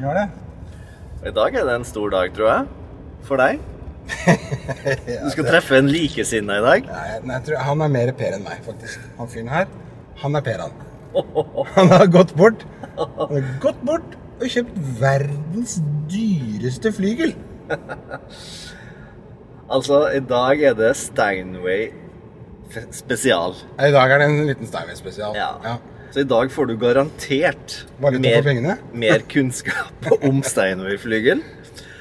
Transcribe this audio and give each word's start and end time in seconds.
Gjør 0.00 0.16
det. 0.16 0.28
I 1.28 1.32
dag 1.36 1.56
er 1.60 1.66
det 1.68 1.74
en 1.76 1.84
stor 1.84 2.12
dag, 2.12 2.30
tror 2.36 2.48
jeg. 2.48 2.68
For 3.28 3.40
deg. 3.40 3.60
Du 5.20 5.28
skal 5.34 5.46
treffe 5.46 5.76
en 5.78 5.90
likesinna 5.92 6.56
i 6.58 6.62
dag. 6.64 6.88
Nei, 6.88 7.18
nei, 7.28 7.40
han 7.66 7.84
er 7.84 7.92
mer 7.92 8.12
Per 8.16 8.38
enn 8.38 8.46
meg, 8.46 8.62
faktisk. 8.64 9.02
Han 9.18 9.28
fyren 9.30 9.50
her, 9.52 9.68
han 10.22 10.38
er 10.40 10.46
Per, 10.46 10.64
han. 10.64 10.86
Han 11.74 11.90
har 11.90 12.06
gått 12.06 12.32
bort. 12.38 12.62
Han 12.96 13.16
har 13.18 13.46
gått 13.62 13.80
bort 13.86 14.12
og 14.40 14.44
kjøpt 14.54 14.76
verdens 15.00 15.80
dyreste 16.10 16.92
flygel. 16.94 17.32
Altså, 19.70 20.04
i 20.14 20.20
dag 20.22 20.62
er 20.70 20.76
det 20.78 20.92
Steinway 20.98 21.88
spesial. 22.94 23.58
I 23.78 23.90
dag 23.94 24.14
er 24.14 24.22
det 24.22 24.28
en 24.30 24.46
liten 24.48 24.70
Steinway-spesial. 24.70 25.34
Ja. 25.38 25.76
Så 26.10 26.20
i 26.24 26.26
dag 26.26 26.50
får 26.50 26.66
du 26.66 26.76
garantert 26.76 27.74
pengene? 28.00 28.76
mer 28.92 29.22
kunnskap 29.34 30.08
om 30.22 30.42
Steinway-flygel. 30.42 31.42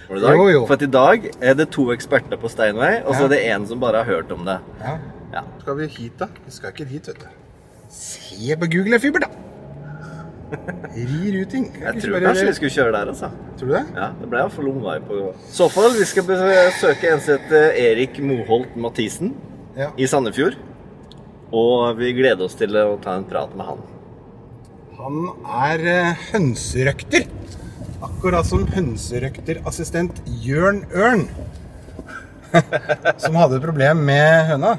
Jo, 0.10 0.48
jo. 0.50 0.64
For 0.66 0.74
at 0.74 0.82
i 0.82 0.90
dag 0.90 1.28
er 1.40 1.54
det 1.60 1.68
to 1.76 1.92
eksperter 1.94 2.40
på 2.42 2.50
Steinway, 2.50 3.04
og 3.06 3.14
så 3.14 3.22
Ja. 3.22 3.26
er 3.26 3.30
det 3.36 3.42
en 3.54 3.68
som 3.70 3.80
bare 3.80 4.02
har 4.04 4.10
hørt 4.10 4.32
om 4.34 4.46
det. 4.46 4.58
Ja. 4.82 4.96
Ja. 5.34 5.44
Skal 5.62 5.78
vi 5.78 5.86
hit, 5.88 6.16
da? 6.18 6.26
Vi 6.46 6.52
skal 6.56 6.72
ikke 6.74 6.88
hit, 6.90 7.08
vet 7.12 7.20
du. 7.22 7.28
Se 7.90 8.56
på 8.58 8.66
Google 8.74 9.00
Fiber, 9.00 9.20
da! 9.20 9.28
Rerouting. 10.96 11.68
Jeg 11.78 12.02
tror 12.02 12.20
kanskje 12.24 12.46
vi 12.48 12.54
skulle 12.58 12.74
kjøre 12.74 12.94
der, 12.96 13.12
altså. 13.14 13.30
Tror 13.60 13.68
du 13.70 13.74
det? 13.76 13.84
Ja, 13.96 14.08
det 14.18 14.30
ble 14.32 14.40
iallfall 14.42 14.70
omvei 14.72 14.96
på 15.06 15.20
I 15.30 15.54
så 15.54 15.68
fall, 15.70 15.92
vi 15.94 16.08
skal 16.10 16.26
besøke 16.26 17.12
en 17.14 17.22
som 17.22 17.38
heter 17.38 17.78
Erik 17.78 18.18
Moholt 18.26 18.74
Mathisen 18.76 19.36
Ja. 19.78 19.92
i 19.98 20.08
Sandefjord. 20.10 20.58
Og 21.54 21.98
vi 22.02 22.12
gleder 22.18 22.42
oss 22.46 22.56
til 22.58 22.74
å 22.78 22.98
ta 23.02 23.14
en 23.18 23.26
prat 23.30 23.54
med 23.58 23.66
han. 23.70 23.86
Han 25.00 25.30
er 25.64 25.82
eh, 25.88 26.24
hønserøkter. 26.34 27.24
Akkurat 28.04 28.48
som 28.48 28.66
hønserøkterassistent 28.68 30.18
Jørn 30.44 30.82
Ørn. 30.92 31.22
som 33.24 33.38
hadde 33.40 33.62
problem 33.64 34.02
med 34.10 34.50
høna. 34.50 34.74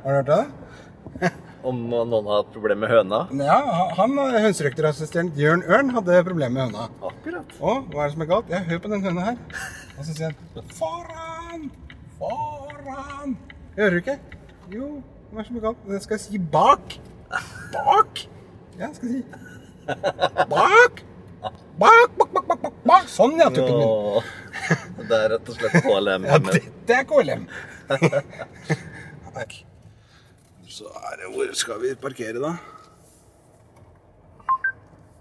Har 0.00 0.14
du 0.14 0.16
hørt 0.16 0.30
det? 0.30 1.28
Om 1.68 1.82
noen 1.90 2.30
har 2.30 2.46
problem 2.54 2.80
med 2.86 2.92
høna? 2.94 3.18
Ja, 3.36 3.58
han 3.98 4.16
hønserøkterassistent 4.16 5.36
Jørn 5.36 5.64
Ørn 5.68 5.92
hadde 5.92 6.22
problem 6.24 6.56
med 6.56 6.70
høna. 6.70 6.86
Akkurat. 7.10 7.52
Å, 7.60 7.74
hva 7.92 8.06
er 8.06 8.08
det 8.08 8.14
som 8.14 8.24
er 8.24 8.30
galt? 8.30 8.52
Ja, 8.54 8.62
hør 8.70 8.80
på 8.86 8.92
den 8.94 9.04
høna 9.04 9.26
her. 9.26 9.66
Og 9.98 10.06
så 10.06 10.14
sier 10.14 10.32
han 10.32 10.70
Foran! 10.78 11.66
Foran! 12.16 13.36
Hører 13.76 13.98
du 13.98 14.00
ikke? 14.00 14.16
Jo, 14.72 14.88
hva 15.28 15.42
er 15.42 15.44
det 15.44 15.50
som 15.50 15.60
er 15.60 15.66
galt? 15.68 15.84
Den 15.90 16.06
skal 16.06 16.22
si 16.24 16.40
bak. 16.56 16.96
Bak! 17.76 18.24
Ja, 18.78 18.88
skal 18.88 18.96
skal 19.02 19.18
si 19.18 19.46
bak. 20.50 21.02
Bak, 21.78 22.16
bak, 22.16 22.30
bak, 22.32 22.46
bak, 22.48 22.60
bak, 22.62 22.76
bak. 22.86 23.08
Sånn, 23.12 23.36
ja, 23.40 23.50
tuppen 23.52 23.76
min. 23.76 23.90
Det 25.06 25.18
er 25.18 25.28
rett 25.34 25.50
og 25.52 25.58
slett 25.58 25.76
KLM. 25.84 26.24
Ja, 26.26 26.38
dette 26.42 26.96
er 26.96 27.04
KLM. 27.06 27.44
Så 30.76 30.88
er 30.88 31.20
det 31.20 31.28
Hvor 31.34 31.52
skal 31.56 31.78
vi 31.82 31.92
parkere, 32.00 32.40
da? 32.42 32.56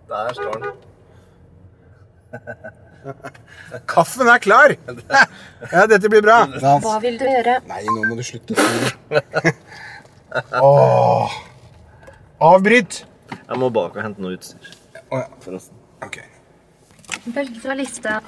Der 0.09 0.33
står 0.37 0.57
den. 0.63 0.73
Kaffen 3.87 4.27
er 4.27 4.39
klar! 4.41 4.73
Ja, 5.71 5.85
dette 5.89 6.09
blir 6.09 6.23
bra. 6.25 6.39
Hva 6.81 6.95
vil 7.03 7.19
du 7.21 7.25
gjøre? 7.27 7.59
Nei, 7.69 7.83
nå 7.85 8.05
må 8.09 8.17
du 8.17 8.23
slutte. 8.25 8.57
Åh. 10.61 11.35
Avbryt! 12.49 13.03
Jeg 13.33 13.57
må 13.61 13.69
bak 13.73 13.95
og 13.95 14.01
hente 14.05 14.21
noe 14.23 14.35
utstyr. 14.37 14.71
Å 15.09 15.21
ja. 15.21 15.27
Forresten. 15.43 15.77
Ok. 16.05 16.19
Velg 17.35 17.57
fra 17.61 17.75
lista. 17.77 18.19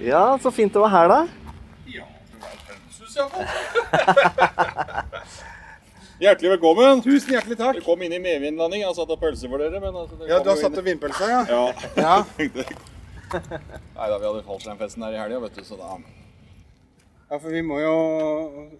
Ja, 0.00 0.38
så 0.42 0.50
fint 0.50 0.72
det 0.72 0.80
var 0.80 0.88
her, 0.88 1.08
da. 1.08 1.20
Ja, 1.86 2.06
det 2.30 2.38
var 2.40 2.56
pensus, 2.68 3.16
ja. 3.16 3.26
Hjertelig 6.20 6.50
velkommen. 6.56 7.00
Tusen 7.04 7.32
hjertelig 7.36 7.56
takk. 7.56 7.78
Vi 7.78 7.84
kom 7.84 8.02
inn 8.04 8.12
i 8.12 8.20
medvindlanding. 8.20 8.82
Jeg 8.82 8.90
har 8.90 8.96
satt 8.96 9.12
opp 9.12 9.22
pølse 9.24 9.48
for 9.48 9.62
dere. 9.62 9.80
men 9.80 9.94
altså, 9.96 10.18
Ja, 10.28 10.40
du 10.44 10.50
har 10.52 10.58
satt 10.60 10.76
av 10.76 10.84
vindpølsa, 10.84 11.28
ja? 11.30 11.40
Ja. 11.48 11.62
Ja. 11.96 12.16
Nei 13.30 14.08
da, 14.10 14.16
vi 14.18 14.26
hadde 14.26 14.42
fallskjermfesten 14.44 15.04
her 15.06 15.14
i 15.16 15.20
helga, 15.22 15.38
vet 15.46 15.60
du, 15.60 15.64
så 15.64 15.78
da 15.78 15.94
Ja, 17.30 17.38
for 17.38 17.52
vi 17.54 17.60
må 17.62 17.76
jo 17.78 17.90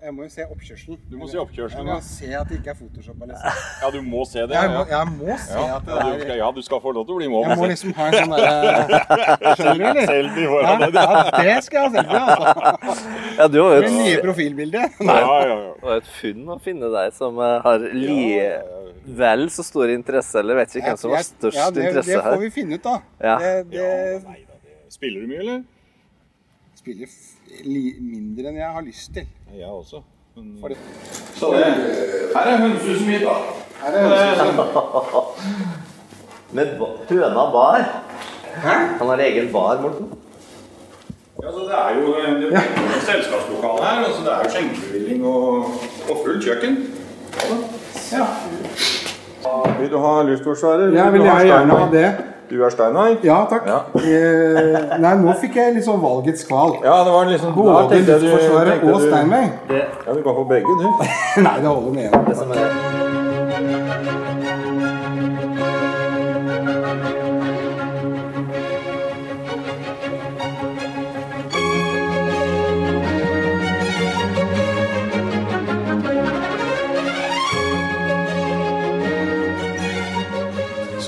Jeg 0.03 0.11
må 0.11 0.25
jo 0.25 0.31
se 0.33 0.43
oppkjørselen. 0.43 0.97
Du 1.06 1.12
må 1.21 1.28
se 1.31 1.38
oppkjørselen, 1.38 1.87
Jeg 1.87 1.94
må 1.94 2.03
se 2.03 2.31
at 2.34 2.49
det 2.50 2.56
ikke 2.59 2.72
er 2.72 2.78
photoshoppa, 2.81 3.28
liksom. 3.31 3.61
Ja, 3.83 3.91
du 3.94 4.00
må 4.03 4.25
se 4.27 4.43
det. 4.43 4.56
Jeg 4.56 4.72
må, 4.72 4.81
jeg 4.91 5.12
må 5.12 5.37
se 5.38 5.55
Ja, 5.55 5.77
at 5.77 5.87
det 5.87 5.94
ja, 5.94 6.00
du 6.00 6.19
skal, 6.25 6.33
er 6.34 6.41
ja, 6.41 6.49
du 6.56 6.60
skal 6.66 6.83
få 6.83 6.94
lov 6.97 7.06
til 7.06 7.15
å 7.15 7.21
bli 7.21 7.28
med. 7.31 7.47
Jeg 7.47 7.60
må 7.60 7.69
liksom 7.71 7.94
ha 8.00 8.09
en 8.09 8.19
sånn 8.19 8.34
derre 8.34 9.55
Skjønner 9.55 9.78
du, 9.78 9.87
eller? 9.93 10.10
Selfie 10.10 10.49
Ja, 10.49 10.50
foran 10.56 10.83
deg. 10.83 10.99
ja, 10.99 11.22
det 11.39 11.56
skal 11.69 11.78
jeg 11.78 11.87
ha 11.87 11.94
selfie, 11.94 12.25
altså. 12.27 13.09
Ja, 13.39 13.49
du 13.55 13.60
har 13.62 13.71
jo 13.71 13.81
et, 13.84 13.91
nye 14.00 14.21
profilbildet. 14.27 15.00
Ja, 15.06 15.19
ja, 15.22 15.41
ja. 15.47 15.59
det 15.78 15.89
var 15.93 16.03
et 16.03 16.12
funn 16.19 16.44
å 16.50 16.60
finne 16.66 16.93
deg 16.99 17.16
som 17.22 17.43
eh, 17.47 17.56
har 17.71 17.89
vel 19.25 19.50
så 19.55 19.71
stor 19.71 19.94
interesse, 19.94 20.43
eller 20.43 20.59
vet 20.59 20.75
ikke 20.75 20.91
hvem 20.91 21.03
som 21.06 21.15
har 21.15 21.27
størst 21.28 21.62
ja, 21.62 21.71
det, 21.71 21.87
interesse 21.87 22.19
det 22.19 22.22
får 22.27 22.41
vi 22.43 22.55
finne 22.59 22.81
ut, 22.81 22.83
da. 22.83 22.99
Ja. 23.22 23.39
Det, 23.39 23.59
det 23.71 23.91
Nei 24.27 24.41
da, 24.43 24.59
det 24.59 24.81
Spiller 24.99 25.22
du 25.22 25.31
mye, 25.31 25.44
eller? 25.47 25.69
spiller 26.81 27.05
li, 27.05 27.09
mindre 27.65 28.49
enn 28.50 28.56
jeg 28.61 28.71
har 28.77 28.83
lyst 28.87 29.12
til. 29.15 29.27
Jeg 29.56 29.69
også. 29.69 30.03
Men... 30.37 30.59
Fordi... 30.61 30.75
Så 31.37 31.50
det, 31.55 31.65
her 32.34 32.47
er 32.53 32.56
hønsehuset 32.62 33.06
mitt, 33.09 33.22
da. 33.27 33.34
Her 33.83 33.91
er 33.99 34.00
hønsehuset. 34.09 35.50
Med 36.53 36.72
ba- 36.78 36.97
høna 37.10 37.44
bar. 37.55 37.84
Han 38.62 39.06
har 39.09 39.19
egen 39.27 39.53
bar, 39.53 39.81
Morten. 39.83 40.06
Ja, 41.43 41.49
så 41.53 41.59
Det 41.59 41.77
er 41.78 41.91
jo 41.97 42.15
det 42.41 42.53
er 42.53 43.05
selskapslokale 43.06 43.84
her. 43.84 44.05
Altså 44.05 44.21
det 44.25 44.33
er 44.33 44.39
jo 44.44 44.50
skjenkebevilling 44.55 45.21
og, 45.27 45.71
og 46.10 46.16
fullt 46.25 46.44
kjøkken. 46.44 46.75
Ja. 48.12 48.27
Vil 49.78 49.89
du 49.93 49.99
ha 50.03 50.22
luftforsvarer? 50.28 50.93
Ja, 50.94 51.09
vil 51.10 51.22
jeg 51.25 51.47
gjerne 51.49 51.78
ha 51.78 51.87
det. 51.94 52.09
Du 52.50 52.65
er 52.65 52.71
Steinar? 52.71 53.16
Ja, 53.22 53.44
takk. 53.47 53.69
Eh, 53.94 54.97
nei, 54.99 55.12
nå 55.22 55.37
fikk 55.38 55.55
jeg 55.61 55.84
sånn 55.87 56.00
valgets 56.03 56.43
kval. 56.49 56.81
Ja, 56.83 56.97
det 57.06 57.15
var 57.15 57.31
liksom 57.31 57.55
Både 57.55 58.00
Luftforsvaret 58.03 58.83
og 58.91 59.05
Steinveig? 59.05 59.53
Steinway. 59.69 59.84
Ja, 60.06 60.15
du 60.16 60.22
kan 60.27 60.34
få 60.34 60.49
begge, 60.50 60.78
du. 60.83 60.89
Nei, 61.47 61.56
det 61.62 61.69
holder 61.71 61.93
med 61.94 62.10
én. 62.10 62.90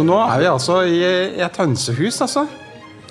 Så 0.03 0.07
nå 0.09 0.17
er 0.19 0.41
vi 0.43 0.47
altså 0.51 0.77
i 0.83 0.97
et 1.47 1.59
hønsehus, 1.63 2.17
altså. 2.25 2.43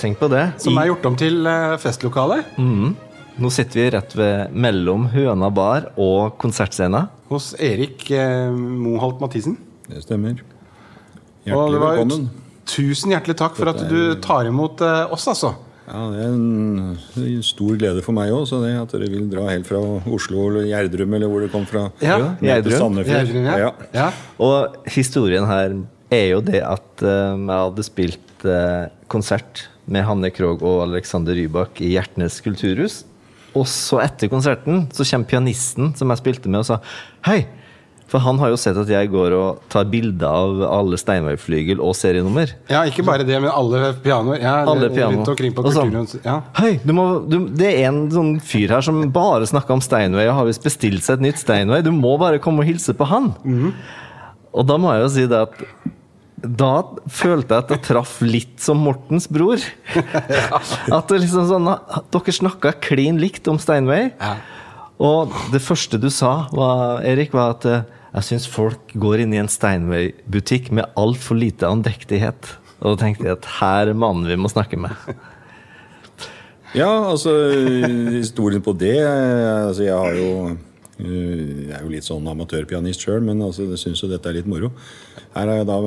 Tenk 0.01 0.17
på 0.19 0.27
det. 0.27 0.41
Som 0.59 0.75
er 0.75 0.89
gjort 0.89 1.05
om 1.07 1.13
til 1.15 1.45
festlokale. 1.79 2.41
Mm. 2.59 2.97
Nå 3.39 3.51
sitter 3.55 3.79
vi 3.79 3.85
rett 3.93 4.15
ved 4.19 4.57
mellom 4.65 5.05
Høna 5.13 5.47
bar 5.55 5.87
og 5.95 6.33
konsertscena. 6.41 7.05
Hos 7.29 7.53
Erik 7.63 8.09
eh, 8.11 8.51
Moholt 8.51 9.21
Mathisen. 9.23 9.55
Det 9.87 10.03
stemmer. 10.03 10.41
Og 10.41 11.47
Hjertelig 11.47 11.77
det 11.77 11.79
var 11.85 11.95
velkommen. 11.95 12.27
Tusen 12.73 13.15
hjertelig 13.15 13.37
takk 13.39 13.55
for 13.55 13.71
at 13.71 13.79
du 13.87 14.19
tar 14.19 14.51
imot 14.51 14.83
eh, 14.83 15.15
oss, 15.15 15.29
altså. 15.31 15.53
Ja, 15.87 16.03
Det 16.11 16.25
er 16.25 16.35
en, 16.35 16.99
en 17.23 17.47
stor 17.47 17.79
glede 17.79 18.03
for 18.03 18.19
meg 18.19 18.35
òg, 18.35 18.51
at 18.51 18.97
dere 18.97 19.07
vil 19.15 19.31
dra 19.31 19.47
helt 19.47 19.71
fra 19.71 19.79
Oslo 20.11 20.49
eller 20.49 20.67
Gjerdrum 20.67 21.15
eller 21.15 21.31
hvor 21.31 21.47
det 21.47 21.53
kom 21.55 21.63
fra. 21.71 21.87
Ja, 22.03 22.19
Gjerdrum. 22.43 22.77
Sandefjord. 22.83 23.15
Gjerdrum, 23.15 23.47
ja. 23.47 23.57
Ja. 23.63 23.73
ja. 23.95 24.11
Og 24.43 24.91
historien 24.91 25.47
her 25.47 25.79
er 26.11 26.27
jo 26.33 26.41
det 26.43 26.61
at 26.65 27.03
eh, 27.05 27.37
jeg 27.37 27.61
hadde 27.65 27.85
spilt 27.87 28.45
eh, 28.47 28.89
konsert 29.11 29.65
med 29.91 30.05
Hanne 30.07 30.31
Krogh 30.33 30.61
og 30.63 30.83
Alexander 30.85 31.35
Rybak 31.37 31.81
i 31.83 31.93
Hjertnes 31.95 32.39
kulturhus. 32.43 33.01
Og 33.57 33.65
så 33.67 33.99
etter 34.03 34.31
konserten 34.31 34.85
så 34.95 35.07
kommer 35.07 35.27
pianisten 35.27 35.91
som 35.99 36.11
jeg 36.13 36.21
spilte 36.21 36.51
med 36.51 36.63
og 36.63 36.69
sa 36.69 36.79
Hei! 37.27 37.41
For 38.11 38.19
han 38.19 38.35
har 38.41 38.49
jo 38.51 38.57
sett 38.59 38.75
at 38.75 38.89
jeg 38.91 39.07
går 39.07 39.31
og 39.37 39.59
tar 39.71 39.85
bilder 39.87 40.27
av 40.27 40.57
alle 40.67 40.97
Steinway-flygel 40.99 41.79
og 41.79 41.93
serienummer. 41.95 42.49
Ja, 42.67 42.81
ikke 42.83 43.05
bare 43.07 43.23
det, 43.23 43.37
men 43.39 43.47
alle 43.47 43.93
pianoer. 44.03 44.41
Ja, 44.43 44.55
Alle 44.67 44.89
piano. 44.91 45.23
Og 45.23 45.69
sånn. 45.71 45.95
Ja. 46.25 46.41
Hei, 46.57 46.73
du 46.83 46.91
må, 46.97 47.05
du, 47.23 47.37
det 47.55 47.69
er 47.69 47.87
en 47.87 48.01
sånn 48.11 48.33
fyr 48.43 48.75
her 48.75 48.83
som 48.83 48.99
bare 49.15 49.47
snakker 49.47 49.77
om 49.77 49.83
Steinway 49.85 50.27
og 50.27 50.41
har 50.41 50.49
visst 50.49 50.67
bestilt 50.67 51.07
seg 51.07 51.21
et 51.21 51.29
nytt 51.29 51.39
Steinway. 51.39 51.85
Du 51.87 51.93
må 51.95 52.17
bare 52.19 52.41
komme 52.43 52.65
og 52.65 52.67
hilse 52.67 52.91
på 52.99 53.07
han. 53.07 53.31
Og 54.51 54.67
da 54.67 54.75
må 54.75 54.91
jeg 54.91 55.05
jo 55.05 55.09
si 55.15 55.27
det 55.31 55.41
at 55.47 55.63
da 56.41 56.71
følte 57.11 57.53
jeg 57.53 57.65
at 57.65 57.71
jeg 57.75 57.83
traff 57.85 58.15
litt 58.25 58.61
som 58.63 58.81
Mortens 58.81 59.27
bror. 59.31 59.61
At 60.97 61.11
det 61.11 61.21
liksom 61.21 61.47
sånn 61.49 61.69
Dere 62.13 62.33
snakka 62.33 62.73
klin 62.81 63.19
likt 63.21 63.49
om 63.51 63.59
Steinway. 63.61 64.09
Og 65.01 65.33
det 65.53 65.61
første 65.65 65.99
du 66.01 66.09
sa, 66.13 66.47
var, 66.53 67.01
Erik, 67.05 67.33
var 67.33 67.55
at 67.55 67.65
eh, 67.65 67.85
Jeg 68.11 68.27
syns 68.27 68.47
folk 68.49 68.91
går 69.01 69.23
inn 69.23 69.33
i 69.33 69.39
en 69.41 69.49
Steinway-butikk 69.49 70.69
med 70.75 70.89
altfor 70.99 71.39
lite 71.39 71.69
andektighet. 71.69 72.55
Og 72.81 72.93
da 72.95 73.05
tenkte 73.05 73.29
jeg 73.29 73.37
at 73.37 73.47
her 73.61 73.93
er 73.93 73.97
mannen 73.97 74.29
vi 74.29 74.37
må 74.37 74.51
snakke 74.51 74.77
med. 74.81 74.93
Ja, 76.77 76.91
altså 77.11 77.33
historien 78.13 78.63
på 78.63 78.71
det 78.79 78.95
altså 79.03 79.83
Jeg 79.83 79.97
har 79.97 80.13
jo 80.15 80.27
eh, 80.51 80.59
jeg 81.01 81.75
er 81.75 81.83
jo 81.83 81.91
litt 81.91 82.07
sånn 82.07 82.27
amatørpianist 82.31 83.03
sjøl, 83.05 83.21
men 83.25 83.41
altså, 83.43 83.67
jeg 83.71 83.81
syns 83.81 84.03
jo 84.03 84.09
dette 84.11 84.29
er 84.29 84.39
litt 84.39 84.49
moro. 84.49 84.71
Her 85.35 85.47
har 85.49 85.61
jeg 85.61 85.69
da 85.69 85.77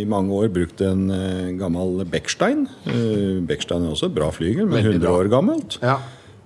i 0.00 0.06
mange 0.08 0.36
år 0.36 0.50
brukt 0.54 0.82
en 0.84 1.06
eh, 1.14 1.52
gammel 1.60 2.04
Beckstein. 2.10 2.66
Uh, 2.86 3.40
Beckstein 3.48 3.86
er 3.86 3.94
også 3.94 4.10
et 4.10 4.16
bra 4.16 4.30
flygel, 4.34 4.68
men 4.68 4.80
Veldig 4.80 5.00
100 5.00 5.16
år 5.16 5.32
gammelt. 5.32 5.78
Ja. 5.84 5.98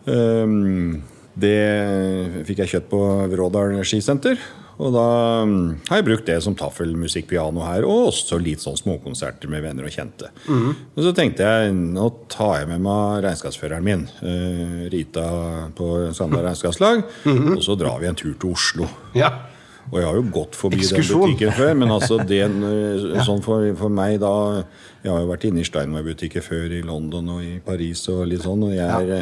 Um, 0.04 1.02
det 1.34 2.44
fikk 2.46 2.64
jeg 2.64 2.76
kjøpt 2.76 2.92
på 2.92 3.00
Vrådal 3.32 3.80
skisenter. 3.86 4.38
Og 4.74 4.90
da 4.90 5.06
um, 5.46 5.76
har 5.86 6.00
jeg 6.00 6.06
brukt 6.08 6.26
det 6.26 6.40
som 6.42 6.56
taffelmusikkpiano 6.58 7.62
her, 7.62 7.86
og 7.86 8.08
også 8.08 8.40
litt 8.42 8.64
sånn 8.64 8.78
småkonserter 8.80 9.50
med 9.50 9.62
venner 9.62 9.86
og 9.86 9.94
kjente. 9.94 10.32
Og 10.50 11.00
så 11.06 11.14
tenkte 11.14 11.46
jeg 11.46 11.74
nå 11.76 12.08
tar 12.32 12.64
jeg 12.64 12.72
med 12.72 12.82
meg 12.82 13.22
regnskapsføreren 13.22 13.86
min, 13.86 14.06
eh, 14.26 14.84
Rita 14.90 15.28
på 15.78 15.90
Sandal 16.16 16.42
regnskapslag, 16.48 17.04
og 17.30 17.62
så 17.62 17.78
drar 17.78 18.02
vi 18.02 18.10
en 18.10 18.18
tur 18.18 18.34
til 18.34 18.54
Oslo. 18.54 18.90
ja. 19.14 19.30
Og 19.90 19.98
jeg 20.00 20.06
har 20.08 20.16
jo 20.16 20.24
gått 20.32 20.56
forbi 20.56 20.80
Ekskursjon. 20.80 21.20
den 21.20 21.34
butikken 21.34 21.54
før, 21.58 21.72
men 21.80 21.92
altså 21.92 22.18
den, 22.24 22.56
eh, 22.70 23.20
sånn 23.26 23.42
for, 23.44 23.66
for 23.78 23.92
meg 23.92 24.16
da 24.22 24.32
Jeg 25.04 25.12
har 25.12 25.20
jo 25.20 25.28
vært 25.28 25.44
inne 25.44 25.60
i 25.60 25.66
Steinway-butikker 25.68 26.40
før 26.40 26.72
i 26.72 26.80
London 26.86 27.28
og 27.34 27.42
i 27.44 27.58
Paris 27.64 28.06
og 28.08 28.22
litt 28.30 28.40
sånn. 28.40 28.62
Og 28.64 28.72
jeg 28.72 28.86
er 28.88 29.10
ja. 29.10 29.18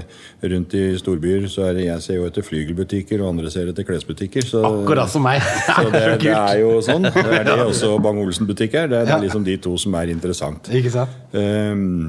rundt 0.52 0.76
i 0.78 0.84
storbyer, 1.00 1.48
så 1.50 1.66
er 1.66 1.74
det 1.74 1.88
jeg 1.88 2.04
ser 2.04 2.20
jo 2.20 2.28
etter 2.28 2.46
flygelbutikker, 2.46 3.18
og 3.18 3.32
andre 3.32 3.50
ser 3.50 3.72
etter 3.72 3.88
klesbutikker. 3.88 4.46
Så, 4.46 4.62
Akkurat 4.68 5.10
som 5.10 5.26
meg. 5.26 5.42
så 5.66 5.88
det, 5.90 6.04
det 6.22 6.36
er 6.36 6.60
jo 6.62 6.76
sånn. 6.86 7.10
Det 7.22 7.34
er 7.40 7.48
det 7.48 7.58
også 7.64 7.96
Bang-Olsen-butikk 8.02 8.78
er. 8.78 8.92
Det 8.92 9.02
er, 9.02 9.18
liksom 9.24 9.42
de 9.46 9.58
to 9.62 9.74
som 9.80 9.98
er 9.98 10.14
interessant. 10.14 10.70
Ikke 10.70 10.94
sant? 10.94 11.18
Ehm, 11.34 12.06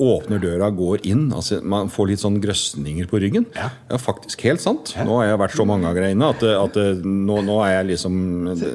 åpner 0.00 0.40
døra, 0.42 0.70
går 0.74 1.04
inn. 1.06 1.26
Altså, 1.34 1.60
man 1.62 1.90
får 1.92 2.10
litt 2.10 2.22
sånn 2.22 2.40
grøsninger 2.42 3.08
på 3.10 3.20
ryggen. 3.22 3.46
Ja. 3.54 3.70
faktisk 4.00 4.42
helt 4.46 4.62
sant. 4.62 4.94
Nå 5.06 5.20
har 5.20 5.30
jeg 5.30 5.40
vært 5.44 5.56
så 5.58 5.66
mange 5.68 5.88
ganger 5.88 6.10
inne 6.10 6.30
at, 6.34 6.42
at 6.42 6.78
nå, 7.04 7.40
nå 7.46 7.58
er 7.66 7.76
jeg 7.78 7.90
liksom 7.92 8.16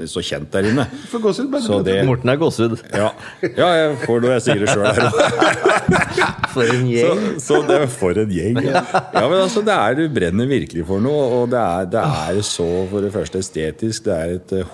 så 0.10 0.24
kjent 0.26 0.52
der 0.54 0.70
inne. 0.72 0.88
For 1.12 1.24
gåsehud, 1.24 1.52
bare 1.54 1.66
Så 1.66 1.82
det 1.86 2.00
Morten 2.08 2.32
er 2.32 2.40
gåsehud. 2.42 2.78
Ja, 2.96 3.12
ja 3.44 3.70
jeg 3.78 3.98
får 4.06 4.24
det, 4.26 4.36
jeg 4.38 4.46
sier 4.48 4.64
det 4.64 4.72
sjøl 4.74 4.88
her. 4.90 6.38
For 6.54 6.66
en 6.66 6.88
gjeng. 6.90 7.26
så 7.42 7.60
det 7.68 7.76
er 7.84 7.92
for 7.92 8.18
en 8.18 8.32
gjeng. 8.34 8.58
Ja, 8.66 9.26
men 9.30 9.38
altså, 9.38 9.62
det 9.66 9.76
er, 9.76 10.00
Du 10.00 10.14
brenner 10.14 10.50
virkelig 10.50 10.86
for 10.90 11.04
noe, 11.04 11.28
og 11.42 11.52
det 11.52 11.60
er, 11.60 11.90
det 11.94 12.02
er 12.02 12.42
så 12.46 12.68
for 12.90 13.06
det 13.06 13.14
første 13.14 13.42
estetisk. 13.44 14.08
Det 14.08 14.16
er 14.16 14.36
et 14.40 14.56
eh, 14.58 14.74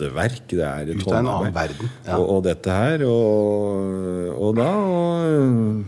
håndverk. 0.00 0.42
Det 0.48 0.60
er 0.64 0.88
et 0.88 0.96
Ut 0.96 1.08
av 1.08 1.18
en 1.18 1.26
annen 1.28 1.54
verden, 1.54 1.90
ja. 2.06 2.16
Og, 2.18 2.28
og 2.36 2.44
dette 2.44 2.70
her, 2.70 3.04
og, 3.06 4.38
og 4.38 4.56
da 4.56 4.68
og, 4.72 5.84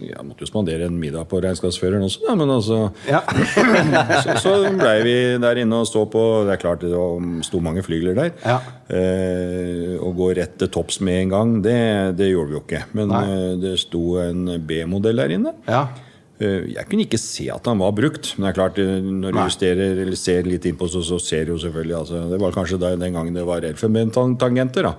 Jeg 0.00 0.24
måtte 0.24 0.40
jo 0.40 0.48
spandere 0.48 0.86
en 0.88 0.96
middag 0.96 1.26
på 1.28 1.40
regnskapsføreren 1.44 2.02
også, 2.06 2.20
da, 2.28 2.34
men 2.34 2.50
altså 2.50 2.78
Ja. 3.08 3.20
så, 4.24 4.36
så 4.40 4.54
blei 4.72 5.02
vi 5.04 5.16
der 5.42 5.60
inne 5.60 5.82
og 5.82 5.86
stå 5.90 6.06
på 6.08 6.22
Det 6.46 6.54
er 6.54 6.62
klart 6.62 6.80
det 6.80 6.92
sto 7.44 7.60
mange 7.60 7.82
flygler 7.84 8.16
der. 8.16 8.32
Ja. 8.44 8.58
Eh, 8.88 9.96
å 10.00 10.12
gå 10.16 10.30
rett 10.36 10.56
til 10.58 10.68
topps 10.72 11.00
med 11.04 11.26
en 11.26 11.34
gang, 11.34 11.62
det, 11.64 12.16
det 12.16 12.30
gjorde 12.30 12.52
vi 12.52 12.56
jo 12.56 12.64
ikke. 12.64 12.82
Men 12.96 13.12
Nei. 13.12 13.22
eh, 13.28 13.54
det 13.60 13.76
sto 13.82 14.16
en 14.22 14.56
B-modell 14.66 15.16
der 15.24 15.36
inne. 15.40 15.56
ja. 15.68 15.86
Eh, 16.38 16.66
Jeg 16.74 16.84
kunne 16.90 17.04
ikke 17.06 17.18
se 17.20 17.46
at 17.48 17.64
han 17.70 17.78
var 17.80 17.94
brukt, 17.96 18.34
men 18.36 18.44
det 18.44 18.50
er 18.50 18.56
klart 18.58 18.78
eh, 18.82 18.98
når 19.00 19.32
du 19.32 19.38
Nei. 19.38 19.44
justerer 19.48 20.00
eller 20.02 20.18
ser 20.20 20.42
litt 20.44 20.66
innpå, 20.68 20.88
så, 20.92 21.00
så 21.06 21.16
ser 21.22 21.46
du 21.48 21.54
jo 21.54 21.60
selvfølgelig 21.62 21.96
altså, 21.96 22.20
Det 22.32 22.40
var 22.42 22.52
kanskje 22.52 22.78
da, 22.82 22.90
den 23.00 23.14
gangen 23.16 23.32
det 23.38 23.44
var 23.48 23.64
elfenbentangenter. 23.64 24.90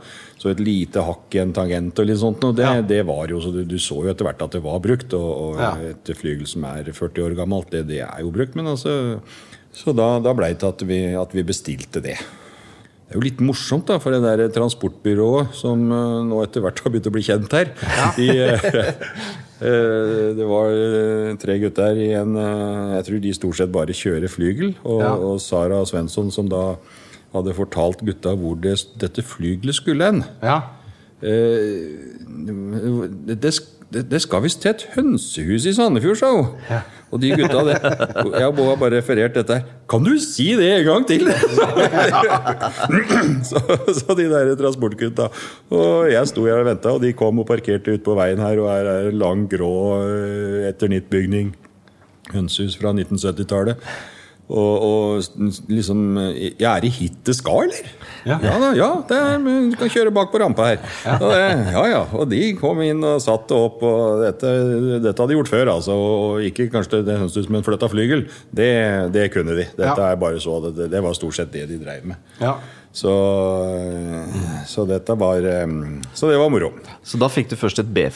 Så 0.42 0.50
et 0.50 0.60
lite 0.62 1.04
hakk 1.06 1.38
i 1.38 1.42
en 1.44 1.54
tangent 1.54 2.00
og 2.02 2.10
litt 2.10 2.18
sånt. 2.22 2.44
Og 2.48 2.56
det, 2.58 2.66
Ja. 2.66 2.82
det 2.82 3.04
var 3.06 3.28
jo, 3.30 3.38
så 3.44 3.52
du, 3.54 3.62
du 3.70 3.78
så 3.78 4.00
jo 4.04 4.10
etter 4.14 4.26
hvert 4.26 4.42
at 4.48 4.58
det 4.58 4.64
var 4.66 4.80
brukt. 4.82 5.14
Og, 5.14 5.30
og 5.54 5.62
Ja. 5.62 5.72
et 5.94 6.10
flygel 6.18 6.48
som 6.50 6.66
er 6.66 6.90
40 6.90 7.24
år 7.30 7.38
gammelt, 7.38 7.70
det, 7.72 7.86
det 7.94 8.02
er 8.08 8.20
jo 8.26 8.34
brukt. 8.34 8.56
Men 8.58 8.74
altså, 8.74 9.20
så 9.78 9.94
da, 9.94 10.16
da 10.26 10.34
blei 10.34 10.54
det 10.56 10.62
til 10.66 10.74
at 10.74 10.86
vi, 10.90 11.02
at 11.22 11.34
vi 11.38 11.44
bestilte 11.46 12.02
det. 12.02 12.18
Det 13.08 13.14
er 13.16 13.22
jo 13.22 13.24
litt 13.30 13.40
morsomt 13.46 13.86
da, 13.88 14.02
for 14.04 14.12
det 14.12 14.20
der 14.26 14.50
transportbyrået 14.52 15.54
som 15.56 15.86
eh, 15.96 16.24
nå 16.28 16.42
etter 16.44 16.66
hvert 16.66 16.82
har 16.84 16.92
begynt 16.92 17.08
å 17.08 17.14
bli 17.16 17.24
kjent 17.24 17.54
her. 17.56 17.70
De, 18.18 18.26
eh, 18.36 18.66
eh, 18.74 19.06
det 19.60 20.46
var 20.46 20.70
eh, 20.70 21.36
tre 21.42 21.56
gutter 21.60 21.98
i 21.98 22.12
en 22.14 22.36
eh, 22.38 22.96
Jeg 22.98 23.06
tror 23.08 23.22
de 23.24 23.34
stort 23.34 23.58
sett 23.58 23.72
bare 23.74 23.96
kjører 23.98 24.30
flygel. 24.30 24.76
Og, 24.84 25.02
Ja. 25.02 25.14
og 25.16 25.40
Sara 25.42 25.80
Svensson 25.86 26.30
som 26.32 26.48
da 26.52 26.76
hadde 27.34 27.54
fortalt 27.58 28.00
gutta 28.06 28.36
hvor 28.38 28.56
det, 28.62 28.78
dette 29.02 29.22
flygelet 29.26 29.76
skulle 29.76 30.06
hen. 30.12 30.24
ja. 30.44 30.60
Eh, 31.22 31.88
det, 33.26 33.40
det, 33.42 34.04
det 34.12 34.20
skal 34.22 34.44
visst 34.44 34.62
til 34.62 34.70
et 34.76 34.84
hønsehus 34.94 35.66
i 35.66 35.74
Sandefjord, 35.74 36.20
sa 36.20 36.30
hun. 36.36 36.52
Ja. 36.70 36.82
Og 37.08 37.22
de 37.24 37.30
gutta 37.40 37.62
det, 37.64 37.76
Jeg 38.36 38.48
og 38.50 38.56
Bo 38.58 38.66
har 38.68 38.80
bare 38.82 38.98
referert 38.98 39.38
dette. 39.38 39.62
Kan 39.88 40.04
du 40.04 40.18
si 40.20 40.50
det 40.60 40.68
en 40.74 40.88
gang 40.90 41.06
til?! 41.08 41.30
så, 43.50 43.62
så 43.96 44.18
de 44.18 44.26
der 44.32 44.52
transportgutta. 44.60 45.30
Og 45.72 46.10
jeg 46.12 46.28
sto 46.34 46.44
her 46.50 46.60
og 46.60 46.68
venta, 46.68 46.92
og 46.92 47.06
de 47.06 47.14
kom 47.16 47.40
og 47.40 47.48
parkerte 47.48 47.96
ute 47.96 48.04
på 48.04 48.18
veien 48.20 48.44
her, 48.44 48.60
og 48.60 48.68
her 48.74 48.92
er 48.92 49.10
en 49.14 49.22
lang, 49.24 49.48
grå 49.48 49.72
etternittbygning. 50.68 50.68
eternittbygning. 50.68 51.56
Hønsehus 52.34 52.76
fra 52.80 52.92
1970-tallet. 52.96 53.90
Og, 54.48 54.74
og 54.80 55.24
liksom 55.68 56.16
Jeg 56.40 56.70
er 56.70 56.86
i 56.88 56.92
hit 56.92 57.18
det 57.28 57.36
skal, 57.36 57.68
eller? 57.68 57.90
Ja. 58.28 58.38
Ja 58.44 58.56
da, 58.62 58.70
ja. 58.78 58.90
Det 59.08 59.18
er, 59.18 59.42
du 59.72 59.76
kan 59.80 59.92
kjøre 59.94 60.12
bak 60.16 60.32
på 60.34 60.42
rampa 60.44 60.70
her. 60.74 60.82
Og 61.18 61.28
det, 61.32 61.42
ja 61.74 61.84
ja. 61.94 62.02
Og 62.20 62.28
de 62.32 62.42
kom 62.60 62.82
inn 62.86 63.04
og 63.08 63.22
satte 63.24 63.56
opp, 63.58 63.82
og 63.88 64.24
dette, 64.26 64.52
dette 65.06 65.16
hadde 65.16 65.32
de 65.34 65.38
gjort 65.40 65.52
før, 65.54 65.74
altså. 65.78 65.96
Og 65.98 66.44
ikke 66.50 66.70
kanskje 66.74 67.04
det 67.08 67.20
høres 67.22 67.38
ut 67.40 67.48
som 67.48 67.60
en 67.60 67.66
flytta 67.68 67.90
flygel. 67.92 68.26
Det, 68.52 68.72
det 69.16 69.30
kunne 69.36 69.56
de. 69.58 69.70
Dette 69.80 70.10
er 70.12 70.20
bare 70.20 70.42
så, 70.44 70.60
det, 70.70 70.90
det 70.94 71.04
var 71.06 71.16
stort 71.18 71.40
sett 71.40 71.54
det 71.56 71.68
de 71.72 71.80
dreiv 71.84 72.12
med. 72.14 72.20
ja. 72.44 72.58
Så, 72.98 73.12
så 74.66 74.86
dette 74.90 75.14
var 75.20 75.44
Så 76.18 76.30
det 76.32 76.38
var 76.40 76.50
moro. 76.50 76.72
Så 77.06 77.20
da 77.22 77.28
fikk 77.30 77.52
du 77.52 77.56
først 77.60 77.84
et 77.84 77.92
B. 77.94 78.08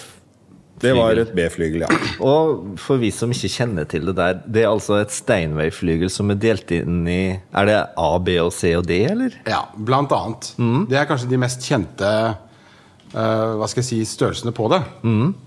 Det 0.81 0.93
var 0.97 1.19
et 1.21 1.33
B-flygel, 1.35 1.85
ja. 1.85 1.89
Og 2.25 2.77
for 2.81 3.01
vi 3.01 3.11
som 3.13 3.31
ikke 3.33 3.51
kjenner 3.53 3.87
til 3.89 4.07
det 4.09 4.15
der, 4.17 4.39
det 4.45 4.63
er 4.65 4.71
altså 4.71 4.99
et 5.01 5.13
Steinway-flygel 5.13 6.11
som 6.13 6.33
er 6.33 6.39
delt 6.41 6.71
inn 6.75 7.03
i 7.09 7.21
Er 7.37 7.67
det 7.69 7.79
A, 7.99 8.11
B 8.23 8.37
og 8.41 8.51
C 8.55 8.73
og 8.77 8.87
D, 8.89 9.03
eller? 9.11 9.35
Ja, 9.49 9.65
blant 9.75 10.13
annet. 10.15 10.53
Det 10.89 10.97
er 10.97 11.09
kanskje 11.09 11.29
de 11.31 11.39
mest 11.41 11.67
kjente 11.67 12.09
uh, 13.13 13.51
hva 13.59 13.69
skal 13.69 13.83
jeg 13.83 13.89
si, 13.89 13.99
størrelsene 14.09 14.53
på 14.55 14.67
det. 14.73 14.81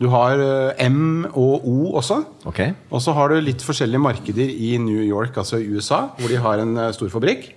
Du 0.01 0.07
har 0.13 0.39
uh, 0.41 0.87
M 0.87 1.27
og 1.33 1.67
O 1.67 1.77
også. 1.99 2.21
Okay. 2.51 2.77
Og 2.91 3.03
så 3.05 3.17
har 3.17 3.33
du 3.33 3.43
litt 3.43 3.65
forskjellige 3.65 4.03
markeder 4.03 4.55
i 4.55 4.77
New 4.83 5.03
York, 5.03 5.37
altså 5.41 5.59
i 5.59 5.69
USA, 5.73 6.07
hvor 6.21 6.31
de 6.31 6.41
har 6.47 6.63
en 6.63 6.79
uh, 6.79 6.89
stor 6.97 7.11
fabrikk. 7.13 7.51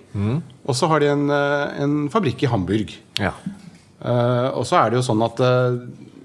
Og 0.68 0.76
så 0.76 0.90
har 0.90 1.00
de 1.00 1.12
en, 1.14 1.30
en 1.30 1.96
fabrikk 2.12 2.42
i 2.44 2.50
Hamburg. 2.50 2.92
Ja. 3.22 3.36
Eh, 3.98 4.48
og 4.54 4.66
så 4.68 4.78
er 4.78 4.92
det 4.92 5.00
jo 5.00 5.06
sånn 5.08 5.24
at 5.26 5.40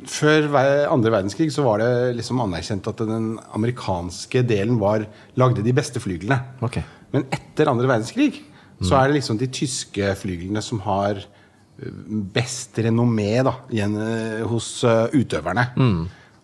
før 0.09 0.47
andre 0.91 1.11
verdenskrig 1.13 1.51
så 1.53 1.63
var 1.65 1.81
det 1.83 1.91
liksom 2.17 2.41
anerkjent 2.43 2.87
at 2.89 3.03
den 3.07 3.37
amerikanske 3.55 4.43
delen 4.49 4.79
var, 4.81 5.05
lagde 5.39 5.63
de 5.65 5.73
beste 5.75 6.01
flyglene. 6.03 6.39
Okay. 6.65 6.83
Men 7.13 7.27
etter 7.33 7.69
andre 7.71 7.89
verdenskrig 7.89 8.41
så 8.83 8.97
er 8.99 9.07
det 9.07 9.19
liksom 9.19 9.37
de 9.39 9.47
tyske 9.53 10.09
flyglene 10.19 10.59
som 10.65 10.81
har 10.83 11.21
eh, 11.21 11.91
best 12.35 12.75
renommé 12.83 13.37
da, 13.45 13.53
igjen 13.71 13.93
eh, 14.01 14.41
hos 14.49 14.67
uh, 14.83 15.05
utøverne. 15.13 15.67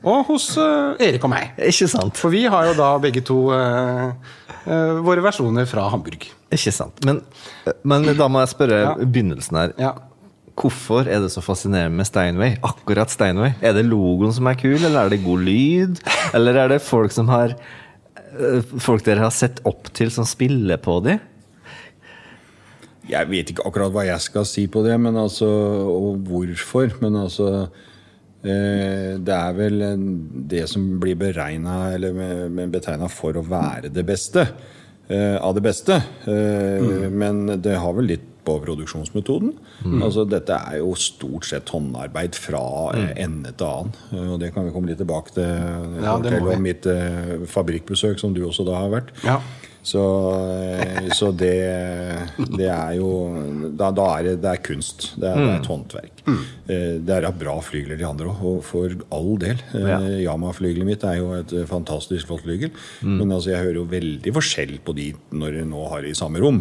Og 0.07 0.29
hos 0.29 0.45
uh, 0.55 0.95
Erik 1.03 1.25
og 1.27 1.33
meg. 1.33 1.57
Ikke 1.59 1.89
sant? 1.91 2.15
For 2.15 2.31
vi 2.31 2.45
har 2.47 2.69
jo 2.69 2.77
da 2.77 2.93
begge 3.03 3.25
to 3.27 3.49
uh, 3.51 4.13
våre 5.03 5.25
versjoner 5.25 5.67
fra 5.67 5.89
Hamburg. 5.91 6.29
Ikke 6.53 6.71
sant. 6.71 7.01
Men, 7.07 7.19
men 7.83 8.07
da 8.15 8.29
må 8.31 8.45
jeg 8.45 8.53
spørre 8.53 8.79
Ja. 8.85 8.93
begynnelsen 9.01 9.59
her. 9.59 9.75
Ja. 9.81 9.91
Hvorfor 10.59 11.07
er 11.07 11.21
det 11.23 11.31
så 11.31 11.41
fascinerende 11.43 11.95
med 11.95 12.07
Steinway? 12.09 12.57
Akkurat 12.67 13.11
Steinway? 13.13 13.53
Er 13.63 13.75
det 13.77 13.85
logoen 13.87 14.33
som 14.35 14.47
er 14.51 14.57
kul, 14.59 14.75
eller 14.75 15.05
er 15.05 15.13
det 15.13 15.21
god 15.23 15.45
lyd? 15.47 16.01
Eller 16.35 16.59
er 16.65 16.73
det 16.73 16.81
folk 16.83 17.13
som 17.15 17.29
har 17.31 17.53
eh, 17.55 18.73
Folk 18.83 19.05
dere 19.07 19.23
har 19.23 19.31
sett 19.35 19.61
opp 19.69 19.87
til, 19.95 20.11
som 20.11 20.27
spiller 20.27 20.81
på 20.83 20.97
de? 21.05 21.15
Jeg 23.09 23.29
vet 23.31 23.53
ikke 23.53 23.65
akkurat 23.65 23.93
hva 23.95 24.03
jeg 24.05 24.21
skal 24.21 24.45
si 24.45 24.67
på 24.69 24.83
det, 24.85 24.97
men 25.01 25.15
altså, 25.17 25.47
og 25.89 26.19
hvorfor. 26.27 26.91
Men 27.01 27.15
altså 27.23 27.47
eh, 28.43 29.15
Det 29.17 29.37
er 29.37 29.55
vel 29.57 29.79
det 30.51 30.65
som 30.69 30.85
blir 31.01 31.17
beregna 31.19 31.93
eller 31.95 32.51
betegna 32.69 33.09
for 33.09 33.39
å 33.39 33.45
være 33.47 33.89
det 33.95 34.05
beste. 34.05 34.45
Eh, 35.09 35.37
av 35.41 35.55
det 35.57 35.63
beste. 35.65 35.95
Eh, 36.29 37.07
Men 37.09 37.47
det 37.63 37.79
har 37.81 37.95
vel 37.97 38.11
litt 38.11 38.28
på 38.49 38.57
produksjonsmetoden. 38.65 39.53
Altså, 40.01 40.25
dette 40.29 40.57
er 40.57 40.79
jo 40.81 40.95
stort 40.99 41.47
sett 41.49 41.69
håndarbeid 41.73 42.37
fra 42.37 42.63
mm. 42.95 43.07
ende 43.25 43.53
til 43.53 43.69
annen. 43.69 43.95
Eh, 44.11 44.27
og 44.33 44.41
det 44.41 44.51
kan 44.55 44.67
vi 44.67 44.73
komme 44.75 44.91
litt 44.91 45.01
tilbake 45.01 45.35
til. 45.37 45.47
Ja, 46.03 46.17
det 46.23 46.35
må 46.41 46.51
vi. 46.51 46.59
mitt 46.69 46.89
eh, 46.89 47.37
fabrikkbesøk, 47.49 48.19
som 48.21 48.35
du 48.35 48.43
også 48.47 48.67
da 48.67 48.81
har 48.81 48.93
vært. 48.93 49.13
Ja. 49.25 49.39
Så, 49.83 50.01
eh, 50.75 51.07
så 51.15 51.29
det, 51.31 51.53
det 52.57 52.67
er 52.67 52.97
jo 52.99 53.09
Da, 53.79 53.87
da 53.95 54.05
er 54.19 54.23
det, 54.27 54.33
det 54.43 54.49
er 54.51 54.61
kunst. 54.65 55.13
Det 55.15 55.29
er, 55.29 55.37
det 55.39 55.49
er 55.53 55.59
et 55.61 55.69
håndverk. 55.71 56.15
Mm. 56.29 56.41
Det 57.07 57.15
er 57.15 57.25
bra 57.39 57.55
flygler, 57.65 57.97
de 57.97 58.05
andre 58.05 58.27
òg, 58.29 58.41
og 58.45 58.59
for 58.67 58.91
all 59.15 59.31
del. 59.41 59.61
Eh, 59.73 59.87
Ja. 59.89 59.99
Yama-flygelet 60.29 60.85
mitt 60.85 61.03
er 61.07 61.15
jo 61.21 61.31
et 61.39 61.53
eh, 61.55 61.63
fantastisk 61.69 62.27
flott 62.29 62.43
flygel. 62.45 62.69
Men 63.01 63.31
altså, 63.31 63.53
jeg 63.55 63.63
hører 63.63 63.79
jo 63.79 63.85
veldig 63.89 64.33
forskjell 64.35 64.75
på 64.85 64.93
de 64.99 65.07
når 65.31 65.57
jeg 65.61 65.69
nå 65.71 65.85
har 65.89 66.03
det 66.05 66.11
i 66.11 66.19
samme 66.19 66.43
rom. 66.43 66.59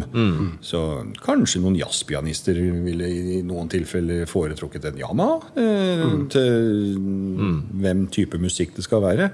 Så 0.65 0.81
kanskje 1.21 1.61
noen 1.61 1.77
jazzpianister 1.77 2.57
ville 2.87 3.09
i 3.11 3.41
noen 3.45 3.69
tilfeller 3.69 4.25
foretrukket 4.31 4.89
en 4.89 4.97
Yama. 5.03 5.29
Eh, 5.59 6.07
Til 6.33 6.97
hvem 7.83 8.07
type 8.15 8.39
musikk 8.41 8.75
det 8.79 8.87
skal 8.87 9.03
være. 9.05 9.29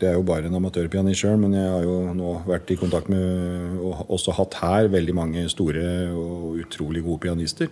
Det 0.00 0.08
er 0.08 0.16
jo 0.16 0.24
bare 0.24 0.48
en 0.48 0.56
amatørpianist 0.56 1.20
sjøl, 1.20 1.36
men 1.42 1.54
jeg 1.58 1.68
har 1.68 1.82
jo 1.84 1.96
nå 2.16 2.34
vært 2.48 2.70
i 2.72 2.78
kontakt 2.80 3.10
med 3.12 3.80
og 3.84 4.06
også 4.16 4.32
hatt 4.38 4.56
her 4.62 4.88
veldig 4.92 5.14
mange 5.16 5.44
store 5.52 5.84
og 6.16 6.60
utrolig 6.62 7.02
gode 7.04 7.20
pianister. 7.26 7.68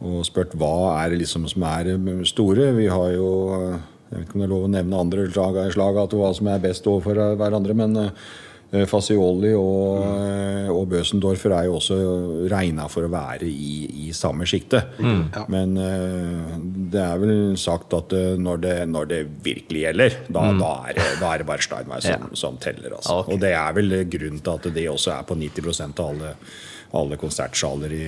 Og 0.00 0.22
spurt 0.24 0.56
hva 0.56 1.02
er 1.02 1.12
det 1.12 1.20
liksom 1.20 1.44
som 1.52 1.66
er 1.68 1.90
store. 2.28 2.70
Vi 2.78 2.88
har 2.88 3.10
jo 3.16 3.30
Jeg 4.10 4.18
vet 4.18 4.24
ikke 4.26 4.34
om 4.34 4.40
det 4.40 4.46
er 4.46 4.50
lov 4.50 4.62
å 4.66 4.70
nevne 4.72 5.00
andre 5.04 5.24
slag, 5.30 5.58
slag 5.70 5.98
hva 6.00 6.30
som 6.34 6.48
er 6.50 6.62
best 6.64 6.86
overfor 6.90 7.36
hverandre, 7.38 7.76
men 7.78 7.92
eh, 8.72 8.86
Fazioli 8.90 9.52
og, 9.58 10.00
mm. 10.04 10.70
og 10.74 10.88
Bøsendorfer 10.92 11.54
er 11.56 11.68
jo 11.68 11.76
også 11.78 11.98
regna 12.52 12.86
for 12.92 13.06
å 13.06 13.12
være 13.12 13.48
i, 13.50 14.08
i 14.08 14.12
samme 14.16 14.46
sjikte. 14.48 14.82
Men 15.50 15.76
eh, 15.80 16.56
det 16.94 17.04
er 17.04 17.20
vel 17.22 17.36
sagt 17.60 17.94
at 17.98 18.14
når 18.40 18.64
det, 18.64 18.74
når 18.90 19.10
det 19.12 19.20
virkelig 19.44 19.84
gjelder, 19.86 20.18
da, 20.28 20.48
da, 20.58 20.72
er, 20.90 20.98
det, 20.98 21.06
da 21.22 21.34
er 21.34 21.42
det 21.44 21.48
bare 21.50 21.66
Steinberg 21.66 22.04
som, 22.06 22.10
Ja. 22.30 22.34
som 22.36 22.58
teller. 22.62 22.96
Altså. 22.96 23.20
Okay. 23.22 23.34
Og 23.36 23.40
det 23.42 23.54
er 23.54 23.78
vel 23.78 23.96
grunnen 24.10 24.42
til 24.42 24.56
at 24.58 24.74
det 24.74 24.88
også 24.90 25.14
er 25.18 25.26
på 25.28 25.36
90 25.38 25.80
av 26.00 26.00
alle, 26.10 26.34
alle 26.96 27.16
konsertsaler 27.20 27.92
i, 27.94 28.04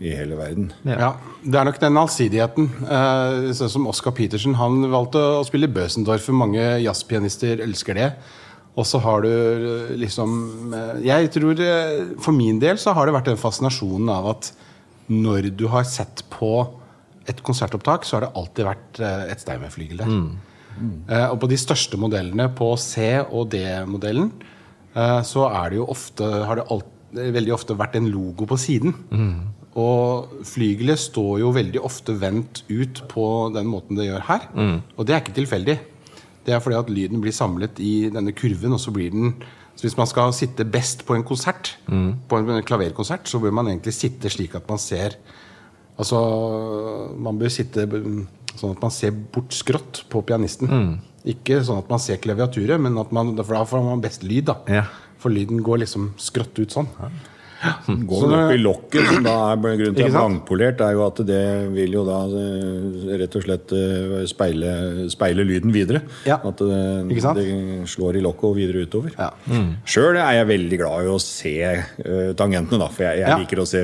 i 0.00 0.12
hele 0.16 0.38
verden. 0.38 0.70
Ja, 0.88 1.12
Det 1.44 1.58
er 1.58 1.66
nok 1.68 1.80
den 1.82 1.98
allsidigheten. 2.00 2.70
Eh, 2.86 3.50
sånn 3.58 3.72
som 3.74 3.88
Oscar 3.90 4.14
Petersen 4.16 4.56
han 4.60 4.86
valgte 4.92 5.20
å 5.40 5.42
spille 5.44 5.68
Bøsendorf. 5.68 6.30
Mange 6.32 6.64
jazzpianister 6.84 7.60
elsker 7.64 7.98
det. 8.00 8.08
Og 8.78 8.86
så 8.88 9.00
har 9.04 9.20
du 9.24 9.28
eh, 9.28 9.90
liksom 10.00 10.72
eh, 10.72 11.00
Jeg 11.04 11.28
tror 11.34 11.58
eh, 11.60 12.06
For 12.24 12.32
min 12.32 12.56
del 12.62 12.78
så 12.80 12.94
har 12.96 13.04
det 13.04 13.12
vært 13.18 13.28
den 13.28 13.40
fascinasjonen 13.40 14.08
av 14.12 14.30
at 14.36 14.52
når 15.12 15.50
du 15.58 15.66
har 15.68 15.84
sett 15.84 16.22
på 16.32 16.48
et 17.28 17.42
konsertopptak, 17.44 18.06
så 18.06 18.16
har 18.16 18.24
det 18.24 18.30
alltid 18.38 18.64
vært 18.64 19.00
et 19.34 19.42
Steinway-flygel 19.42 19.98
der. 20.00 20.12
Eh, 21.10 21.26
og 21.28 21.36
på 21.42 21.50
de 21.50 21.58
største 21.60 21.98
modellene, 22.00 22.46
på 22.56 22.70
C- 22.80 23.20
og 23.28 23.50
D-modellen, 23.52 24.30
så 25.26 25.44
er 25.50 25.70
det 25.72 25.78
jo 25.82 25.86
ofte 25.92 26.26
har 26.48 26.58
det 26.62 26.64
alt, 26.72 26.88
veldig 27.12 27.52
ofte 27.54 27.76
vært 27.76 27.94
en 27.98 28.08
logo 28.12 28.46
på 28.48 28.56
siden. 28.60 28.94
Og 29.76 30.32
flygelet 30.48 31.00
står 31.00 31.42
jo 31.42 31.52
veldig 31.56 31.80
ofte 31.84 32.14
vendt 32.20 32.62
ut 32.70 33.02
på 33.10 33.26
den 33.54 33.68
måten 33.72 33.96
det 34.00 34.08
gjør 34.08 34.24
her. 34.30 34.48
Og 34.96 35.06
det 35.08 35.14
er 35.16 35.22
ikke 35.24 35.36
tilfeldig. 35.42 35.78
Det 36.46 36.54
er 36.54 36.62
fordi 36.62 36.78
at 36.78 36.90
lyden 36.90 37.20
blir 37.22 37.34
samlet 37.34 37.78
i 37.78 38.08
denne 38.10 38.32
kurven, 38.34 38.74
og 38.74 38.80
så 38.82 38.90
blir 38.94 39.12
den 39.14 39.34
så 39.72 39.86
Hvis 39.86 39.96
man 39.96 40.06
skal 40.06 40.34
sitte 40.36 40.66
best 40.68 41.06
på 41.08 41.14
en 41.16 41.24
konsert, 41.24 41.78
på 42.28 42.38
en 42.38 42.62
klaverkonsert, 42.62 43.24
så 43.28 43.38
bør 43.40 43.54
man 43.56 43.70
egentlig 43.70 43.94
sitte 43.96 44.28
slik 44.28 44.54
at 44.54 44.68
man 44.68 44.78
ser 44.78 45.16
Altså, 45.98 46.18
man 47.20 47.38
bør 47.38 47.50
sitte 47.52 47.84
sånn 48.56 48.72
at 48.72 48.80
man 48.82 48.90
ser 48.90 49.12
bort 49.12 49.52
skrått 49.54 50.04
på 50.10 50.22
pianisten. 50.24 51.00
Ikke 51.28 51.60
sånn 51.62 51.78
at 51.78 51.90
man 51.92 52.00
ser 52.02 52.18
klaviaturet, 52.18 52.80
men 52.80 52.96
at 52.98 53.12
man, 53.14 53.34
for 53.44 53.54
da 53.54 53.64
får 53.68 53.84
man 53.86 54.00
best 54.02 54.24
lyd. 54.26 54.48
da 54.50 54.56
Ja. 54.68 54.86
For 55.22 55.30
lyden 55.30 55.62
går 55.62 55.84
liksom 55.84 56.14
skrått 56.18 56.58
ut 56.58 56.72
sånn. 56.74 56.88
Går 57.62 58.22
Så 58.24 58.28
opp 58.34 58.52
i 58.54 58.58
lokket, 58.58 59.06
som 59.06 59.22
da 59.26 59.34
er 59.52 59.60
grunnen 59.62 59.94
til 59.94 60.06
at 60.08 60.14
blankpolert, 60.16 60.80
er 60.82 60.94
jo 60.96 61.02
at 61.06 61.20
det 61.28 61.42
vil 61.74 61.92
jo 61.94 62.02
da 62.08 62.16
eh, 62.26 63.16
rett 63.20 63.36
og 63.38 63.44
slett 63.44 63.74
eh, 63.76 64.14
speile, 64.30 64.72
speile 65.12 65.44
lyden 65.46 65.70
videre. 65.74 66.00
Ja. 66.26 66.40
At 66.42 66.58
det, 66.58 66.80
Ikke 67.14 67.22
sant? 67.22 67.38
det 67.38 67.88
slår 67.92 68.18
i 68.18 68.22
lokket 68.24 68.48
og 68.50 68.56
videre 68.58 68.82
utover. 68.86 69.14
Ja. 69.18 69.28
Sjøl 69.86 70.18
er 70.18 70.40
jeg 70.40 70.48
veldig 70.50 70.80
glad 70.82 71.06
i 71.06 71.12
å 71.12 71.18
se 71.22 71.52
uh, 71.62 72.32
tangentene, 72.38 72.80
da, 72.82 72.88
for 72.90 73.06
jeg, 73.06 73.20
jeg 73.22 73.30
Ja. 73.32 73.38
liker 73.38 73.62
å 73.62 73.66
se 73.68 73.82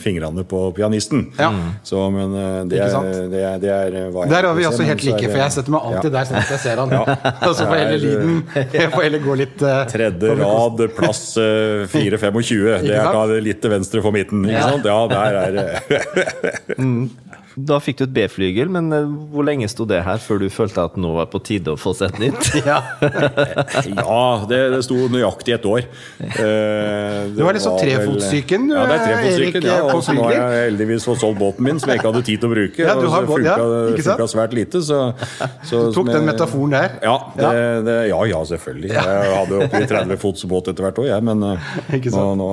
fingrene 0.00 0.44
på 0.46 0.62
pianisten. 0.76 1.26
Ja. 1.40 1.50
Så, 1.86 2.04
men 2.14 2.30
uh, 2.36 2.62
det 2.70 2.78
er, 2.84 2.96
det 3.32 3.42
er, 3.42 3.58
det 3.62 3.72
er 3.74 3.96
hva 4.14 4.26
jeg 4.26 4.34
Der 4.36 4.48
er 4.50 4.56
vi 4.60 4.64
se, 4.66 4.70
også 4.70 4.86
helt 4.86 5.02
er 5.02 5.10
like, 5.10 5.30
for 5.32 5.42
jeg 5.42 5.56
setter 5.58 5.74
meg 5.74 5.90
alltid 5.90 6.10
Ja. 6.12 6.14
der 6.20 6.30
sånn 6.30 6.38
at 6.44 6.54
jeg 6.54 6.62
ser 6.62 6.76
han. 6.84 6.94
Og 6.96 7.52
så 7.58 7.66
får 7.66 7.74
er- 7.74 7.82
heller 7.82 8.02
lyden 8.06 8.38
Jeg 8.76 8.92
får 8.94 9.06
heller 9.08 9.24
gå 9.26 9.36
litt 9.42 9.66
uh, 9.66 9.82
Tredje 9.90 10.34
rad, 10.40 10.82
plass 10.96 11.22
eh, 11.42 11.84
4-25. 11.90 12.86
Det 12.86 12.94
er 12.96 13.15
da 13.26 13.38
litt 13.40 13.60
til 13.64 13.72
venstre 13.72 14.02
for 14.04 14.12
midten. 14.12 14.44
Ikke 14.44 14.58
Ja. 14.60 14.68
sant? 14.68 14.84
Ja, 14.84 14.98
der 15.08 15.40
er 15.40 15.50
det 15.56 15.66
Da 17.56 17.78
fikk 17.80 17.96
du 17.96 18.02
et 18.04 18.10
B-flygel, 18.12 18.68
men 18.68 18.90
eh, 18.92 19.06
hvor 19.32 19.46
lenge 19.48 19.64
sto 19.72 19.86
det 19.88 20.02
her 20.04 20.18
før 20.20 20.42
du 20.42 20.50
følte 20.52 20.82
at 20.90 20.98
nå 21.00 21.14
var 21.16 21.28
på 21.32 21.38
tide 21.40 21.72
å 21.72 21.78
få 21.80 21.94
sett 21.96 22.18
nytt? 22.20 22.50
Ja. 22.66 22.82
Ja, 23.00 24.44
det, 24.48 24.58
det 24.74 24.80
sto 24.84 24.96
nøyaktig 25.12 25.54
et 25.56 25.64
år. 25.68 25.86
Eh, 26.20 27.20
Du 27.32 27.40
var 27.46 27.56
liksom 27.56 27.76
trefotsyken, 27.80 28.68
Ja, 28.74 28.82
det 28.90 28.96
er 28.98 29.04
trefotsyken. 29.06 29.68
Ja, 29.70 29.78
og 29.88 30.02
så 30.04 30.12
nå 30.16 30.26
har 30.26 30.34
jeg 30.36 30.66
heldigvis 30.66 31.06
fått 31.08 31.22
solgt 31.22 31.40
båten 31.40 31.64
min, 31.64 31.80
som 31.80 31.92
jeg 31.92 32.00
ikke 32.02 32.10
hadde 32.10 32.24
tid 32.28 32.42
til 32.42 32.50
å 32.50 32.52
bruke. 32.52 32.82
Ja, 32.84 32.96
du 32.98 33.06
og 33.06 33.14
har 33.14 33.24
så 33.28 33.32
funka, 33.32 33.54
ja, 33.54 34.08
funka, 34.10 34.26
svært 34.34 34.56
lite, 34.58 34.82
så, 34.84 35.00
så 35.70 35.80
Tok 35.96 36.10
den 36.12 36.28
metaforen 36.28 36.76
der. 36.76 36.98
Ja, 37.06 37.16
det, 37.38 37.52
det, 37.88 37.96
ja, 38.10 38.20
ja, 38.34 38.42
selvfølgelig. 38.52 38.92
Jeg 38.96 39.32
hadde 39.36 39.62
oppi 39.64 39.84
30 39.94 40.20
fots 40.26 40.44
båt 40.50 40.68
etter 40.74 40.88
hvert 40.90 41.00
òg, 41.04 41.08
jeg. 41.12 41.24
Men 41.30 41.46
eh, 41.54 41.70
Ikke 42.00 42.12
nå, 42.12 42.18
sant? 42.20 42.42
nå, 42.42 42.50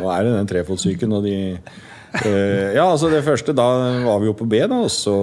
nå 0.00 0.08
er 0.16 0.24
det 0.30 0.34
den 0.38 0.50
trefotsyken 0.54 1.12
og 1.18 1.26
de 1.28 1.36
eh, 1.50 1.76
Ja, 2.24 2.84
altså 2.90 3.10
det 3.12 3.20
første, 3.26 3.52
da 3.56 3.64
var 4.06 4.18
vi 4.22 4.28
jo 4.30 4.34
på 4.38 4.46
B, 4.48 4.58
da, 4.68 4.78
og 4.86 4.90
så 4.92 5.14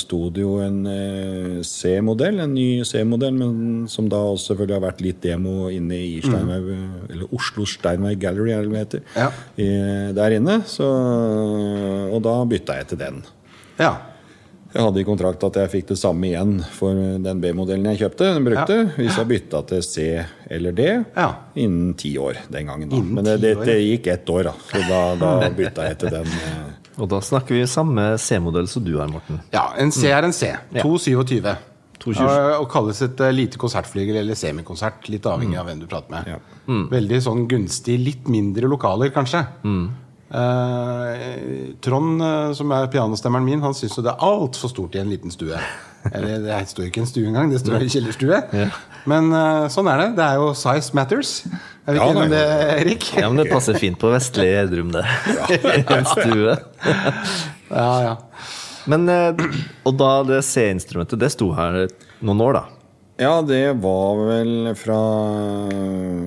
sto 0.00 0.26
det 0.34 0.42
jo 0.44 0.58
en 0.64 0.80
eh, 0.90 1.58
C-modell, 1.66 2.40
en 2.44 2.52
ny 2.54 2.82
C-modell, 2.88 3.34
men 3.38 3.88
som 3.90 4.08
da 4.12 4.20
også 4.32 4.52
selvfølgelig 4.52 4.76
har 4.78 4.84
vært 4.86 5.02
litt 5.06 5.20
demo 5.24 5.68
inne 5.72 5.96
i 5.96 6.20
Steinway, 6.24 6.76
eller 7.10 7.32
Oslo 7.34 7.64
Steinway 7.68 8.18
Gallery, 8.20 8.52
er 8.52 8.62
det 8.66 8.72
det 8.74 8.82
heter, 8.84 9.04
Ja. 9.16 9.28
i, 9.56 9.68
der 10.16 10.36
inne. 10.38 10.60
Så, 10.68 10.86
og 12.12 12.20
da 12.24 12.36
bytta 12.48 12.80
jeg 12.80 12.90
til 12.92 13.00
den. 13.00 13.22
Ja. 13.80 13.94
Jeg 14.72 14.82
hadde 14.86 15.00
i 15.02 15.04
kontrakt 15.04 15.42
at 15.44 15.56
jeg 15.60 15.70
fikk 15.72 15.88
det 15.92 15.98
samme 16.00 16.28
igjen 16.30 16.54
for 16.72 16.96
den 16.96 17.40
B-modellen 17.42 17.90
jeg 17.92 18.00
kjøpte. 18.06 18.28
Den 18.38 18.46
brukte, 18.46 18.76
Hvis 18.96 19.18
jeg 19.20 19.28
bytta 19.28 19.60
til 19.68 19.82
C 19.84 20.06
eller 20.50 20.72
D 20.72 20.86
Ja. 21.16 21.26
innen 21.60 21.94
ti 22.00 22.14
år 22.18 22.38
den 22.50 22.66
gangen. 22.70 22.88
Da. 22.88 23.00
Men 23.02 23.24
det, 23.24 23.34
det, 23.42 23.50
det 23.68 23.76
gikk 23.82 24.06
ett 24.14 24.30
år, 24.32 24.48
da. 24.48 24.54
Så 24.70 24.80
da, 24.88 25.02
da 25.20 25.50
bytta 25.60 25.88
jeg 25.90 25.98
til 26.04 26.14
den. 26.16 26.26
eh. 26.26 26.70
Og 27.02 27.08
da 27.08 27.20
snakker 27.24 27.56
vi 27.56 27.66
samme 27.68 28.18
C-modell 28.20 28.66
som 28.68 28.84
du 28.84 28.96
har, 28.98 29.08
Morten. 29.12 29.40
ja, 29.52 29.66
en 29.80 29.92
C 29.92 30.08
er 30.12 30.24
en 30.28 30.32
C. 30.36 30.50
Ja. 30.72 30.82
227. 30.84 31.54
227. 32.02 32.26
Og, 32.26 32.60
og 32.64 32.68
kalles 32.72 32.98
et 33.06 33.20
eh, 33.22 33.30
lite 33.32 33.60
konsertflygel 33.62 34.16
eller 34.24 34.34
semikonsert, 34.36 35.04
litt 35.12 35.24
avhengig 35.30 35.56
av 35.60 35.68
hvem 35.68 35.80
du 35.80 35.86
prater 35.86 36.10
med. 36.16 36.32
Ja. 36.32 36.40
Veldig 36.90 37.20
sånn 37.24 37.44
gunstig, 37.48 37.94
litt 38.02 38.28
mindre 38.32 38.68
lokaler, 38.72 39.12
kanskje. 39.14 39.44
Eh, 40.32 41.74
Trond, 41.84 42.22
eh, 42.22 42.52
som 42.56 42.72
er 42.72 42.86
pianostemmeren 42.92 43.44
min, 43.44 43.60
han 43.64 43.74
syns 43.76 43.98
jo 43.98 44.04
det 44.04 44.14
er 44.14 44.24
altfor 44.24 44.72
stort 44.72 44.96
i 44.96 45.02
en 45.02 45.10
liten 45.12 45.32
stue. 45.34 45.58
Eller 46.08 46.40
det 46.42 46.56
står 46.70 46.88
ikke 46.88 47.02
en 47.04 47.10
stue 47.10 47.28
engang, 47.28 47.52
det 47.52 47.60
står 47.62 47.76
en 47.78 47.92
kjellerstue. 47.92 48.40
Men 49.10 49.28
eh, 49.36 49.68
sånn 49.74 49.90
er 49.92 50.02
det. 50.02 50.08
Det 50.18 50.24
er 50.26 50.40
jo 50.40 50.48
size 50.58 50.96
matters. 50.96 51.34
Er 51.84 51.96
vi 51.96 52.00
Ja, 52.00 52.06
ikke 52.06 52.10
enige 52.10 52.24
om 52.24 52.32
det, 52.32 52.42
Erik? 52.80 53.08
Ja, 53.18 53.28
men 53.28 53.42
det 53.42 53.48
passer 53.52 53.78
fint 53.78 53.98
på 54.00 54.10
vestlig 54.14 54.48
Edrum, 54.62 54.92
det. 54.94 55.04
I 55.52 55.84
en 55.98 56.08
stue. 56.08 56.56
Ja, 57.72 57.88
ja. 58.08 58.14
Men, 58.90 59.06
og 59.86 59.94
da 59.94 60.12
det 60.26 60.40
C-instrumentet, 60.46 61.20
det 61.22 61.30
sto 61.34 61.52
her 61.54 61.84
noen 62.22 62.40
år, 62.42 62.58
da. 62.58 62.81
Ja, 63.20 63.32
det 63.44 63.62
var 63.82 64.20
vel 64.28 64.72
fra 64.78 64.98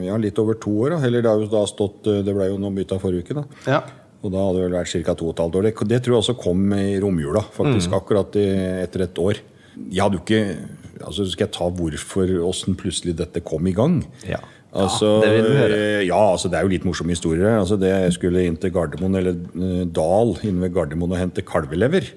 ja, 0.06 0.18
litt 0.22 0.40
over 0.42 0.58
to 0.62 0.74
år. 0.86 0.96
Da. 0.96 1.04
Eller 1.08 1.26
det 1.26 1.32
har 1.32 1.42
jo 1.42 1.50
da 1.52 1.64
stått 1.70 2.06
Det 2.06 2.34
ble 2.36 2.50
jo 2.52 2.60
nå 2.62 2.72
bytta 2.76 3.00
forrige 3.02 3.26
uke, 3.26 3.40
da. 3.42 3.46
ja. 3.68 3.84
Og 4.26 4.32
da 4.34 4.42
hadde 4.42 4.58
det 4.58 4.64
vel 4.66 4.78
vært 4.80 5.06
ca. 5.06 5.14
to 5.14 5.28
og 5.28 5.36
et 5.36 5.42
halvt 5.44 5.58
år. 5.60 5.66
Det, 5.68 5.88
det 5.92 6.00
tror 6.02 6.16
jeg 6.16 6.24
også 6.24 6.34
kom 6.42 6.62
i 6.74 6.96
romjula, 7.02 7.44
faktisk. 7.54 7.94
Akkurat 7.94 8.38
i, 8.42 8.48
etter 8.82 9.06
et 9.06 9.22
år. 9.22 9.42
Jeg 9.76 10.02
hadde 10.02 10.18
jo 10.18 10.24
ikke 10.24 10.42
altså 11.06 11.26
Skal 11.28 11.44
jeg 11.46 11.54
ta 11.58 11.66
hvorfor, 11.76 12.30
åssen 12.48 12.78
plutselig 12.80 13.18
dette 13.20 13.42
kom 13.46 13.68
i 13.68 13.74
gang? 13.76 14.00
Ja. 14.26 14.40
Altså, 14.76 15.20
det 15.24 15.32
vil 15.32 15.46
du 15.46 15.56
høre. 15.56 15.80
Ja, 16.04 16.20
altså 16.34 16.50
det 16.52 16.58
er 16.58 16.66
jo 16.66 16.72
litt 16.74 16.86
morsomme 16.88 17.14
historier. 17.16 17.60
Altså 17.60 17.78
det 17.80 17.92
Jeg 17.92 18.16
skulle 18.18 18.44
inn 18.48 18.58
til 18.60 18.74
Gardermoen, 18.76 19.16
eller 19.22 19.36
eh, 19.36 19.84
Dal 19.96 20.36
inne 20.44 20.66
ved 20.66 20.74
Gardermoen 20.76 21.16
og 21.16 21.22
hente 21.22 21.46
kalvelever. 21.48 22.10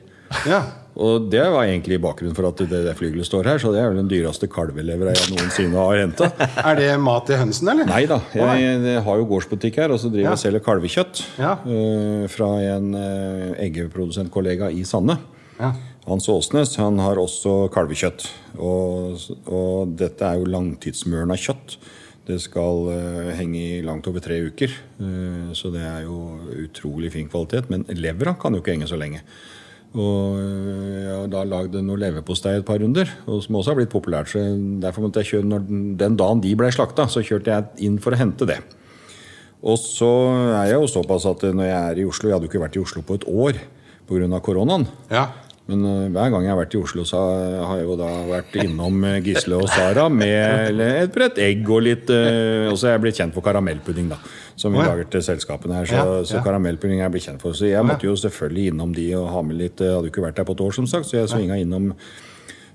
ja. 0.49 0.63
Og 0.99 1.29
det 1.31 1.45
var 1.55 1.63
egentlig 1.69 2.01
bakgrunnen 2.03 2.35
for 2.35 2.49
at 2.49 2.59
det, 2.67 2.81
det 2.89 2.95
flygelet 2.99 3.27
står 3.29 3.47
her. 3.47 3.61
Så 3.63 3.71
det 3.75 3.79
er 3.83 3.93
vel 3.93 4.01
den 4.01 4.09
dyreste 4.11 4.49
kalvelevera 4.51 5.13
jeg 5.15 5.29
noensinne 5.37 5.79
har 5.79 6.01
henta. 6.03 6.31
Er 6.69 6.79
det 6.81 6.89
mat 6.99 7.29
til 7.31 7.39
hønsen, 7.39 7.71
eller? 7.71 7.87
Nei 7.87 8.01
da, 8.11 8.19
jeg, 8.35 8.73
jeg 8.83 9.05
har 9.07 9.21
jo 9.21 9.29
gårdsbutikk 9.31 9.79
her, 9.85 9.95
og 9.95 10.01
så 10.03 10.11
driver 10.11 10.25
jeg 10.25 10.31
Ja. 10.33 10.35
og 10.35 10.43
selger 10.43 10.65
kalvekjøtt. 10.67 11.21
Ja. 11.39 11.53
uh, 11.63 12.25
fra 12.33 12.49
en 12.75 12.89
uh, 12.99 13.53
eggeprodusentkollega 13.63 14.73
i 14.75 14.83
Sande. 14.89 15.15
Ja. 15.61 15.71
Hans 16.09 16.27
Åsnes 16.33 16.75
han 16.81 16.99
har 17.05 17.21
også 17.21 17.69
kalvekjøtt. 17.75 18.27
Og, 18.59 19.23
og 19.53 19.95
dette 20.01 20.25
er 20.27 20.41
jo 20.41 20.49
langtidsmørna 20.51 21.37
kjøtt. 21.39 21.77
Det 22.29 22.41
skal 22.45 22.89
uh, 22.91 23.31
henge 23.39 23.61
i 23.79 23.83
langt 23.87 24.11
over 24.11 24.25
tre 24.25 24.41
uker, 24.51 24.75
Uh, 24.99 25.53
så 25.55 25.71
det 25.71 25.79
er 25.87 26.01
jo 26.09 26.17
utrolig 26.65 27.13
fin 27.15 27.29
kvalitet. 27.31 27.69
Men 27.71 27.85
levra 27.95 28.33
kan 28.35 28.51
jo 28.57 28.59
ikke 28.65 28.75
henge 28.75 28.89
så 28.91 28.99
lenge. 28.99 29.21
Og 29.99 30.39
eh, 30.39 31.05
jeg 31.09 31.15
har 31.17 31.31
da 31.33 31.43
lagd 31.49 31.75
noe 31.83 31.99
leverpostei 31.99 32.55
et 32.59 32.67
par 32.67 32.79
runder, 32.79 33.09
og 33.27 33.41
som 33.43 33.57
også 33.59 33.73
har 33.73 33.79
blitt 33.81 33.93
populært. 33.93 34.31
så 34.31 34.43
derfor 34.81 35.03
måtte 35.03 35.23
jeg 35.25 35.33
kjøre, 35.33 35.49
når 35.51 35.65
den- 35.99 36.17
dagen 36.17 36.41
de 36.45 36.55
ble 36.55 36.71
slakta, 36.71 37.09
så 37.11 37.25
kjørte 37.25 37.51
jeg 37.51 37.65
inn 37.89 37.99
for 37.99 38.13
å 38.15 38.21
hente 38.21 38.47
det. 38.47 38.61
Og 39.63 39.77
så 39.77 40.07
er 40.55 40.71
jeg 40.71 40.79
jo 40.79 40.87
såpass 40.87 41.27
at 41.27 41.43
når 41.43 41.67
jeg 41.67 41.91
er 41.91 41.99
i 41.99 42.05
Oslo 42.07 42.29
Jeg 42.29 42.35
hadde 42.39 42.47
jo 42.47 42.53
ikke 42.53 42.63
vært 42.69 42.77
i 42.77 42.85
Oslo 42.85 43.03
på 43.03 43.15
et 43.19 43.27
år 43.27 43.59
pga. 44.07 44.41
koronaen. 44.41 44.87
Ja. 45.11 45.33
Men 45.69 45.85
eh, 45.85 46.05
hver 46.15 46.31
gang 46.33 46.47
jeg 46.47 46.53
har 46.55 46.59
vært 46.63 46.75
i 46.75 46.81
Oslo, 46.81 47.05
så 47.09 47.19
har 47.69 47.77
jeg 47.77 47.85
jo 47.85 47.97
da 48.01 48.09
vært 48.31 48.55
innom 48.63 49.03
eh, 49.05 49.19
Gisle 49.27 49.59
og 49.61 49.69
Sara 49.69 50.07
med 50.09 50.81
et 50.81 51.13
brett 51.13 51.41
egg 51.45 51.69
og 51.69 51.83
litt 51.85 52.09
eh, 52.15 52.71
Og 52.71 52.79
så 52.81 52.89
er 52.89 52.97
jeg 52.97 53.03
blitt 53.05 53.21
kjent 53.21 53.37
for 53.37 53.45
karamellpudding, 53.45 54.09
da. 54.15 54.17
Som 54.59 54.75
vi 54.75 54.81
ja. 54.81 54.89
lager 54.89 55.11
til 55.13 55.27
selskapene 55.27 55.77
her. 55.77 55.91
Så, 55.91 55.99
Ja, 55.99 56.25
så 56.27 56.41
karamellpudding 56.43 57.03
er 57.03 57.07
jeg 57.07 57.17
blitt 57.19 57.29
kjent 57.29 57.45
for. 57.45 57.55
Så 57.55 57.69
jeg 57.69 57.85
måtte 57.85 58.09
jo 58.09 58.17
selvfølgelig 58.17 58.73
innom 58.73 58.97
de 58.97 59.11
og 59.21 59.29
ha 59.35 59.45
med 59.45 59.61
litt 59.61 59.85
hadde 59.85 60.09
jo 60.09 60.15
ikke 60.15 60.25
vært 60.25 60.41
der 60.41 60.49
på 60.49 60.57
et 60.57 60.65
år, 60.65 60.75
som 60.75 60.89
sagt, 60.91 61.11
så 61.11 61.21
jeg 61.21 61.31
svinga 61.31 61.61
innom 61.61 61.93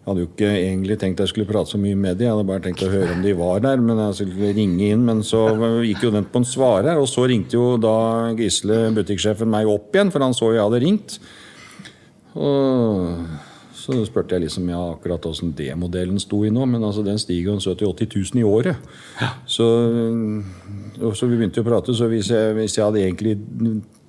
jeg 0.03 0.11
hadde 0.11 0.23
jo 0.25 0.27
ikke 0.27 0.47
egentlig 0.51 0.95
tenkt 0.99 1.21
jeg 1.23 1.31
skulle 1.31 1.47
prate 1.47 1.71
så 1.71 1.77
mye 1.79 1.95
med 1.95 2.17
dem. 2.19 2.25
jeg 2.27 2.33
hadde 2.33 2.47
bare 2.49 2.61
tenkt 2.65 2.81
å 2.83 2.89
høre 2.91 3.13
om 3.15 3.21
de 3.23 3.31
var 3.39 3.61
der. 3.63 3.79
Men 3.79 4.01
jeg 4.01 4.17
skulle 4.19 4.49
ringe 4.57 4.89
inn, 4.91 5.05
men 5.07 5.21
så 5.23 5.45
gikk 5.79 6.03
jo 6.03 6.11
den 6.11 6.27
på 6.27 6.41
en 6.41 6.47
svarer. 6.47 6.99
Og 6.99 7.07
så 7.07 7.23
ringte 7.31 7.55
jo 7.55 7.77
da 7.79 8.33
Gisle, 8.35 8.89
butikksjefen, 8.97 9.47
meg 9.49 9.71
opp 9.71 9.95
igjen, 9.95 10.11
for 10.11 10.25
han 10.25 10.35
så 10.35 10.51
jo 10.51 10.57
jeg 10.59 10.65
hadde 10.65 10.81
ringt. 10.83 11.15
Og 12.33 13.25
så 13.83 13.97
spurte 14.07 14.37
jeg 14.37 14.45
liksom 14.45 14.69
ja, 14.71 14.79
akkurat 14.93 15.25
åssen 15.27 15.51
D-modellen 15.57 16.19
sto 16.21 16.43
i 16.45 16.51
nå, 16.53 16.65
men 16.69 16.83
altså 16.85 17.03
den 17.05 17.19
stiger 17.19 17.51
jo 17.51 17.59
70 17.59 17.83
000-80 17.83 18.35
000 18.37 18.41
i 18.41 18.47
året. 18.47 18.75
Så, 19.49 19.67
og 21.01 21.17
så 21.17 21.27
vi 21.27 21.39
begynte 21.39 21.63
å 21.63 21.67
prate, 21.67 21.95
så 21.97 22.07
hvis 22.11 22.31
jeg, 22.31 22.55
hvis 22.57 22.77
jeg 22.77 22.85
hadde 22.85 23.03
egentlig 23.03 23.35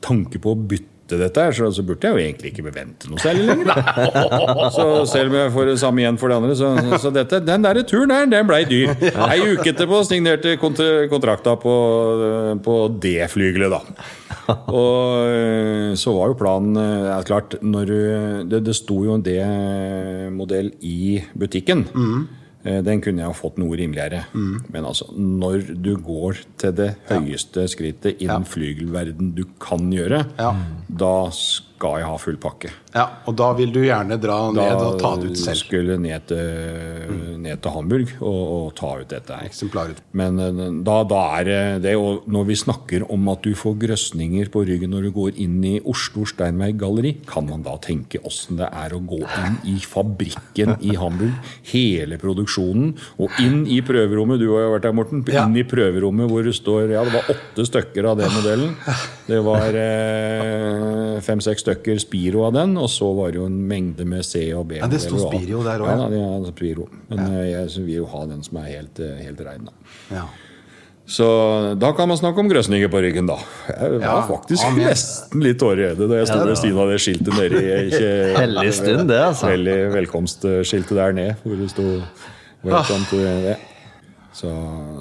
tanke 0.04 0.38
på 0.38 0.52
å 0.52 0.60
bytte 0.60 0.93
dette 1.10 1.42
her, 1.44 1.52
så, 1.52 1.68
så 1.74 1.84
burde 1.86 2.08
jeg 2.08 2.16
jo 2.16 2.22
egentlig 2.22 2.52
ikke 2.52 2.64
bevente 2.64 3.10
noe 3.10 3.20
særlig 3.20 3.44
lenger. 3.50 3.80
Så 4.74 4.86
selv 5.10 5.32
om 5.32 5.38
jeg 5.38 5.52
får 5.54 5.70
det 5.70 5.76
samme 5.82 6.02
igjen 6.02 6.18
for 6.20 6.32
det 6.32 6.38
andre, 6.40 6.56
så, 6.58 6.70
så 7.02 7.12
dette, 7.14 7.40
den 7.44 7.66
der 7.66 7.82
turen 7.84 8.12
der, 8.12 8.28
den 8.32 8.48
blei 8.48 8.62
dyr. 8.68 8.94
Ei 9.28 9.40
uke 9.52 9.72
etterpå 9.74 10.00
signerte 10.08 10.56
kontrakta 10.60 11.56
på, 11.60 11.74
på 12.64 12.78
det 13.02 13.28
flygelet, 13.32 13.74
da. 13.74 13.80
Og 14.68 15.28
øh, 15.32 15.90
så 15.96 16.12
var 16.16 16.32
jo 16.32 16.38
planen 16.40 16.76
ja, 16.76 17.18
klart 17.24 17.58
når 17.64 17.92
det, 18.50 18.64
det 18.66 18.74
sto 18.76 19.00
jo 19.06 19.16
en 19.16 19.24
D-modell 19.24 20.72
i 20.84 21.20
butikken. 21.36 21.86
Eh, 21.92 22.43
Den 22.64 23.00
kunne 23.04 23.20
jeg 23.20 23.28
ha 23.28 23.32
fått 23.36 23.58
noe 23.60 23.76
rimeligere. 23.76 24.22
Men 24.32 24.84
altså, 24.88 25.04
når 25.12 25.66
du 25.84 25.96
går 26.00 26.38
til 26.56 26.72
det 26.72 26.96
høyeste 27.10 27.66
skrittet 27.68 28.22
innen 28.24 28.44
flygelverden 28.48 29.34
du 29.36 29.44
kan 29.60 29.90
gjøre, 29.92 30.24
Ja. 30.38 30.54
da 30.88 31.28
skal 31.30 31.73
jeg 31.98 32.08
ha 32.08 32.16
full 32.20 32.38
pakke. 32.40 32.70
ja. 32.94 33.04
Og 33.28 33.36
da 33.38 33.50
vil 33.56 33.72
du 33.72 33.80
gjerne 33.84 34.16
dra 34.20 34.36
Da 34.54 34.64
ned 34.68 34.82
og 34.84 34.98
ta 35.00 35.10
det 35.20 35.32
ut 35.32 35.38
selv. 35.40 35.54
Da 35.54 35.60
skulle 35.60 35.96
ned 36.00 36.26
til, 36.30 37.10
ned 37.44 37.60
til 37.64 37.74
Hamburg 37.74 38.12
og, 38.20 38.40
og 38.56 38.66
ta 38.78 38.90
ut 39.00 39.10
dette 39.10 39.38
her. 39.40 39.50
Men 40.16 40.40
eh, 40.40 40.62
da, 40.86 40.96
da 41.08 41.20
er 41.40 41.50
det 41.84 41.94
og 41.98 42.28
når 42.30 42.48
vi 42.48 42.56
snakker 42.58 43.04
om 43.12 43.28
at 43.32 43.44
du 43.44 43.52
får 43.58 43.76
grøsninger 43.84 44.50
på 44.54 44.64
ryggen 44.68 44.92
når 44.94 45.08
du 45.08 45.10
går 45.16 45.40
inn 45.44 45.58
i 45.66 45.74
Oslo 45.90 46.24
Steinberg 46.28 46.78
galleri, 46.80 47.14
kan 47.28 47.48
man 47.48 47.64
da 47.66 47.76
tenke 47.82 48.22
åssen 48.24 48.58
det 48.60 48.68
er 48.70 48.94
å 48.96 49.02
gå 49.04 49.20
inn 49.24 49.58
i 49.74 49.76
fabrikken 49.82 50.76
i 50.84 50.94
Hamburg, 50.98 51.34
hele 51.72 52.18
produksjonen, 52.20 52.94
og 53.18 53.40
inn 53.42 53.64
i 53.70 53.80
prøverommet, 53.84 54.40
du 54.42 54.50
har 54.54 54.66
jo 54.66 54.74
vært 54.76 54.86
der, 54.88 54.96
Morten, 54.96 55.24
inn 55.26 55.58
i 55.58 55.66
prøverommet 55.68 56.30
hvor 56.30 56.46
det 56.46 56.54
står, 56.56 56.92
ja, 56.94 57.04
det 57.06 57.14
var 57.16 57.32
åtte 57.34 57.66
stykker 57.68 58.10
av 58.12 58.20
den 58.20 58.32
modellen. 58.36 58.74
Det 59.24 59.40
var 59.44 59.76
eh, 59.80 61.20
fem-seks 61.24 61.64
stykker 61.64 61.73
Spiro 61.98 62.44
av 62.46 62.52
den, 62.54 62.76
og 62.80 62.88
så 62.90 63.08
var 63.16 63.30
det 63.32 63.40
jo 63.40 63.46
en 63.46 63.58
mengde 63.68 64.04
med 64.06 64.24
C 64.24 64.46
og 64.54 64.68
B. 64.68 64.78
Ja, 64.80 64.86
det 64.90 65.00
sto. 65.00 65.18
Spiro 65.18 65.62
der 65.66 65.80
også, 65.84 65.96
Ja, 65.96 66.08
ja. 66.08 66.38
det 66.40 66.48
er 66.48 66.52
Spiro. 66.56 66.88
Men 67.10 67.18
ja. 67.18 67.42
jeg 67.64 67.84
vil 67.84 67.94
jo 68.02 68.06
ha 68.06 68.24
den 68.26 68.42
som 68.42 68.56
er 68.62 68.70
helt, 68.72 69.00
eh, 69.00 69.20
helt 69.24 69.40
rein, 69.40 69.64
da. 69.64 69.72
Ja. 70.14 70.24
Så 71.06 71.26
da 71.76 71.90
kan 71.92 72.08
man 72.08 72.16
snakke 72.16 72.40
om 72.40 72.48
grøsninger 72.48 72.88
på 72.88 73.00
ryggen, 73.04 73.26
da. 73.28 73.36
Jeg 73.68 73.90
var 73.98 74.00
Ja, 74.00 74.14
faktisk 74.24 74.64
amen. 74.64 74.86
nesten 74.88 75.42
litt 75.44 75.58
tåreredd 75.60 76.00
da 76.00 76.16
jeg 76.22 76.30
sto 76.30 76.38
ved 76.46 76.56
siden 76.56 76.78
av 76.80 76.88
det 76.88 77.00
skiltet 77.04 77.34
nede 77.36 77.60
i 77.60 77.90
Hellig 78.40 78.72
stund, 78.72 79.08
det, 79.12 79.20
altså. 79.20 79.50
Veldig 79.52 79.76
velkomstskiltet 79.92 80.96
der 80.96 81.12
nede, 81.12 81.36
hvor 81.44 81.56
det 81.60 81.70
sto 81.70 81.82
'Welcome 82.64 83.04
to 83.10 83.16
det'. 83.20 83.73
Så, 84.34 84.50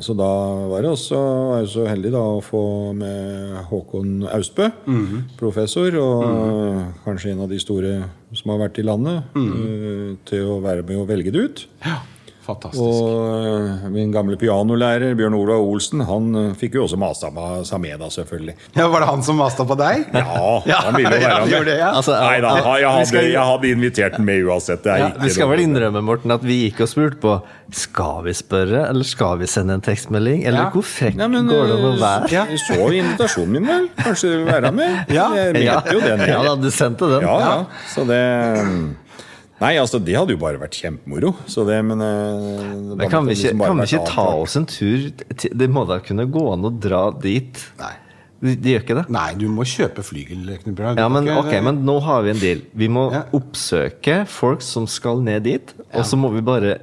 så 0.05 0.13
da 0.13 0.27
var 0.69 0.83
det 0.85 0.91
også 0.93 1.17
var 1.17 1.63
jeg 1.63 1.69
så 1.73 1.87
heldig 1.89 2.11
da 2.13 2.19
å 2.21 2.41
få 2.45 2.93
med 2.93 3.55
Håkon 3.71 4.27
Austbø, 4.29 4.67
Mhm. 4.85 5.23
professor, 5.39 5.89
og 5.97 6.93
kanskje 7.05 7.31
en 7.33 7.41
av 7.41 7.49
de 7.49 7.57
store 7.59 8.03
som 8.33 8.51
har 8.53 8.59
vært 8.69 8.77
i 8.79 8.85
landet, 8.85 9.23
mm 9.33 9.51
-hmm. 9.53 10.17
til 10.25 10.45
å 10.45 10.61
være 10.61 10.83
med 10.83 10.97
og 10.97 11.07
velge 11.07 11.31
det 11.31 11.41
ut. 11.41 11.67
ja. 11.85 11.97
Fantastisk. 12.43 12.81
Og 12.83 13.45
øh, 13.47 13.91
min 13.93 14.11
gamle 14.11 14.35
pianolærer 14.37 15.13
Bjørn 15.15 15.33
Olav 15.37 15.61
Olsen 15.63 16.01
Han 16.03 16.25
øh, 16.35 16.49
fikk 16.59 16.73
jo 16.75 16.83
også 16.83 16.97
masa 16.99 17.29
på 17.31 17.63
Sameda, 17.63 18.09
selvfølgelig. 18.11 18.55
Ja, 18.77 18.87
var 18.91 18.99
det 18.99 19.07
han 19.09 19.23
som 19.23 19.37
masta 19.39 19.63
på 19.63 19.77
deg? 19.79 20.03
Ja, 20.13 20.23
Ja, 20.71 20.81
han 20.87 20.95
ville 20.97 21.13
jo 21.15 21.21
være 21.23 21.39
med. 21.45 21.53
gjorde 21.53 21.69
det, 21.71 21.77
ja. 21.79 21.91
Altså, 21.95 22.17
Nei 22.19 22.39
da, 22.43 22.51
jeg 22.81 22.89
hadde, 22.89 23.05
skal- 23.11 23.29
jeg 23.31 23.45
hadde 23.51 23.71
invitert 23.71 24.17
den 24.17 24.25
med 24.27 24.43
uansett. 24.43 24.83
Det 24.83 24.91
er 24.91 24.97
Ja, 24.97 25.07
ikke 25.13 25.23
vi 25.23 25.29
skal 25.37 25.47
noe- 25.47 25.53
vel 25.55 25.63
innrømme 25.67 26.01
Morten, 26.03 26.31
at 26.35 26.43
vi 26.43 26.59
gikk 26.65 26.81
og 26.83 26.91
spurte 26.91 27.21
på 27.23 27.37
Skal 27.73 28.19
vi 28.27 28.33
spørre, 28.37 28.83
eller 28.89 29.03
skal 29.07 29.39
vi 29.39 29.47
sende 29.49 29.73
en 29.79 29.81
tekstmelding? 29.81 30.43
Eller 30.45 30.65
Ja. 30.65 30.69
hvor 30.75 30.83
frekk 30.85 31.15
men, 31.15 31.47
går 31.47 31.63
det 31.71 31.77
an 31.79 31.87
å 31.87 31.93
øh, 31.93 32.01
være? 32.03 32.57
Så 32.67 32.89
invitasjonen 32.99 33.55
min, 33.55 33.67
vel? 33.71 33.87
Kanskje 34.03 34.29
du 34.29 34.35
vil 34.43 34.51
være 34.51 34.71
med? 34.75 34.99
Ja. 35.15 35.29
Jeg 35.39 35.53
mente 35.55 35.95
jo 35.95 36.03
det. 36.03 36.27
Ja 36.27 36.43
da, 36.43 36.55
du 36.59 36.69
sendte 36.71 37.07
den. 37.15 37.21
Ja, 37.25 37.39
ja. 37.39 37.55
Så 37.95 38.03
det 38.09 38.21
Nei, 39.63 39.73
altså, 39.79 39.99
det 40.03 40.15
hadde 40.17 40.35
jo 40.35 40.41
bare 40.41 40.59
vært 40.61 40.75
kjempemoro. 40.81 41.33
Så 41.47 41.63
det, 41.67 41.79
men 41.87 42.01
det 42.03 42.97
Men 42.99 43.09
kan 43.11 43.23
vi 43.25 43.37
ikke, 43.37 43.53
liksom 43.53 43.63
kan 43.63 43.79
vi 43.79 43.89
ikke 43.89 44.05
ta 44.11 44.25
oss 44.43 44.57
en 44.59 44.65
tur 44.67 45.09
til 45.39 45.53
Det 45.63 45.69
må 45.71 45.85
da 45.87 46.01
kunne 46.03 46.25
gå 46.27 46.45
an 46.53 46.67
å 46.67 46.73
dra 46.83 47.05
dit? 47.23 47.61
Nei. 47.79 47.93
De, 48.43 48.57
de 48.59 48.73
gjør 48.73 48.81
ikke 48.83 48.95
det? 48.97 49.03
Nei, 49.15 49.27
du 49.39 49.45
må 49.47 49.63
kjøpe 49.63 50.03
flygel, 50.03 50.41
Ja, 50.51 51.07
men 51.07 51.23
Du 51.23 51.31
okay, 51.31 51.39
ok, 51.39 51.53
men 51.63 51.77
nå 51.87 51.93
har 52.03 52.25
vi 52.25 52.33
en 52.33 52.41
deal. 52.41 52.63
Vi 52.75 52.89
må 52.91 53.05
Ja. 53.13 53.21
oppsøke 53.31 54.25
folk 54.27 54.61
som 54.61 54.85
skal 54.91 55.21
ned 55.23 55.45
dit, 55.47 55.71
og 55.93 56.03
så 56.03 56.19
må 56.19 56.33
vi 56.33 56.41
bare 56.43 56.73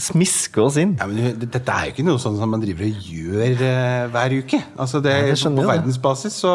smiske 0.00 0.60
oss 0.62 0.76
inn. 0.80 0.92
ja, 0.98 1.06
men 1.10 1.34
Dette 1.40 1.60
er 1.74 1.88
jo 1.88 1.94
ikke 1.94 2.04
noe 2.06 2.20
sånn 2.22 2.36
som 2.38 2.50
man 2.54 2.62
driver 2.62 2.86
og 2.86 3.08
gjør 3.10 3.56
uh, 3.58 4.04
hver 4.14 4.34
uke. 4.38 4.60
Altså 4.78 5.00
det, 5.02 5.14
det 5.28 5.38
skjønner 5.40 5.66
på 5.66 5.72
verdensbasis 5.74 6.36
så, 6.44 6.54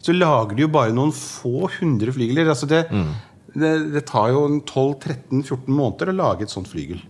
så 0.00 0.14
lager 0.14 0.54
de 0.56 0.64
jo 0.64 0.70
bare 0.72 0.94
noen 0.94 1.12
få 1.12 1.68
hundre 1.80 2.14
flygler. 2.16 2.48
Altså 2.54 2.68
det, 2.70 2.86
Mm. 2.90 3.10
Det, 3.54 3.72
det 3.94 4.04
tar 4.08 4.30
jo 4.34 4.44
12-13-14 4.68 5.70
måneder 5.70 6.12
å 6.12 6.18
lage 6.20 6.46
et 6.46 6.52
sånt 6.52 6.70
flygel. 6.70 7.00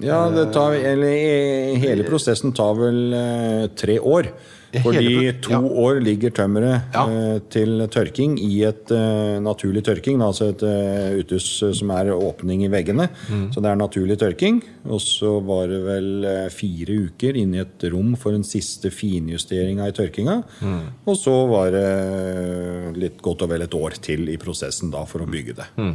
Ja, 0.00 0.22
tar, 0.52 0.78
hele 0.80 2.06
prosessen 2.06 2.54
tar 2.56 2.76
vel 2.78 3.12
eh, 3.12 3.66
tre 3.76 3.98
år. 4.00 4.30
Fordi 4.70 5.32
to 5.42 5.52
ja. 5.56 5.60
år 5.60 5.98
ligger 6.04 6.30
tømmeret 6.30 6.94
Ja. 6.94 7.02
uh, 7.06 7.38
til 7.50 7.82
tørking 7.90 8.36
i 8.38 8.62
et 8.68 8.92
uh, 8.94 9.40
naturlig 9.42 9.82
tørking. 9.86 10.22
Altså 10.22 10.50
et 10.52 10.62
uh, 10.62 11.18
uthus 11.18 11.48
som 11.78 11.90
er 11.90 12.12
åpning 12.14 12.62
i 12.64 12.70
veggene. 12.70 13.08
Mm. 13.28 13.48
Så 13.52 13.60
det 13.60 13.72
er 13.72 13.80
naturlig 13.80 14.18
tørking. 14.20 14.62
Og 14.86 15.02
så 15.02 15.36
var 15.42 15.66
det 15.72 15.80
vel 15.84 16.28
fire 16.54 17.00
uker 17.10 17.36
inne 17.40 17.60
i 17.60 17.64
et 17.64 17.88
rom 17.92 18.14
for 18.20 18.36
en 18.36 18.46
siste 18.46 18.92
finjusteringa 18.94 19.90
i 19.90 19.96
tørkinga. 19.96 20.40
Mm. 20.62 20.80
Og 21.04 21.18
så 21.18 21.34
var 21.50 21.74
det 21.74 22.96
litt 23.00 23.20
godt 23.22 23.46
og 23.46 23.54
vel 23.54 23.66
et 23.66 23.74
år 23.74 23.98
til 24.02 24.28
i 24.30 24.38
prosessen 24.40 24.92
da 24.94 25.04
for 25.08 25.24
å 25.24 25.30
bygge 25.30 25.58
det. 25.58 25.70
Mm. 25.80 25.94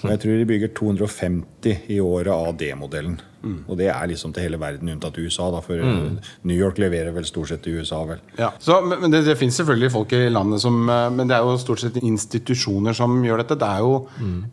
Jeg 0.00 0.20
tror 0.22 0.38
de 0.40 0.46
bygger 0.48 0.70
250 0.78 1.90
i 1.92 1.98
året 2.00 2.32
av 2.32 2.54
D-modellen. 2.56 3.18
Og 3.40 3.78
det 3.80 3.88
er 3.88 4.08
liksom 4.10 4.34
til 4.36 4.44
hele 4.44 4.60
verden 4.60 4.90
unntatt 4.92 5.18
USA, 5.18 5.48
da, 5.54 5.62
for 5.64 5.80
mm. 5.80 6.18
New 6.48 6.58
York 6.58 6.80
leverer 6.82 7.14
vel 7.14 7.26
stort 7.28 7.50
sett 7.52 7.62
til 7.64 7.80
USA, 7.80 8.02
vel. 8.08 8.20
Ja. 8.38 8.50
Så, 8.60 8.80
men 8.84 9.08
det, 9.12 9.22
det 9.28 9.38
finnes 9.40 9.56
selvfølgelig 9.60 9.92
folk 9.94 10.14
i 10.16 10.26
landet 10.32 10.62
som 10.62 10.76
eh, 10.84 11.06
Men 11.14 11.30
det 11.30 11.36
er 11.36 11.46
jo 11.46 11.56
stort 11.60 11.82
sett 11.82 11.96
institusjoner 12.02 12.96
som 12.96 13.16
gjør 13.24 13.42
dette. 13.42 13.58
Det 13.60 13.68
er 13.68 13.84
jo 13.84 13.94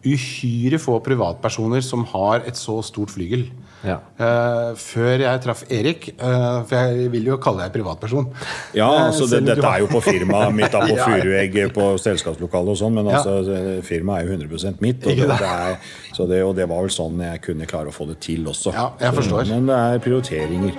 uhyre 0.07 0.79
få 0.81 0.99
privatpersoner 1.05 1.83
som 1.85 2.05
har 2.13 2.47
et 2.47 2.59
så 2.59 2.79
stort 2.85 3.13
flygel. 3.13 3.47
Ja. 3.85 3.99
Uh, 4.17 4.71
før 4.81 5.21
jeg 5.21 5.41
traff 5.43 5.59
Erik, 5.69 6.07
uh, 6.17 6.63
for 6.65 6.75
jeg 6.75 7.11
vil 7.13 7.27
jo 7.29 7.35
kalle 7.37 7.61
deg 7.67 7.75
privatperson 7.75 8.25
Ja, 8.73 8.87
Eh, 8.89 9.03
altså 9.11 9.27
det, 9.29 9.43
Dette 9.45 9.69
er 9.69 9.83
jo 9.83 9.89
på 9.91 10.01
firmaet 10.01 10.55
mitt, 10.59 10.71
da, 10.73 10.81
på. 10.89 10.97
Furuegg, 10.97 11.59
på 11.75 11.85
selskapslokalet 12.01 12.73
og 12.73 12.79
sånn, 12.81 12.97
men 12.97 13.11
Ja. 13.13 13.21
altså, 13.21 13.81
firmaet 13.85 14.25
er 14.25 14.31
jo 14.31 14.39
100 14.41 14.81
mitt. 14.81 15.05
Og 15.05 15.13
det, 15.21 15.29
det? 15.29 15.51
er, 15.53 15.77
så 16.17 16.25
det, 16.27 16.41
og 16.43 16.55
det 16.57 16.65
var 16.67 16.81
vel 16.87 16.93
sånn 16.97 17.21
jeg 17.21 17.43
kunne 17.45 17.69
klare 17.69 17.93
å 17.93 17.95
få 17.95 18.09
det 18.09 18.17
til 18.25 18.49
også. 18.49 18.73
Ja, 18.73 18.89
jeg 18.99 19.13
Så- 19.29 19.45
Men 19.53 19.67
det 19.69 19.75
er 19.77 19.99
prioriteringer. 19.99 20.73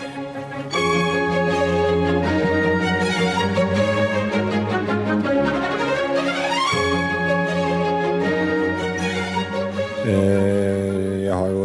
Eh, 10.09 10.48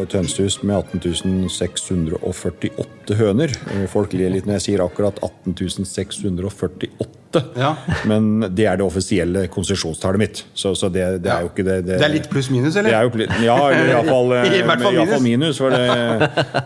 et 0.03 0.15
hønsehus 0.17 0.59
med 0.63 0.75
18 0.99 1.49
648 1.51 3.17
høner. 3.19 3.53
Folk 3.91 4.13
ler 4.17 4.33
litt 4.33 4.47
når 4.47 4.59
jeg 4.59 4.65
sier 4.67 4.85
akkurat 4.85 5.19
18 5.23 5.85
648. 5.87 7.22
Ja. 7.57 7.71
Men 8.09 8.45
det 8.53 8.65
er 8.69 8.77
det 8.79 8.85
offisielle 8.85 9.45
konsesjonstallet 9.51 10.21
mitt. 10.21 10.41
Så, 10.57 10.73
så 10.77 10.89
det, 10.93 11.05
det 11.23 11.31
er 11.33 11.45
jo 11.45 11.51
ikke 11.51 11.65
det 11.67 11.77
Det 11.87 11.97
er 12.01 12.11
litt 12.13 12.29
pluss-minus, 12.31 12.73
det 12.75 12.83
eller? 12.83 12.97
er 12.99 13.07
jo, 13.07 13.27
ja, 13.45 13.57
eller 13.71 13.91
iallfall 13.93 14.33
I 14.49 14.61
hvert 14.67 14.83
fall 14.85 14.97
minus. 14.99 15.23
minus. 15.25 15.61
For 15.61 15.73
det, 15.73 15.81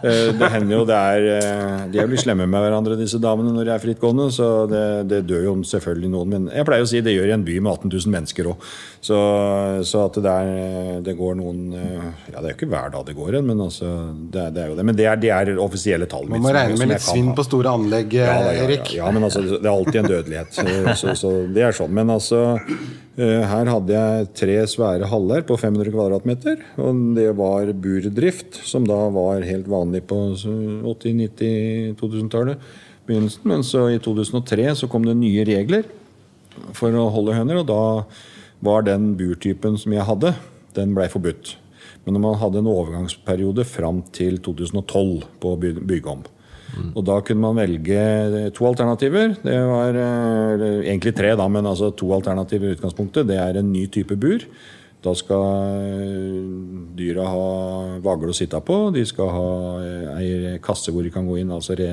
eh, 0.04 0.32
det 0.40 0.52
hender 0.54 0.76
jo 0.80 0.84
det 0.90 0.98
er 0.98 1.28
eh, 1.38 1.86
De 1.94 2.02
er 2.02 2.08
jo 2.08 2.12
litt 2.14 2.24
slemme 2.26 2.48
med 2.50 2.66
hverandre, 2.66 2.98
disse 3.00 3.20
damene, 3.24 3.54
når 3.56 3.70
de 3.70 3.74
er 3.78 3.84
frittgående. 3.84 4.28
Så 4.36 4.50
det, 4.72 4.84
det 5.12 5.22
dør 5.30 5.48
jo 5.50 5.56
selvfølgelig 5.68 6.12
noen. 6.14 6.34
Men 6.36 6.50
jeg 6.54 6.68
pleier 6.68 6.86
å 6.86 6.90
si 6.90 7.02
det 7.06 7.16
gjør 7.16 7.32
i 7.32 7.36
en 7.38 7.48
by 7.48 7.58
med 7.64 7.74
18 7.78 7.94
000 7.96 8.16
mennesker 8.18 8.52
òg. 8.52 8.68
Så, 9.08 9.18
så 9.88 10.02
at 10.08 10.18
det, 10.18 10.24
der, 10.26 11.02
det 11.06 11.14
går 11.20 11.36
noen 11.40 11.60
eh, 11.78 12.08
Ja, 12.34 12.42
det 12.42 12.44
er 12.44 12.52
jo 12.52 12.58
ikke 12.58 12.70
hver 12.72 12.90
dag 12.96 13.06
det 13.08 13.16
går 13.18 13.38
en, 13.40 13.46
men 13.52 13.62
altså, 13.68 13.92
det, 14.34 14.50
det 14.58 14.64
er 14.66 14.72
jo 14.74 14.78
det. 14.80 14.86
Men 14.90 14.98
det 14.98 15.06
er, 15.08 15.20
det 15.22 15.32
er 15.36 15.52
offisielle 15.64 16.08
tall. 16.10 16.28
Man 16.32 16.44
må 16.44 16.52
regne 16.56 16.76
med 16.82 16.92
litt 16.96 17.06
svinn 17.06 17.32
på 17.38 17.46
store 17.48 17.72
anlegg, 17.78 18.18
ja, 18.18 18.28
da, 18.28 18.52
ja, 18.52 18.58
ja, 18.58 18.66
Erik. 18.68 18.94
ja, 18.98 19.10
men 19.14 19.28
altså, 19.28 19.44
det 19.48 19.62
er 19.64 19.72
alltid 19.74 20.02
en 20.02 20.10
dødelighet. 20.12 20.57
Så, 20.58 20.64
så, 20.98 21.14
så 21.18 21.30
det 21.54 21.62
er 21.64 21.72
sånn. 21.76 21.94
Men 21.94 22.10
altså, 22.14 22.60
eh, 23.20 23.44
her 23.46 23.66
hadde 23.70 23.94
jeg 23.94 24.28
tre 24.38 24.68
svære 24.70 25.08
haller 25.12 25.42
på 25.48 25.58
500 25.60 25.92
kvadratmeter. 25.94 26.58
Og 26.82 26.96
det 27.18 27.32
var 27.38 27.74
burdrift, 27.86 28.52
som 28.68 28.88
da 28.90 29.10
var 29.14 29.46
helt 29.46 29.68
vanlig 29.72 30.02
på 30.10 30.18
80-90-2000-tallet. 30.36 32.58
begynnelsen. 33.08 33.44
Men 33.48 33.64
så 33.64 33.82
i 33.94 34.00
2003 34.04 34.76
så 34.82 34.86
kom 34.92 35.04
det 35.08 35.16
nye 35.20 35.44
regler 35.48 35.84
for 36.76 36.90
å 36.98 37.12
holde 37.14 37.38
høner, 37.38 37.56
og 37.62 37.68
da 37.70 37.84
var 38.66 38.80
den 38.88 39.04
burtypen 39.18 39.78
som 39.78 39.94
jeg 39.94 40.08
hadde, 40.08 40.30
den 40.78 40.96
blei 40.98 41.08
forbudt. 41.12 41.46
Men 42.08 42.22
man 42.24 42.40
hadde 42.40 42.62
en 42.62 42.72
overgangsperiode 42.72 43.66
fram 43.68 44.02
til 44.16 44.40
2012 44.44 45.26
på 45.42 45.54
å 45.54 45.60
bygge 45.60 46.14
om. 46.14 46.24
Og 46.76 47.04
da 47.06 47.20
kunne 47.26 47.44
man 47.44 47.60
velge 47.60 48.50
to 48.56 48.66
alternativer. 48.68 49.36
Det 49.44 49.58
var 49.70 49.98
eh, 49.98 50.66
egentlig 50.88 51.14
tre, 51.18 51.34
da, 51.40 51.48
men 51.52 51.70
altså 51.70 51.92
to 51.96 52.10
alternativer 52.16 52.72
i 52.72 52.78
utgangspunktet. 52.78 53.28
Det 53.30 53.38
er 53.42 53.60
en 53.60 53.72
ny 53.72 53.86
type 53.94 54.18
bur. 54.20 54.44
Da 55.06 55.14
skal 55.18 55.46
eh, 55.78 56.42
dyra 56.98 57.28
ha 57.30 57.48
vagle 58.04 58.34
å 58.34 58.38
sitte 58.38 58.60
på. 58.66 58.80
De 58.96 59.06
skal 59.08 59.32
ha 59.34 59.48
eh, 59.84 60.10
ei 60.18 60.58
kasse 60.64 60.94
hvor 60.94 61.06
de 61.06 61.14
kan 61.14 61.28
gå 61.28 61.40
inn, 61.42 61.54
altså 61.54 61.78
re, 61.80 61.90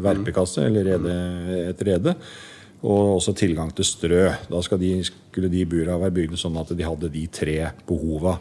verpekasse 0.00 0.64
eller 0.70 0.92
rede, 0.94 1.20
et 1.68 1.86
rede. 1.90 2.16
Og 2.80 3.16
også 3.18 3.36
tilgang 3.36 3.74
til 3.76 3.84
strø. 3.84 4.26
Da 4.48 4.80
de, 4.80 4.92
skulle 5.04 5.52
de 5.52 5.68
bura 5.68 6.00
være 6.00 6.16
bygd 6.22 6.40
sånn 6.40 6.58
at 6.62 6.72
de 6.72 6.86
hadde 6.86 7.12
de 7.12 7.28
tre 7.28 7.60
behova 7.88 8.38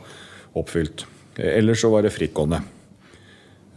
oppfylt. 0.60 1.08
Ellers 1.39 1.84
så 1.84 1.91
var 1.91 2.06
det 2.06 2.15
frittgående. 2.15 2.63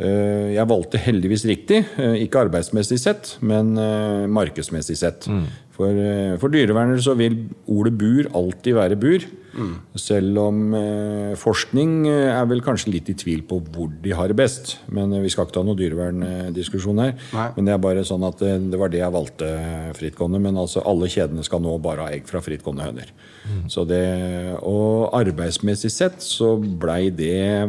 Eh, 0.02 0.52
Jeg 0.56 0.66
valgte 0.68 0.98
heldigvis 0.98 1.44
riktig, 1.48 1.82
eh, 1.98 2.16
ikke 2.26 2.42
arbeidsmessig 2.48 2.98
sett, 3.00 3.36
men 3.40 3.76
eh, 3.78 4.26
markedsmessig 4.26 4.96
sett. 4.98 5.28
For, 5.72 5.88
eh, 5.88 6.34
for 6.36 6.52
dyrevernere 6.52 7.00
så 7.00 7.14
vil 7.16 7.38
ordet 7.70 7.94
bur 7.96 8.26
alltid 8.36 8.74
være 8.76 8.98
bur. 9.00 9.24
Selv 10.00 10.38
om 10.40 10.72
forskning 11.36 12.06
er 12.08 12.46
vel 12.48 12.62
kanskje 12.64 12.92
litt 12.94 13.10
i 13.12 13.14
tvil 13.20 13.42
på 13.44 13.58
hvor 13.74 13.90
de 14.02 14.14
har 14.16 14.28
det 14.32 14.36
best. 14.38 14.78
Men 14.88 15.12
vi 15.20 15.28
skal 15.32 15.44
ikke 15.44 15.56
ta 15.58 15.62
noen 15.66 15.76
dyreverndiskusjon 15.76 17.00
her. 17.02 17.12
Nei. 17.34 17.48
Men 17.58 17.68
det 17.68 17.74
er 17.74 17.82
bare 17.84 18.04
sånn 18.08 18.24
at 18.24 18.40
det, 18.40 18.54
det 18.72 18.80
var 18.80 18.88
det 18.92 19.02
jeg 19.02 19.12
valgte 19.12 19.50
frittgående. 19.98 20.40
Men 20.40 20.56
altså 20.56 20.80
alle 20.88 21.08
kjedene 21.12 21.44
skal 21.44 21.60
nå 21.64 21.74
bare 21.84 22.06
ha 22.06 22.14
egg 22.16 22.24
fra 22.30 22.40
frittgående 22.44 22.86
høner. 22.88 23.12
Så 23.68 23.84
det, 23.88 24.02
og 24.64 25.12
arbeidsmessig 25.20 25.92
sett 25.92 26.24
så 26.24 26.54
blei 26.56 27.10
det 27.12 27.68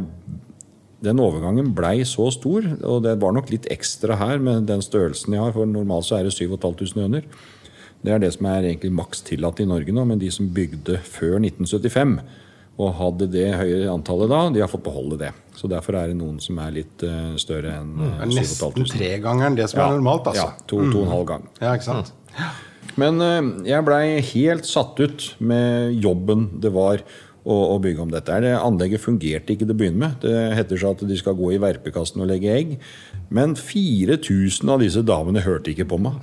den 1.04 1.20
overgangen 1.20 1.74
blei 1.76 1.98
så 2.08 2.30
stor, 2.34 2.66
og 2.82 3.04
det 3.06 3.18
var 3.22 3.36
nok 3.36 3.52
litt 3.52 3.68
ekstra 3.74 4.18
her 4.22 4.39
med 4.44 4.70
den 4.70 4.84
størrelsen 4.84 5.36
jeg 5.36 5.44
har, 5.44 5.52
for 5.56 5.68
normalt 5.70 6.08
så 6.08 6.20
er 6.20 6.28
det 6.28 6.36
7500 6.36 7.04
høner. 7.04 7.28
Det 8.04 8.12
er 8.12 8.20
det 8.20 8.34
som 8.36 8.48
er 8.52 8.68
egentlig 8.68 8.92
maks 8.96 9.24
tillatt 9.28 9.62
i 9.63 9.68
Norge 9.68 9.94
nå, 9.96 10.04
men 10.08 10.20
de 10.20 10.32
som 10.34 10.50
bygde 10.56 11.00
før 11.08 11.38
1975 11.39 12.18
og 12.82 12.96
hadde 12.98 13.28
det 13.30 13.48
høye 13.54 13.86
antallet 13.92 14.32
da, 14.32 14.39
de 14.54 14.62
har 14.63 14.72
fått 14.72 14.86
beholde 14.86 15.20
det. 15.22 15.30
Så 15.54 15.70
derfor 15.70 15.98
er 16.00 16.10
det 16.10 16.18
noen 16.18 16.39
som 16.42 16.58
er 16.63 16.74
litt 16.74 17.04
eh, 17.06 17.36
større 17.42 17.76
enn 17.78 17.92
Det 18.00 18.08
uh, 18.10 18.22
er 18.26 18.32
Nesten 18.32 18.88
tregangeren 18.89 19.58
det 19.60 19.68
som 19.70 19.84
er 19.84 19.98
normalt, 20.00 20.32
altså. 20.32 20.48
Ja, 20.50 20.66
to, 20.66 20.82
to 20.89 21.04
og 21.04 21.06
en 21.06 21.13
halv 21.13 21.28
gang. 21.30 21.46
Ja, 21.62 21.76
ikke 21.78 21.86
sant? 21.92 22.13
Men 23.00 23.22
eh, 23.24 23.52
jeg 23.70 23.86
blei 23.86 24.04
helt 24.34 24.68
satt 24.70 24.98
ut 25.00 25.28
med 25.38 26.02
jobben 26.02 26.50
det 26.63 26.74
var 26.74 27.06
å, 27.43 27.77
bygge 27.84 28.03
om 28.06 28.12
dette. 28.12 28.39
Det 28.43 28.53
Anlegget 28.56 29.03
fungerte 29.03 29.53
ikke 29.53 29.67
til 29.67 29.75
å 29.75 29.79
begynne 29.79 30.01
med. 30.01 30.19
Det 30.23 30.36
heter 30.58 30.79
seg 30.79 30.95
at 30.95 31.06
de 31.10 31.17
skal 31.19 31.38
gå 31.39 31.53
i 31.53 31.62
verpekassen 31.62 32.23
og 32.23 32.29
legge 32.32 32.53
egg. 32.53 32.75
Men 33.34 33.58
4000 33.60 34.71
av 34.73 34.84
disse 34.84 35.03
damene 35.06 35.43
hørte 35.43 35.73
ikke 35.73 35.89
på 35.91 35.99
meg. 36.03 36.21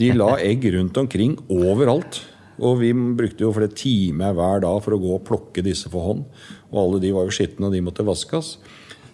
De 0.00 0.10
la 0.16 0.34
egg 0.50 0.66
rundt 0.74 0.98
omkring 1.02 1.38
overalt. 1.52 2.22
Og 2.56 2.80
vi 2.80 2.90
brukte 2.92 3.44
jo 3.44 3.52
flere 3.52 3.74
timer 3.76 4.36
hver 4.36 4.62
dag 4.64 4.78
for 4.82 4.96
å 4.96 5.00
gå 5.00 5.16
og 5.18 5.24
plukke 5.28 5.64
disse 5.64 5.92
for 5.92 6.10
hånd. 6.10 6.26
Og 6.72 6.82
alle 6.82 7.02
de 7.04 7.12
var 7.14 7.28
jo 7.28 7.34
skitne, 7.36 7.68
og 7.68 7.76
de 7.76 7.84
måtte 7.84 8.06
vaskes. 8.06 8.56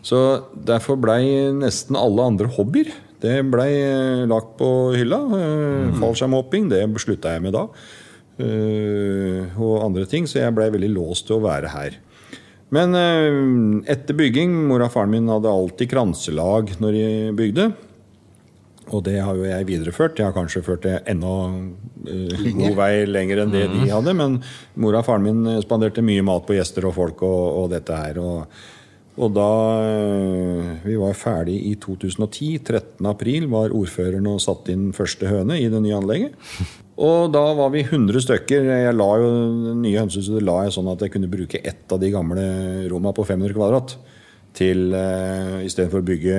Så 0.02 0.18
derfor 0.66 0.98
blei 0.98 1.50
nesten 1.54 1.98
alle 1.98 2.30
andre 2.32 2.48
hobbyer 2.50 2.90
det 3.22 3.38
blei 3.52 3.70
eh, 3.78 4.24
lagt 4.26 4.56
på 4.58 4.68
hylla. 4.96 5.20
Eh, 5.38 5.90
Fallskjermhopping, 6.00 6.70
det 6.72 6.82
slutta 7.02 7.36
jeg 7.36 7.44
med 7.44 7.54
da. 7.54 7.68
Eh, 8.40 9.60
og 9.60 9.82
andre 9.84 10.06
ting, 10.08 10.26
så 10.28 10.40
jeg 10.40 10.56
blei 10.56 10.70
veldig 10.72 10.92
låst 10.94 11.28
til 11.28 11.38
å 11.38 11.44
være 11.44 11.72
her. 11.74 11.98
Men 12.72 12.96
eh, 12.96 13.40
etter 13.92 14.16
bygging 14.16 14.54
Mora 14.70 14.88
og 14.88 14.94
faren 14.94 15.12
min 15.12 15.28
hadde 15.28 15.52
alltid 15.52 15.90
kranselag 15.92 16.72
når 16.80 16.96
de 16.96 17.08
bygde. 17.36 17.72
Og 18.90 19.02
det 19.06 19.18
har 19.22 19.36
jo 19.38 19.46
jeg 19.46 19.68
videreført. 19.68 20.18
Jeg 20.18 20.28
har 20.28 20.36
kanskje 20.36 20.64
ført 20.66 20.84
det 20.84 20.98
enda 21.08 21.30
uh, 21.52 22.44
god 22.58 22.76
vei 22.76 22.90
lenger 23.08 23.44
enn 23.44 23.54
det 23.54 23.64
de 23.70 23.86
hadde. 23.88 24.14
Men 24.18 24.40
mora 24.74 25.00
og 25.00 25.06
faren 25.06 25.24
min 25.24 25.62
spanderte 25.62 26.04
mye 26.04 26.24
mat 26.26 26.44
på 26.48 26.56
gjester 26.58 26.88
og 26.90 26.96
folk 26.98 27.22
og, 27.24 27.42
og 27.62 27.70
dette 27.72 27.96
her. 27.96 28.18
Og, 28.20 28.58
og 29.22 29.32
da 29.38 29.48
uh, 29.86 30.72
vi 30.84 30.98
var 31.00 31.16
ferdig 31.16 31.56
i 31.70 31.76
2010, 31.80 32.50
13. 32.58 33.08
april, 33.08 33.48
var 33.54 33.72
ordføreren 33.76 34.28
og 34.28 34.42
satte 34.44 34.74
inn 34.74 34.90
første 34.96 35.30
høne 35.30 35.60
i 35.62 35.70
det 35.72 35.82
nye 35.86 36.00
anlegget. 36.02 36.36
Og 37.02 37.32
da 37.34 37.42
var 37.58 37.72
vi 37.74 37.82
100 37.82 38.22
stykker. 38.22 38.68
Jeg 38.68 38.94
la 38.94 39.08
jo 39.18 39.30
nye 39.74 39.98
hønsehuset 39.98 40.44
la 40.44 40.60
jeg 40.66 40.74
sånn 40.76 40.90
at 40.92 41.02
jeg 41.02 41.14
kunne 41.16 41.30
bruke 41.30 41.58
ett 41.58 41.90
av 41.90 41.98
de 42.02 42.12
gamle 42.14 42.44
romma 42.92 43.10
på 43.16 43.24
500 43.26 43.56
kvadrat. 43.56 43.96
Til 44.52 44.92
uh, 44.92 45.62
Istedenfor 45.64 46.02
å 46.02 46.06
bygge 46.06 46.36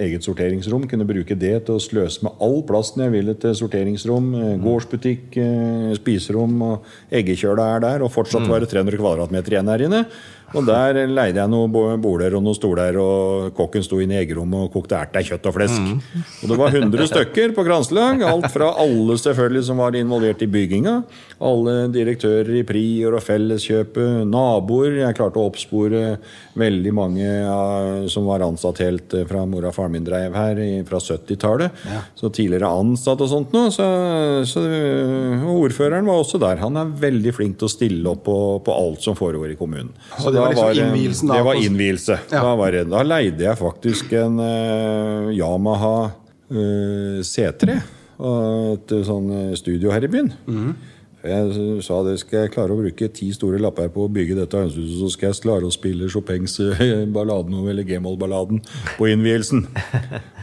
eget 0.00 0.24
sorteringsrom, 0.24 0.86
kunne 0.88 1.08
bruke 1.08 1.36
det 1.36 1.54
til 1.66 1.76
å 1.76 1.82
sløse 1.82 2.24
med 2.24 2.40
all 2.40 2.62
plasten 2.64 3.04
jeg 3.04 3.12
ville 3.12 3.34
til 3.36 3.56
sorteringsrom. 3.58 4.30
mm. 4.32 4.64
Gårdsbutikk, 4.64 5.36
uh, 5.36 5.92
spiserom 5.98 6.56
og 6.64 6.90
eggekjøla 7.20 7.70
er 7.76 7.84
der. 7.84 8.04
Og 8.06 8.12
fortsatt 8.14 8.48
var 8.48 8.64
det 8.64 8.72
300 8.72 9.00
kvadratmeter 9.00 9.58
igjen 9.58 9.72
her 9.74 9.88
inne. 9.88 10.04
Og 10.56 10.66
der 10.66 10.98
leide 11.06 11.38
jeg 11.38 11.50
noen 11.50 12.00
boler 12.02 12.34
og 12.34 12.42
noen 12.42 12.56
stoler, 12.56 12.96
og 12.98 13.52
kokken 13.54 13.84
sto 13.86 14.00
inne 14.02 14.16
i 14.16 14.20
eggerommet 14.24 14.66
og 14.66 14.72
kokte 14.74 14.98
erter, 14.98 15.22
kjøtt 15.26 15.46
og 15.46 15.54
flesk. 15.54 15.92
Og 16.42 16.50
det 16.50 16.58
var 16.58 16.74
100 16.74 17.10
stykker 17.12 17.54
på 17.54 17.64
kranselag. 17.66 18.24
Alt 18.26 18.48
fra 18.50 18.72
alle 18.82 19.18
selvfølgelig 19.20 19.64
som 19.68 19.82
var 19.82 19.98
involvert 19.98 20.42
i 20.42 20.50
bygginga. 20.50 20.96
Alle 21.46 21.76
direktører 21.94 22.50
i 22.58 22.64
Prior 22.66 23.14
og 23.18 23.24
Felleskjøpet, 23.24 24.26
naboer. 24.30 24.98
Jeg 25.04 25.18
klarte 25.18 25.40
å 25.40 25.46
oppspore 25.50 26.16
veldig 26.58 26.94
mange 26.98 27.30
ja, 27.50 28.08
som 28.12 28.28
var 28.30 28.44
ansatt 28.46 28.80
helt 28.84 29.14
eh, 29.18 29.26
fra 29.28 29.42
mora 29.48 29.72
og 29.72 29.76
faren 29.76 29.94
min 29.96 30.06
dreiv 30.06 30.36
her 30.38 30.60
fra 30.88 31.00
70-tallet. 31.02 31.84
Så 32.18 32.30
tidligere 32.34 32.70
ansatt 32.70 33.20
og 33.20 33.30
sånt 33.32 33.54
noe. 33.56 33.72
Så, 33.74 33.86
så, 34.48 34.64
og 35.42 35.66
ordføreren 35.66 36.08
var 36.08 36.22
også 36.22 36.40
der. 36.42 36.62
Han 36.64 36.78
er 36.80 36.96
veldig 37.04 37.34
flink 37.36 37.60
til 37.60 37.68
å 37.68 37.72
stille 37.72 38.14
opp 38.14 38.24
på, 38.28 38.38
på 38.66 38.74
alt 38.74 39.04
som 39.04 39.18
foregår 39.18 39.54
i 39.54 39.60
kommunen. 39.60 39.92
Så 40.16 40.32
det 40.32 40.42
var 40.42 40.54
liksom 40.54 40.72
eh, 40.72 40.82
innvielsen 40.86 41.30
da 41.30 41.38
Det 41.38 41.48
var 41.50 41.62
innvielse. 41.66 42.20
Ja. 42.30 42.42
Da, 42.42 42.56
var 42.60 42.82
da 42.94 43.06
leide 43.06 43.48
jeg 43.50 43.60
faktisk 43.60 44.12
en 44.20 44.40
uh, 44.40 45.30
Yamaha 45.34 45.96
uh, 46.08 47.24
C3. 47.26 47.80
Og 48.20 48.74
et 48.76 48.96
eh, 48.96 49.04
sånn 49.06 49.28
eh, 49.32 49.52
studio 49.58 49.92
her 49.94 50.04
i 50.04 50.12
byen. 50.12 50.32
Mhm. 50.46 50.72
Jeg 51.20 51.82
sa 51.84 51.98
det 52.06 52.14
skal 52.22 52.46
jeg 52.46 52.52
klare 52.54 52.72
å 52.72 52.78
bruke 52.78 53.08
ti 53.12 53.26
store 53.36 53.58
lapper 53.60 53.90
på 53.92 54.06
å 54.06 54.12
bygge 54.12 54.38
dette 54.38 54.56
hønsehuset, 54.56 55.00
så 55.02 55.10
skal 55.12 55.28
jeg 55.28 55.42
klare 55.44 55.68
å 55.68 55.74
spille 55.74 56.08
Chopins 56.12 56.54
eh, 56.64 57.04
balladen 57.12 57.58
eller 57.60 57.84
G-moll-balladen 57.84 58.62
på 58.96 59.10
innvielsen. 59.10 59.66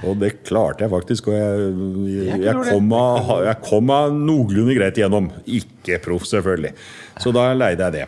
Og 0.06 0.20
det 0.22 0.36
klarte 0.46 0.86
jeg 0.86 0.94
faktisk. 0.94 1.32
Og 1.32 1.38
jeg, 1.40 2.30
jeg, 2.46 2.56
kom 2.70 2.92
meg, 2.92 3.34
jeg 3.48 3.62
kom 3.66 3.90
noenlunde 4.22 4.78
greit 4.78 5.02
igjennom. 5.02 5.32
Ikke 5.50 5.98
proff, 6.04 6.28
selvfølgelig. 6.30 6.76
Så 7.24 7.34
da 7.34 7.50
leide 7.58 7.90
jeg 7.90 7.98
det. 7.98 8.06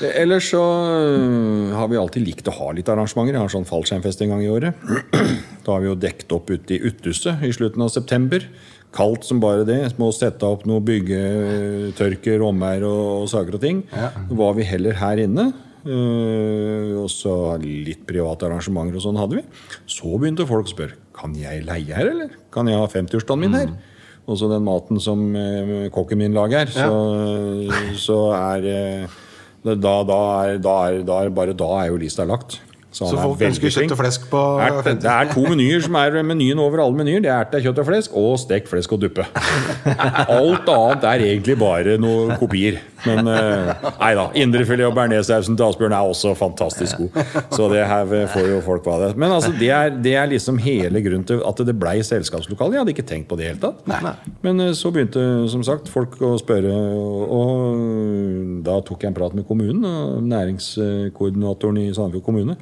Eh, 0.00 0.12
Ellers 0.22 0.50
så 0.52 0.60
øh, 0.60 1.74
har 1.76 1.90
vi 1.92 2.00
alltid 2.00 2.24
likt 2.24 2.48
å 2.48 2.56
ha 2.56 2.70
litt 2.76 2.88
arrangementer. 2.92 3.36
Jeg 3.36 3.44
har 3.44 3.52
sånn 3.52 3.68
fallskjermfest 3.68 4.24
en 4.24 4.32
gang 4.34 4.42
i 4.44 4.50
året. 4.52 4.80
Da 5.66 5.74
har 5.74 5.84
vi 5.84 5.88
jo 5.88 5.98
dekket 5.98 6.32
opp 6.36 6.50
ute 6.52 6.76
i 6.76 6.80
Uthuset 6.88 7.44
i 7.44 7.52
slutten 7.54 7.84
av 7.84 7.92
september. 7.92 8.44
Kaldt 8.96 9.26
som 9.28 9.40
bare 9.42 9.66
det. 9.68 9.80
Må 10.00 10.08
sette 10.16 10.48
opp 10.48 10.64
noe 10.68 10.80
byggetørker, 10.84 12.40
rommer 12.42 12.84
og, 12.88 13.02
og 13.22 13.30
saker 13.32 13.58
og 13.58 13.64
ting. 13.64 13.82
Ja. 13.92 14.10
Var 14.40 14.56
vi 14.56 14.68
heller 14.68 14.96
her 15.02 15.22
inne. 15.26 15.50
Uh, 15.86 16.96
og 16.98 17.10
så 17.12 17.32
litt 17.62 18.00
private 18.08 18.48
arrangementer 18.48 18.98
og 18.98 19.04
sånn 19.04 19.20
hadde 19.20 19.38
vi. 19.38 19.44
Så 19.86 20.16
begynte 20.18 20.48
folk 20.48 20.66
å 20.66 20.72
spørre 20.72 20.98
kan 21.16 21.36
jeg 21.38 21.62
leie 21.64 21.94
her, 21.96 22.10
eller? 22.10 22.32
Kan 22.52 22.68
jeg 22.68 22.76
ha 22.76 22.88
50-årsdagen 22.90 23.40
min 23.40 23.54
her? 23.56 23.70
Og 24.26 24.36
så 24.40 24.50
den 24.50 24.66
maten 24.66 24.98
som 25.00 25.22
uh, 25.32 25.86
kokken 25.94 26.20
min 26.20 26.34
lager, 26.36 26.68
så, 26.74 26.90
så 28.02 28.18
er 28.34 28.66
uh, 28.66 29.16
da, 29.66 29.76
da, 30.06 30.18
er, 30.46 30.58
da, 30.62 30.74
er, 30.88 31.00
da 31.06 31.20
er 31.22 31.32
bare 31.34 31.54
da 31.56 31.70
er 31.80 31.92
jo 31.92 32.00
lista 32.02 32.26
lagt. 32.28 32.58
Så 32.96 33.10
er 33.12 33.20
folk 33.20 33.42
ønsker 33.44 33.72
kjøtt 33.74 33.92
og 33.92 33.98
flesk 34.00 34.26
på 34.30 34.42
Ert, 34.64 34.86
det 35.02 35.10
er 35.12 35.28
to 35.28 35.42
menyer 35.44 35.82
som 35.84 35.98
er 36.00 36.16
menyen 36.24 36.60
over 36.62 36.80
alle 36.80 36.96
menyer. 36.96 37.20
Det 37.20 37.28
er 37.28 37.42
erte, 37.44 37.60
kjøtt 37.64 37.80
og 37.82 37.88
flesk 37.90 38.14
og 38.16 38.38
stekt 38.40 38.70
flesk 38.72 38.94
og 38.96 39.02
duppe. 39.02 39.26
Alt 40.32 40.70
annet 40.72 41.04
er 41.10 41.24
egentlig 41.26 41.58
bare 41.60 41.96
noen 42.00 42.32
kopier. 42.40 42.80
Men 43.04 43.28
eh, 43.30 43.72
nei 44.00 44.12
da. 44.16 44.24
Indrefilet 44.40 44.88
og 44.88 44.96
bearnéssausen 44.96 45.58
til 45.58 45.66
Asbjørn 45.68 45.94
er 45.94 46.08
også 46.08 46.32
fantastisk 46.38 47.02
god. 47.02 47.20
Så 47.52 47.68
det 47.72 47.84
her 47.86 48.14
får 48.32 48.48
jo 48.54 48.62
folk 48.64 48.86
på 48.86 48.96
det. 49.02 49.12
Men 49.20 49.34
altså, 49.36 49.52
det 49.60 49.70
er, 49.76 49.92
det 49.92 50.16
er 50.16 50.32
liksom 50.32 50.58
hele 50.64 51.02
grunnen 51.04 51.26
til 51.28 51.44
at 51.46 51.62
det 51.68 51.76
blei 51.78 51.98
selskapslokale. 52.06 52.76
Jeg 52.78 52.84
hadde 52.84 52.96
ikke 52.96 53.06
tenkt 53.12 53.28
på 53.30 53.38
det 53.38 53.46
i 53.46 53.50
det 53.50 53.54
hele 53.54 53.62
tatt. 53.68 54.32
Men 54.46 54.64
eh, 54.64 54.72
så 54.78 54.92
begynte 54.94 55.26
som 55.52 55.62
sagt 55.66 55.92
folk 55.92 56.16
å 56.24 56.34
spørre, 56.40 56.72
og 57.36 58.64
da 58.66 58.80
tok 58.86 59.04
jeg 59.04 59.12
en 59.12 59.20
prat 59.20 59.36
med 59.36 59.46
kommunen, 59.48 59.84
næringskoordinatoren 60.32 61.84
i 61.84 61.88
Sandefjord 61.92 62.26
kommune. 62.26 62.56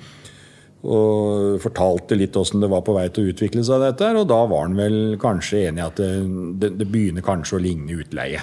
Og 0.84 1.60
fortalte 1.64 2.18
litt 2.18 2.36
åssen 2.36 2.60
det 2.60 2.68
var 2.68 2.82
på 2.84 2.92
vei 2.96 3.06
til 3.08 3.24
å 3.24 3.32
utvikle 3.32 3.64
seg, 3.64 3.80
dette 3.80 4.10
og 4.20 4.28
da 4.28 4.42
var 4.50 4.66
han 4.66 4.76
vel 4.76 4.98
kanskje 5.20 5.62
enig 5.70 5.80
i 5.80 5.86
at 5.86 6.00
det, 6.00 6.10
det, 6.60 6.74
det 6.80 6.88
begynner 6.90 7.24
kanskje 7.24 7.56
å 7.56 7.64
ligne 7.64 7.96
utleie. 8.04 8.42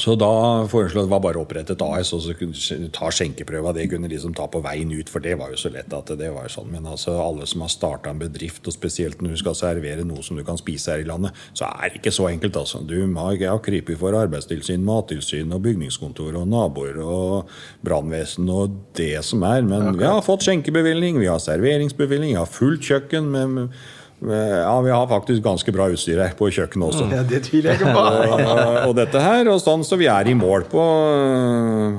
Så 0.00 0.14
da 0.16 0.30
foreslo 0.70 1.04
det 1.04 1.12
var 1.12 1.20
bare 1.22 1.40
å 1.40 1.44
opprette 1.44 1.74
et 1.76 1.82
AS 1.84 2.12
og 2.16 2.22
så 2.24 2.34
kunne 2.38 2.88
ta 2.94 3.10
skjenkeprøva. 3.12 3.74
Det 3.76 3.86
kunne 3.92 4.08
liksom 4.10 4.32
ta 4.36 4.46
på 4.50 4.62
veien 4.64 4.92
ut, 4.94 5.10
for 5.12 5.22
det 5.24 5.36
var 5.40 5.52
jo 5.52 5.60
så 5.60 5.72
lett 5.74 5.92
at 5.96 6.12
det 6.16 6.30
var 6.32 6.48
sånn. 6.52 6.70
Men 6.72 6.88
altså, 6.88 7.18
alle 7.20 7.48
som 7.50 7.64
har 7.64 7.72
starta 7.72 8.12
en 8.12 8.22
bedrift, 8.22 8.64
og 8.64 8.76
spesielt 8.76 9.20
når 9.20 9.36
du 9.36 9.42
skal 9.42 9.58
servere 9.58 10.06
noe 10.08 10.24
som 10.24 10.40
du 10.40 10.44
kan 10.46 10.58
spise 10.60 10.94
her 10.94 11.04
i 11.04 11.08
landet, 11.08 11.36
så 11.52 11.68
er 11.68 11.90
det 11.90 12.00
ikke 12.00 12.14
så 12.16 12.30
enkelt, 12.30 12.56
altså. 12.56 12.80
Du 12.86 12.96
må 13.10 13.28
ja, 13.36 13.54
krypet 13.60 14.00
for 14.00 14.16
arbeidstilsyn, 14.16 14.84
mattilsyn 14.86 15.52
og 15.56 15.64
bygningskontor 15.68 16.40
og 16.40 16.48
naboer 16.50 17.00
og 17.04 17.54
brannvesen 17.84 18.48
og 18.52 18.80
det 18.98 19.18
som 19.26 19.44
er. 19.46 19.64
Men 19.66 19.92
vi 20.00 20.08
har 20.08 20.24
fått 20.24 20.48
skjenkebevilgning, 20.48 21.20
vi 21.20 21.30
har 21.30 21.42
serveringsbevilgning, 21.42 22.34
vi 22.34 22.40
har 22.40 22.48
fullt 22.50 22.88
kjøkken 22.88 23.32
med 23.36 23.74
ja, 24.20 24.80
vi 24.84 24.90
har 24.92 25.06
faktisk 25.08 25.42
ganske 25.42 25.72
bra 25.72 25.86
utstyr 25.88 26.18
her 26.20 26.34
på 26.36 26.50
kjøkkenet 26.52 26.90
også. 26.90 27.06
Ja, 27.08 27.22
det 27.24 27.40
tviler 27.46 27.72
jeg 27.72 27.80
ikke 27.80 27.94
på. 27.96 28.02
og, 28.32 28.90
og 28.90 28.92
dette 28.98 29.22
her, 29.24 29.48
og 29.48 29.62
sånn 29.62 29.84
så 29.86 29.96
vi 30.00 30.10
er 30.12 30.28
i 30.28 30.34
mål 30.36 30.66
på 30.68 30.82
øh, 30.84 31.94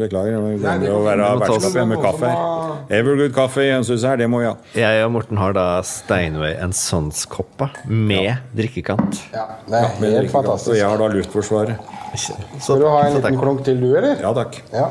Beklager, 0.00 0.32
jeg 0.32 0.60
glemmer 0.62 0.94
å 0.94 1.02
være 1.04 1.20
det 1.20 1.26
må 1.28 1.42
vertskap 1.42 1.90
med 1.90 2.00
kaffe 2.00 2.30
her. 2.30 2.72
Evergood 3.00 3.34
kaffe 3.36 3.66
i 3.66 3.68
Jønsshus 3.68 4.06
her, 4.08 4.16
det 4.22 4.30
må 4.32 4.40
vi 4.40 4.48
ha. 4.48 4.54
Jeg 4.80 5.04
og 5.04 5.12
Morten 5.18 5.40
har 5.42 5.52
da 5.56 5.66
Steinway 5.84 6.56
and 6.56 6.76
Sons-koppa 6.78 7.68
med 7.84 8.40
drikkekant. 8.56 9.20
Ja, 9.34 9.44
det 9.68 9.76
er 9.76 9.92
helt 10.00 10.30
ja, 10.30 10.32
fantastisk. 10.32 10.72
Og 10.72 10.80
jeg 10.80 10.88
har 10.88 11.04
da 11.04 11.12
Luftforsvaret. 11.12 11.92
Så, 12.16 12.34
Skal 12.56 12.80
du 12.80 12.88
ha 12.88 13.04
en 13.06 13.20
liten 13.20 13.38
klunk 13.38 13.62
til, 13.68 13.78
du, 13.82 13.92
eller? 13.92 14.16
Ja 14.24 14.32
takk. 14.40 14.62
Ja. 14.72 14.88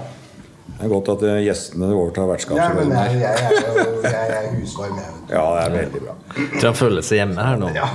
Det 0.80 0.88
er 0.88 0.92
godt 0.94 1.10
at 1.12 1.24
eh, 1.28 1.38
gjestene 1.44 1.90
overtar 1.92 2.30
Ja, 2.56 2.68
jeg, 2.80 3.18
jeg, 3.20 3.40
jeg, 3.52 3.88
jeg 4.06 4.30
er 4.32 4.46
husvarm, 4.54 4.94
jeg. 4.96 5.10
vet. 5.12 5.34
Ja, 5.34 5.42
det 5.52 5.64
er 5.66 5.74
veldig 5.74 6.02
bra. 6.06 6.14
Tror 6.38 6.68
han 6.70 6.78
føler 6.80 7.04
seg 7.04 7.20
hjemme 7.20 7.48
her 7.50 7.60
nå. 7.60 7.72
Ja. 7.76 7.90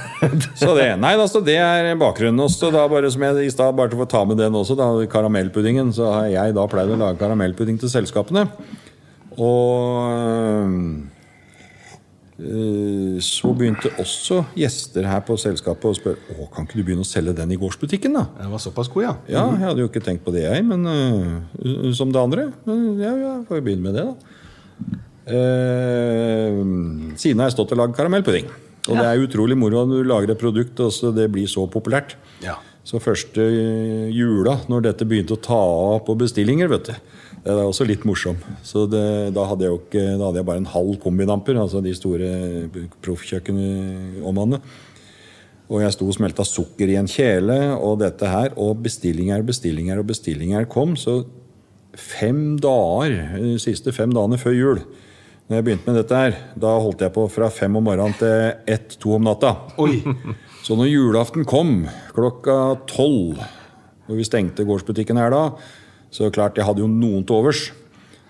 Så 0.60 0.76
det 0.78 0.84
nei, 1.02 1.10
altså, 1.16 1.42
det 1.42 1.56
er 1.58 1.90
bakgrunnen. 1.98 2.38
Også, 2.44 2.70
da, 2.70 2.84
bare 2.92 3.10
som 3.10 3.24
jeg 3.26 3.48
i 3.48 3.50
stad, 3.50 3.74
bare 3.74 3.90
til 3.90 3.98
å 3.98 4.04
få 4.04 4.08
ta 4.14 4.22
med 4.30 4.38
den 4.38 4.54
også, 4.54 4.76
da, 4.78 4.86
karamellpuddingen, 5.10 5.90
så 5.96 6.12
har 6.14 6.28
jeg 6.30 6.54
da 6.54 6.68
pleid 6.70 6.94
å 6.94 7.00
lage 7.02 7.18
karamellpudding 7.18 7.80
til 7.82 7.90
selskapene. 7.90 8.46
Og 9.34 10.06
øh, 10.14 10.70
så 13.20 13.50
begynte 13.52 13.90
også 14.00 14.38
gjester 14.56 15.04
her 15.04 15.20
på 15.26 15.36
selskapet 15.40 15.90
å 15.90 15.96
spørre 15.96 16.36
Å, 16.36 16.46
kan 16.54 16.64
ikke 16.64 16.78
du 16.78 16.84
begynne 16.86 17.04
å 17.04 17.08
selge 17.08 17.34
den 17.36 17.52
i 17.52 17.58
gårdsbutikken. 17.60 18.14
da? 18.16 18.24
Den 18.38 18.52
var 18.54 18.62
såpass 18.62 18.88
god, 18.92 19.04
ja. 19.04 19.12
Ja, 19.28 19.44
jeg 19.52 19.66
hadde 19.66 19.84
jo 19.84 19.90
ikke 19.90 20.02
tenkt 20.04 20.24
på 20.24 20.32
det, 20.32 20.46
jeg, 20.46 20.64
men 20.64 20.86
uh, 20.88 21.90
som 21.96 22.14
det 22.14 22.22
andre. 22.22 22.48
Men 22.64 22.98
Ja, 23.00 23.12
ja, 23.18 23.34
får 23.48 23.60
jo 23.60 23.66
begynne 23.68 23.84
med 23.84 23.98
det, 23.98 24.06
da. 24.08 24.14
Uh, 25.30 26.64
siden 27.20 27.42
har 27.42 27.50
jeg 27.50 27.58
stått 27.58 27.76
og 27.76 27.82
lagd 27.82 27.98
karamellpudding. 27.98 28.48
Og 28.88 28.96
det 28.96 29.04
er 29.04 29.22
utrolig 29.22 29.58
moro 29.60 29.84
når 29.84 30.00
du 30.00 30.08
lager 30.08 30.32
et 30.32 30.40
produkt 30.40 30.80
og 30.80 30.90
så 30.94 31.12
det 31.14 31.28
blir 31.32 31.48
så 31.50 31.66
populært. 31.70 32.16
Ja. 32.42 32.56
Så 32.86 32.98
første 33.02 33.44
jula, 34.10 34.56
når 34.72 34.88
dette 34.88 35.06
begynte 35.06 35.36
å 35.36 35.42
ta 35.44 35.58
av 35.60 36.00
på 36.06 36.16
bestillinger, 36.18 36.70
vet 36.72 36.88
du 36.88 36.94
Det 37.40 37.54
er 37.54 37.62
også 37.64 37.86
litt 37.88 38.04
morsom. 38.04 38.36
Så 38.66 38.84
det, 38.90 39.32
da, 39.36 39.46
hadde 39.48 39.70
ikke, 39.72 40.02
da 40.20 40.28
hadde 40.28 40.42
jeg 40.42 40.48
bare 40.50 40.60
en 40.60 40.70
halv 40.74 40.98
kombidamper, 41.00 41.56
altså 41.62 41.80
de 41.84 41.94
store 41.96 42.30
proffkjøkkenomannene. 43.00 44.60
Og 45.70 45.84
jeg 45.84 45.94
sto 45.94 46.08
og 46.10 46.16
smelta 46.16 46.44
sukker 46.44 46.90
i 46.90 46.98
en 46.98 47.08
kjele, 47.08 47.56
og 47.78 48.00
dette 48.02 48.28
her. 48.28 48.52
Og 48.60 48.82
bestillinger, 48.84 49.44
bestillinger 49.46 50.02
og 50.02 50.10
bestillinger 50.10 50.66
kom. 50.68 50.96
Så 51.00 51.22
fem 51.96 52.58
dager, 52.60 53.38
de 53.38 53.54
siste 53.62 53.94
fem 53.94 54.12
dagene 54.14 54.40
før 54.40 54.56
jul, 54.56 54.82
når 55.50 55.58
jeg 55.58 55.66
begynte 55.66 55.90
med 55.90 55.96
dette 55.98 56.18
her, 56.18 56.36
da 56.62 56.76
holdt 56.78 57.00
jeg 57.02 57.14
på 57.14 57.24
fra 57.32 57.48
fem 57.50 57.74
om 57.78 57.88
morgenen 57.88 58.14
til 58.20 58.52
ett-to 58.70 59.16
om 59.16 59.24
natta. 59.26 59.56
Oi. 59.82 60.02
Så 60.62 60.76
når 60.78 60.92
julaften 60.92 61.46
kom 61.48 61.88
klokka 62.14 62.76
tolv, 62.90 63.40
og 64.06 64.18
vi 64.18 64.26
stengte 64.26 64.66
gårdsbutikken 64.68 65.18
her 65.18 65.32
da, 65.34 65.44
så 66.10 66.30
klart 66.34 66.58
jeg 66.58 66.66
hadde 66.66 66.82
jo 66.82 66.90
noen 66.90 67.24
til 67.26 67.38
overs. 67.38 67.68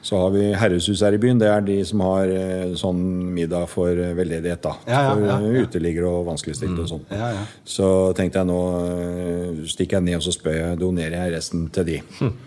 Så 0.03 0.17
har 0.17 0.31
vi 0.33 0.47
Herreshus 0.57 1.03
her 1.05 1.13
i 1.13 1.19
byen. 1.21 1.39
Det 1.41 1.49
er 1.51 1.61
de 1.65 1.77
som 1.85 2.01
har 2.07 2.31
eh, 2.33 2.71
sånn 2.81 3.01
middag 3.37 3.67
for 3.69 3.93
eh, 3.93 4.15
veldedighet. 4.17 4.63
da. 4.65 4.73
Ja, 4.89 5.01
ja, 5.11 5.17
ja, 5.27 5.35
for 5.43 5.67
uteliggere 5.67 6.09
og 6.09 6.25
vanskeligstilte 6.31 6.87
og 6.87 6.89
sånn. 6.89 7.03
Ja, 7.13 7.29
ja. 7.37 7.43
Så 7.69 7.89
tenkte 8.17 8.41
jeg 8.41 8.49
nå 8.49 8.61
eh, 8.81 9.61
stikker 9.69 9.99
jeg 9.99 10.07
ned 10.09 10.17
og 10.17 10.25
så 10.25 10.33
spør 10.33 10.57
jeg, 10.57 10.79
donerer 10.81 11.19
jeg 11.19 11.35
resten 11.37 11.67
til 11.75 11.89
de. 11.91 11.99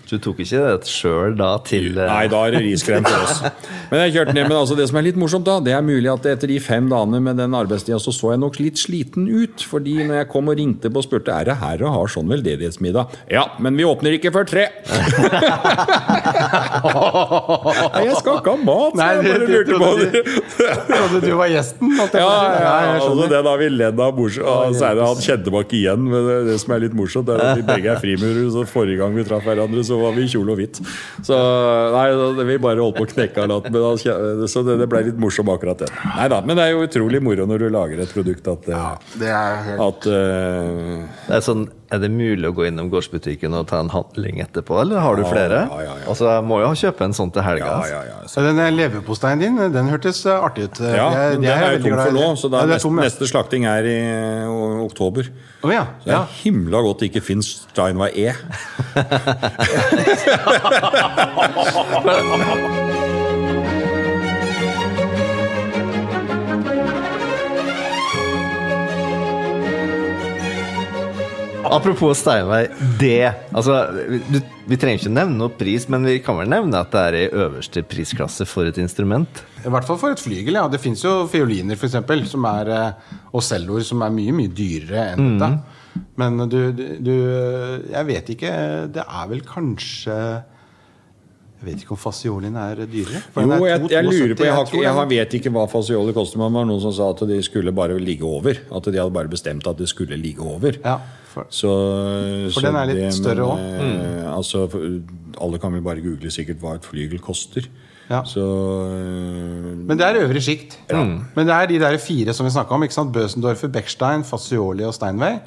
Du 0.09 0.15
tok 0.17 0.41
ikke 0.41 0.63
det 0.65 0.89
sjøl 0.89 1.37
da 1.37 1.51
til 1.65 1.91
eh, 1.93 2.09
Nei, 2.09 2.25
da 2.31 2.41
er 2.47 2.57
det 2.57 2.63
riskrem 2.65 3.05
til 3.05 3.19
oss. 3.19 3.43
Men 3.91 4.01
jeg 4.07 4.15
kjørte 4.17 4.33
ned, 4.33 4.49
men 4.49 4.57
altså 4.57 4.75
det 4.77 4.87
som 4.89 4.97
er 4.97 5.05
litt 5.05 5.17
morsomt, 5.21 5.45
da, 5.45 5.59
det 5.61 5.75
er 5.77 5.85
mulig 5.85 6.09
at 6.09 6.25
etter 6.31 6.49
de 6.49 6.57
fem 6.63 6.87
dagene 6.89 7.19
med 7.21 7.37
den 7.37 7.53
arbeidstida, 7.57 7.99
så 8.01 8.11
så 8.15 8.31
jeg 8.33 8.41
nok 8.41 8.57
litt 8.57 8.81
sliten 8.81 9.27
ut. 9.29 9.61
Fordi 9.69 9.99
når 10.01 10.23
jeg 10.23 10.29
kom 10.33 10.49
og 10.49 10.57
ringte 10.57 10.89
på 10.89 11.03
og 11.03 11.05
spurte 11.05 11.35
er 11.35 11.51
det 11.51 11.59
her 11.61 11.85
og 11.85 11.93
har 11.99 12.13
sånn 12.13 12.31
veldedighetsmiddag 12.31 13.13
Ja, 13.33 13.45
men 13.61 13.77
vi 13.77 13.85
åpner 13.85 14.17
ikke 14.17 14.33
før 14.33 14.49
tre! 14.49 14.65
Nei, 17.93 18.03
jeg 18.07 18.15
skal 18.19 18.37
ikke 18.39 18.53
ha 18.53 18.59
mat! 18.67 18.95
Nei, 18.99 19.07
jeg 19.13 19.23
det- 19.23 19.33
bare 19.33 19.47
lurte 19.53 19.79
på 19.83 19.91
det. 19.99 20.23
Trodde 20.89 21.21
du 21.23 21.29
var 21.39 21.49
gjesten? 21.51 21.93
Ja, 21.97 22.07
ja, 22.13 22.73
jeg 22.83 23.01
altså 23.01 23.27
det 23.33 23.41
da 23.47 23.53
vi 23.59 23.69
ledd 23.73 23.99
av 24.05 24.17
morsomt 24.17 24.81
han 24.83 25.21
kjente 25.23 25.53
meg 25.53 25.65
ikke 25.67 25.77
igjen. 25.79 26.03
Men 26.13 26.27
det, 26.27 26.37
det 26.51 26.57
som 26.63 26.73
er 26.75 26.83
litt 26.85 26.95
morsomt, 26.97 27.29
er 27.33 27.43
at 27.43 27.59
vi 27.59 27.65
begge 27.67 27.91
er 27.93 27.99
frimurere. 28.01 28.45
Så 28.53 28.65
forrige 28.69 28.99
gang 29.01 29.15
vi 29.17 29.25
traff 29.27 29.43
hverandre, 29.47 29.83
så 29.87 29.99
var 30.01 30.15
vi 30.17 30.25
i 30.27 30.31
kjole 30.33 30.55
og 30.55 30.61
hvitt. 30.61 30.79
Så 31.25 31.37
nei, 31.95 32.07
det- 32.39 32.47
vi 32.53 32.57
bare 32.63 32.83
holdt 32.83 32.97
på 32.99 33.05
å 33.07 33.11
knekke 33.13 33.43
av 33.45 33.49
latter. 33.53 33.71
men 33.73 33.81
han 33.89 33.97
kje- 34.01 34.47
Så 34.53 34.63
det, 34.65 34.77
det 34.81 34.89
ble 34.91 35.03
litt 35.09 35.19
morsomt 35.19 35.49
akkurat 35.53 35.77
det. 35.83 35.89
Nei 36.15 36.27
da, 36.31 36.41
men 36.41 36.57
det 36.57 36.65
er 36.67 36.71
jo 36.75 36.83
utrolig 36.87 37.21
moro 37.23 37.45
når 37.49 37.59
du 37.65 37.69
lager 37.73 37.99
et 38.03 38.11
produkt 38.13 38.47
at, 38.51 38.67
ja, 38.69 38.97
Det 39.19 39.29
er 39.29 39.55
helt 39.67 39.81
at 39.87 40.07
uh, 40.07 41.07
Det 41.27 41.35
er 41.37 41.43
sånn, 41.45 41.67
er 41.93 41.99
det 42.01 42.09
mulig 42.09 42.47
å 42.49 42.53
gå 42.57 42.63
innom 42.67 42.89
gårdsbutikken 42.91 43.53
og 43.57 43.67
ta 43.69 43.77
en 43.83 43.91
handling 43.93 44.39
etterpå, 44.43 44.73
eller 44.81 44.97
har 45.03 45.13
du 45.19 45.23
flere? 45.27 45.59
ja, 45.69 45.77
ja, 45.85 45.93
ja. 46.01 46.05
Altså, 46.09 46.23
jeg 46.31 46.43
må 46.49 46.55
jo 46.63 46.69
kjøpe 46.83 47.01
en 47.05 47.15
sånn 47.17 47.31
til 47.35 47.43
helga. 47.45 47.67
Ja, 47.67 47.71
altså. 47.77 47.93
ja, 47.93 48.01
ja. 48.09 48.17
Så 48.33 48.37
Den 48.47 48.57
eh, 48.63 48.69
leverposteien 48.73 49.39
din 49.43 49.55
den 49.73 49.87
hørtes 49.91 50.19
eh, 50.25 50.45
artig 50.47 50.61
ut. 50.69 50.77
ja 50.81 50.87
det 51.13 51.19
den 51.37 51.45
er 51.51 51.55
jeg 51.67 51.73
jo 51.77 51.81
tom 51.85 51.97
for 51.99 52.11
nå, 52.17 52.25
så 52.39 52.45
da 52.49 52.55
ja, 52.57 52.61
er 52.65 52.69
neste, 52.73 52.85
tom, 52.87 52.95
ja. 52.97 53.01
neste 53.09 53.25
slakting 53.29 53.63
er 53.69 53.83
i 53.89 53.99
eh, 53.99 54.83
oktober. 54.83 55.23
Oh, 55.61 55.71
ja. 55.73 55.83
Så 56.01 56.05
det 56.09 56.15
ja. 56.15 56.21
er 56.23 56.27
himla 56.41 56.77
godt 56.87 56.99
det 57.03 57.07
ikke 57.11 57.25
fins 57.29 57.47
Steinway 57.69 58.11
E. 58.13 58.15
Apropos 71.73 72.17
Steinvei, 72.21 72.67
det 72.99 73.33
altså, 73.55 73.79
du, 74.29 74.37
Vi 74.69 74.77
trenger 74.79 75.01
ikke 75.01 75.11
nevne 75.15 75.35
noe 75.41 75.51
pris, 75.57 75.87
men 75.91 76.05
vi 76.07 76.19
kan 76.23 76.37
vel 76.39 76.47
nevne 76.51 76.79
at 76.79 76.91
det 76.93 77.01
er 77.09 77.17
i 77.19 77.23
øverste 77.33 77.81
prisklasse 77.89 78.45
for 78.47 78.69
et 78.69 78.77
instrument. 78.79 79.41
I 79.65 79.71
hvert 79.73 79.87
fall 79.87 79.97
for 79.99 80.13
et 80.15 80.21
flygel. 80.23 80.53
ja. 80.59 80.67
Det 80.71 80.79
fins 80.83 81.03
jo 81.03 81.25
fioliner 81.31 81.75
for 81.79 81.89
eksempel, 81.89 82.23
som 82.29 82.45
er, 82.45 82.69
eh, 82.71 83.19
og 83.33 83.43
celloer 83.43 83.83
som 83.87 84.01
er 84.05 84.13
mye 84.15 84.31
mye 84.35 84.51
dyrere 84.55 85.13
enn 85.13 85.23
Mm. 85.23 85.39
dette. 85.39 85.81
Men 86.17 86.37
du, 86.49 86.71
du 86.73 87.13
Jeg 87.91 88.05
vet 88.07 88.29
ikke. 88.33 88.51
Det 88.93 89.03
er 89.05 89.27
vel 89.29 89.41
kanskje 89.45 90.15
Jeg 91.63 91.67
vet 91.67 91.83
ikke 91.83 91.93
om 91.95 91.99
Faziolin 92.01 92.55
er 92.59 92.75
dyrere? 92.91 93.21
For 93.31 93.41
Jo, 93.45 93.51
er 93.63 93.69
jeg, 93.77 93.89
jeg 93.93 94.03
lurer 94.07 94.33
på 94.35 94.43
Jeg, 94.47 94.53
har, 94.57 94.65
jeg, 94.73 94.83
jeg 94.83 95.09
vet 95.13 95.35
ikke 95.37 95.51
hva 95.53 95.67
fasioli 95.71 96.11
koster, 96.15 96.37
men 96.41 96.49
det 96.51 96.57
var 96.59 96.65
noen 96.67 96.81
som 96.83 96.91
sa 96.97 97.11
at 97.13 97.21
de 97.29 97.37
skulle 97.45 97.71
bare 97.71 97.95
ligge 97.99 98.25
over. 98.27 98.57
At 98.73 98.83
de 98.89 98.97
hadde 98.99 99.13
bare 99.15 99.31
bestemt 99.31 99.67
at 99.69 99.77
det 99.79 99.87
skulle 99.87 100.17
ligge 100.19 100.41
over. 100.43 100.75
Ja, 100.83 100.97
for, 101.33 101.47
Så, 101.49 101.71
For 102.53 102.61
så 102.61 102.67
den 102.69 102.75
er 102.79 102.89
litt 102.91 103.01
det- 103.03 103.13
større 103.17 103.47
òg? 103.49 103.63
Mm. 103.81 104.27
Altså, 104.33 104.67
alle 105.41 105.59
kan 105.59 105.73
vel 105.73 105.81
bare 105.85 106.01
google 106.05 106.29
sikkert 106.31 106.61
hva 106.61 106.75
et 106.77 106.85
flygel 106.85 107.19
koster. 107.23 107.67
Ja. 108.09 108.19
Så 108.27 108.41
øh, 108.43 109.77
Men 109.87 109.97
det 109.97 110.05
er 110.05 110.17
øvre 110.25 110.41
sjikt. 110.43 110.75
Men 110.91 111.47
det 111.47 111.53
er 111.55 111.65
de 111.71 111.77
der 111.79 111.95
fire 112.03 112.33
som 112.35 112.45
vi 112.45 112.51
snakka 112.51 112.75
om. 112.75 112.83
ikke 112.83 112.93
sant? 112.97 113.13
Bøsendorfer, 113.15 113.71
Beckstein, 113.71 114.25
Fazioli 114.27 114.83
og 114.83 114.93
Steinway. 114.93 115.37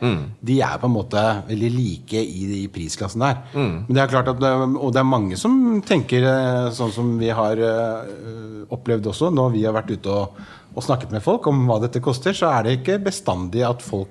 De 0.42 0.57
er 0.64 0.79
på 0.81 0.88
en 0.88 0.94
måte 0.94 1.22
veldig 1.51 1.70
like 1.75 2.22
i 2.22 2.46
i 2.62 2.66
prisklassen 2.72 3.20
der. 3.22 3.37
Men 3.55 3.87
det 3.92 4.03
er 4.03 4.07
klart 4.14 4.29
at 4.33 4.40
det, 4.40 4.53
Og 4.81 4.92
det 4.92 5.01
er 5.03 5.05
mange 5.11 5.37
som 5.37 5.83
tenker 5.87 6.25
eh, 6.25 6.70
sånn 6.72 6.92
som 6.96 7.18
vi 7.20 7.29
har 7.29 7.61
eh, 7.61 8.66
opplevd 8.72 9.07
også, 9.12 9.31
når 9.37 9.53
vi 9.53 9.64
har 9.68 9.77
vært 9.77 9.92
ute 9.92 10.09
og, 10.11 10.40
og 10.75 10.83
snakket 10.83 11.12
med 11.12 11.22
folk 11.22 11.46
om 11.53 11.66
hva 11.68 11.79
dette 11.85 12.01
koster, 12.03 12.33
så 12.33 12.51
er 12.57 12.62
det 12.66 12.79
ikke 12.81 12.99
bestandig 13.05 13.62
at 13.68 13.83
folk 13.85 14.09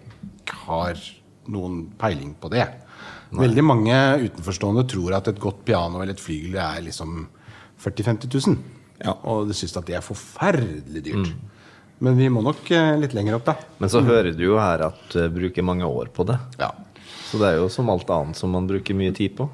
har 0.67 0.95
noen 1.51 1.81
peiling 1.99 2.33
på 2.39 2.51
det. 2.53 2.65
Veldig 3.35 3.63
mange 3.65 3.95
utenforstående 4.21 4.85
tror 4.87 5.17
at 5.17 5.27
et 5.31 5.41
godt 5.41 5.65
piano 5.67 5.99
eller 5.99 6.15
et 6.15 6.21
flygel 6.23 6.55
er 6.61 6.85
liksom 6.85 7.25
40 7.83 8.05
000-50 8.05 8.47
000. 8.47 8.57
Ja. 9.03 9.15
Og 9.27 9.49
de 9.49 9.57
syns 9.57 9.75
at 9.75 9.89
det 9.89 9.97
er 9.97 10.05
forferdelig 10.05 11.03
dyrt. 11.09 11.33
Men 12.03 12.17
vi 12.19 12.27
må 12.31 12.43
nok 12.43 12.67
eh, 12.75 12.93
litt 12.99 13.15
lenger 13.15 13.37
opp, 13.37 13.45
da. 13.47 13.55
Men 13.79 13.91
så 13.91 14.01
hører 14.03 14.33
du 14.35 14.43
jo 14.43 14.57
her 14.59 14.87
at 14.89 15.03
du 15.13 15.23
bruker 15.31 15.65
mange 15.65 15.87
år 15.87 16.11
på 16.15 16.25
det. 16.27 16.37
Ja. 16.59 16.73
Så 17.25 17.39
det 17.41 17.51
er 17.51 17.61
jo 17.61 17.69
som 17.71 17.89
alt 17.91 18.09
annet 18.11 18.39
som 18.39 18.51
man 18.55 18.67
bruker 18.69 18.97
mye 18.97 19.13
tid 19.15 19.35
på. 19.37 19.47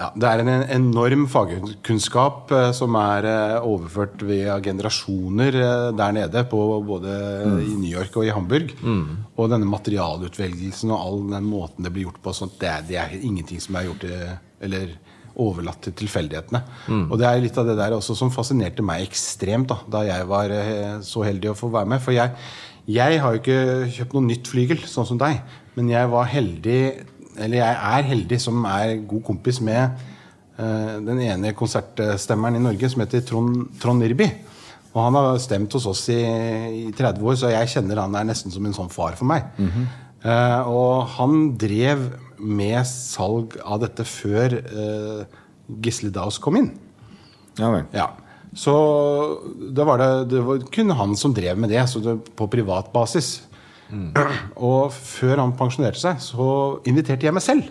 Ja, 0.00 0.08
det 0.16 0.28
er 0.30 0.40
en 0.40 0.62
enorm 0.72 1.26
fagkunnskap 1.28 2.52
eh, 2.56 2.70
som 2.76 2.94
er 2.96 3.26
eh, 3.28 3.66
overført 3.68 4.22
via 4.24 4.54
generasjoner 4.64 5.58
eh, 5.60 5.88
der 5.98 6.14
nede, 6.16 6.44
på 6.48 6.60
både 6.88 7.12
i 7.66 7.74
New 7.74 7.90
York 7.90 8.16
og 8.16 8.24
i 8.24 8.32
Hamburg. 8.32 8.72
Og 9.36 9.50
denne 9.52 9.68
materialutvelgelsen 9.68 10.94
og 10.94 11.02
all 11.04 11.20
den 11.34 11.50
måten 11.50 11.84
det 11.84 11.92
blir 11.92 12.08
gjort 12.08 12.22
på, 12.24 12.32
sånt, 12.36 12.56
det, 12.62 12.72
er, 12.72 12.88
det 12.88 13.00
er 13.02 13.14
ingenting 13.20 13.60
som 13.60 13.76
er 13.76 13.90
gjort 13.90 14.06
til, 14.06 14.24
eller 14.64 14.96
overlatt 15.40 15.84
til 15.84 15.98
tilfeldighetene. 16.00 16.64
Og 17.12 17.20
det 17.20 17.28
er 17.28 17.44
litt 17.44 17.60
av 17.60 17.68
det 17.68 17.76
der 17.78 17.94
også 17.96 18.16
som 18.18 18.32
fascinerte 18.32 18.84
meg 18.84 19.04
ekstremt 19.04 19.68
da, 19.70 19.78
da 19.84 20.04
jeg 20.08 20.26
var 20.32 20.52
så 21.06 21.22
heldig 21.28 21.52
å 21.52 21.58
få 21.60 21.70
være 21.72 21.92
med. 21.92 22.02
For 22.02 22.16
jeg, 22.16 22.34
jeg 22.90 23.20
har 23.20 23.36
jo 23.36 23.40
ikke 23.44 23.60
kjøpt 23.98 24.16
noe 24.16 24.26
nytt 24.32 24.48
flygel, 24.48 24.80
sånn 24.88 25.08
som 25.12 25.20
deg. 25.20 25.44
Men 25.76 25.92
jeg 25.92 26.08
var 26.12 26.28
heldig, 26.28 26.80
eller 27.36 27.60
jeg 27.60 27.80
er 27.94 28.08
heldig 28.10 28.40
som 28.42 28.64
er 28.68 28.96
god 29.08 29.22
kompis 29.26 29.60
med 29.64 30.00
uh, 30.58 30.96
den 31.06 31.20
ene 31.26 31.54
konsertstemmeren 31.56 32.58
i 32.58 32.64
Norge 32.64 32.90
som 32.90 33.04
heter 33.04 33.24
Trond, 33.26 33.68
Trond 33.82 34.02
Nirby. 34.02 34.30
Og 34.90 35.02
han 35.04 35.14
har 35.14 35.38
stemt 35.42 35.72
hos 35.76 35.86
oss 35.86 36.02
i, 36.10 36.18
i 36.18 36.86
30 36.96 37.22
år, 37.22 37.36
så 37.38 37.52
jeg 37.52 37.70
kjenner 37.76 38.02
han 38.02 38.16
er 38.18 38.26
nesten 38.26 38.50
som 38.50 38.64
en 38.66 38.74
sånn 38.74 38.90
far 38.90 39.14
for 39.18 39.28
meg. 39.30 39.46
Eh, 40.20 40.68
og 40.68 41.06
han 41.14 41.52
drev 41.60 42.08
med 42.40 42.80
salg 42.88 43.54
av 43.62 43.84
dette 43.84 44.04
før 44.08 44.56
uh, 44.72 45.22
Gisle 45.84 46.10
Daus 46.12 46.40
kom 46.42 46.58
inn. 46.58 46.72
Ja 47.60 47.70
vel. 47.72 47.86
Ja. 47.94 48.08
Så 48.56 48.74
da 49.70 49.86
var 49.86 50.00
det, 50.02 50.10
det 50.32 50.42
var 50.42 50.64
kun 50.74 50.90
han 50.98 51.14
som 51.16 51.34
drev 51.36 51.60
med 51.60 51.70
det, 51.70 51.84
så 51.88 52.02
det 52.02 52.16
på 52.36 52.50
privat 52.50 52.90
basis. 52.92 53.38
Og 54.70 54.92
før 54.94 55.42
han 55.42 55.52
pensjonerte 55.58 56.00
seg, 56.00 56.20
så 56.22 56.46
inviterte 56.88 57.26
jeg 57.28 57.34
meg 57.36 57.44
selv, 57.44 57.68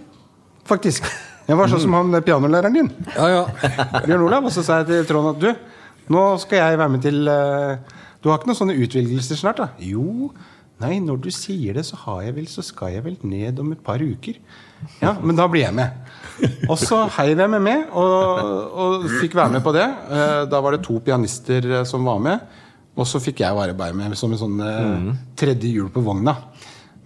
faktisk. 0.69 1.07
Jeg 1.49 1.57
var 1.57 1.71
sånn 1.71 1.81
som 1.81 1.95
han 1.97 2.13
pianolæreren 2.21 2.75
din. 2.77 2.89
Ja, 3.15 3.27
ja. 3.33 3.43
Bjørn 4.05 4.27
Olav, 4.27 4.45
og 4.45 4.53
så 4.53 4.61
sa 4.65 4.81
jeg 4.83 4.89
til 4.91 5.07
Trond 5.09 5.31
at 5.31 5.41
du, 5.41 5.49
nå 6.13 6.25
skal 6.43 6.61
jeg 6.61 6.77
være 6.81 6.93
med 6.93 7.01
til 7.05 7.27
eh, 7.29 7.97
Du 8.21 8.29
har 8.29 8.37
ikke 8.39 8.49
noen 8.51 8.57
sånne 8.59 8.77
utvelgelser 8.81 9.37
snart, 9.39 9.61
da? 9.61 9.69
Jo. 9.81 10.29
Nei, 10.79 10.95
når 11.03 11.17
du 11.25 11.27
sier 11.33 11.75
det, 11.75 11.83
så 11.89 11.97
har 12.05 12.21
jeg 12.27 12.35
vel, 12.37 12.45
så 12.47 12.63
skal 12.63 12.93
jeg 12.93 13.03
vel 13.03 13.17
ned 13.27 13.57
om 13.59 13.73
et 13.73 13.81
par 13.83 13.99
uker. 13.99 14.37
Ja, 15.01 15.11
men 15.19 15.35
da 15.35 15.47
blir 15.51 15.65
jeg 15.65 15.75
med. 15.75 15.97
Og 16.69 16.77
så 16.79 17.01
heiv 17.17 17.41
jeg 17.43 17.51
meg 17.51 17.63
med, 17.65 17.81
og, 17.99 18.69
og 18.79 19.07
fikk 19.19 19.35
være 19.35 19.57
med 19.57 19.65
på 19.65 19.73
det. 19.75 19.83
Eh, 20.07 20.43
Da 20.53 20.61
var 20.63 20.77
det 20.77 20.83
to 20.85 21.01
pianister 21.03 21.65
eh, 21.81 21.83
som 21.89 22.05
var 22.07 22.21
med, 22.23 22.45
og 22.97 23.07
så 23.07 23.21
fikk 23.23 23.43
jeg 23.43 23.55
være 23.55 23.77
bare 23.77 23.95
med 23.95 24.17
som 24.19 24.33
en 24.33 24.41
sånn 24.41 24.59
mm. 24.59 25.09
tredje 25.39 25.71
hjul 25.71 25.91
på 25.93 26.03
vogna. 26.03 26.35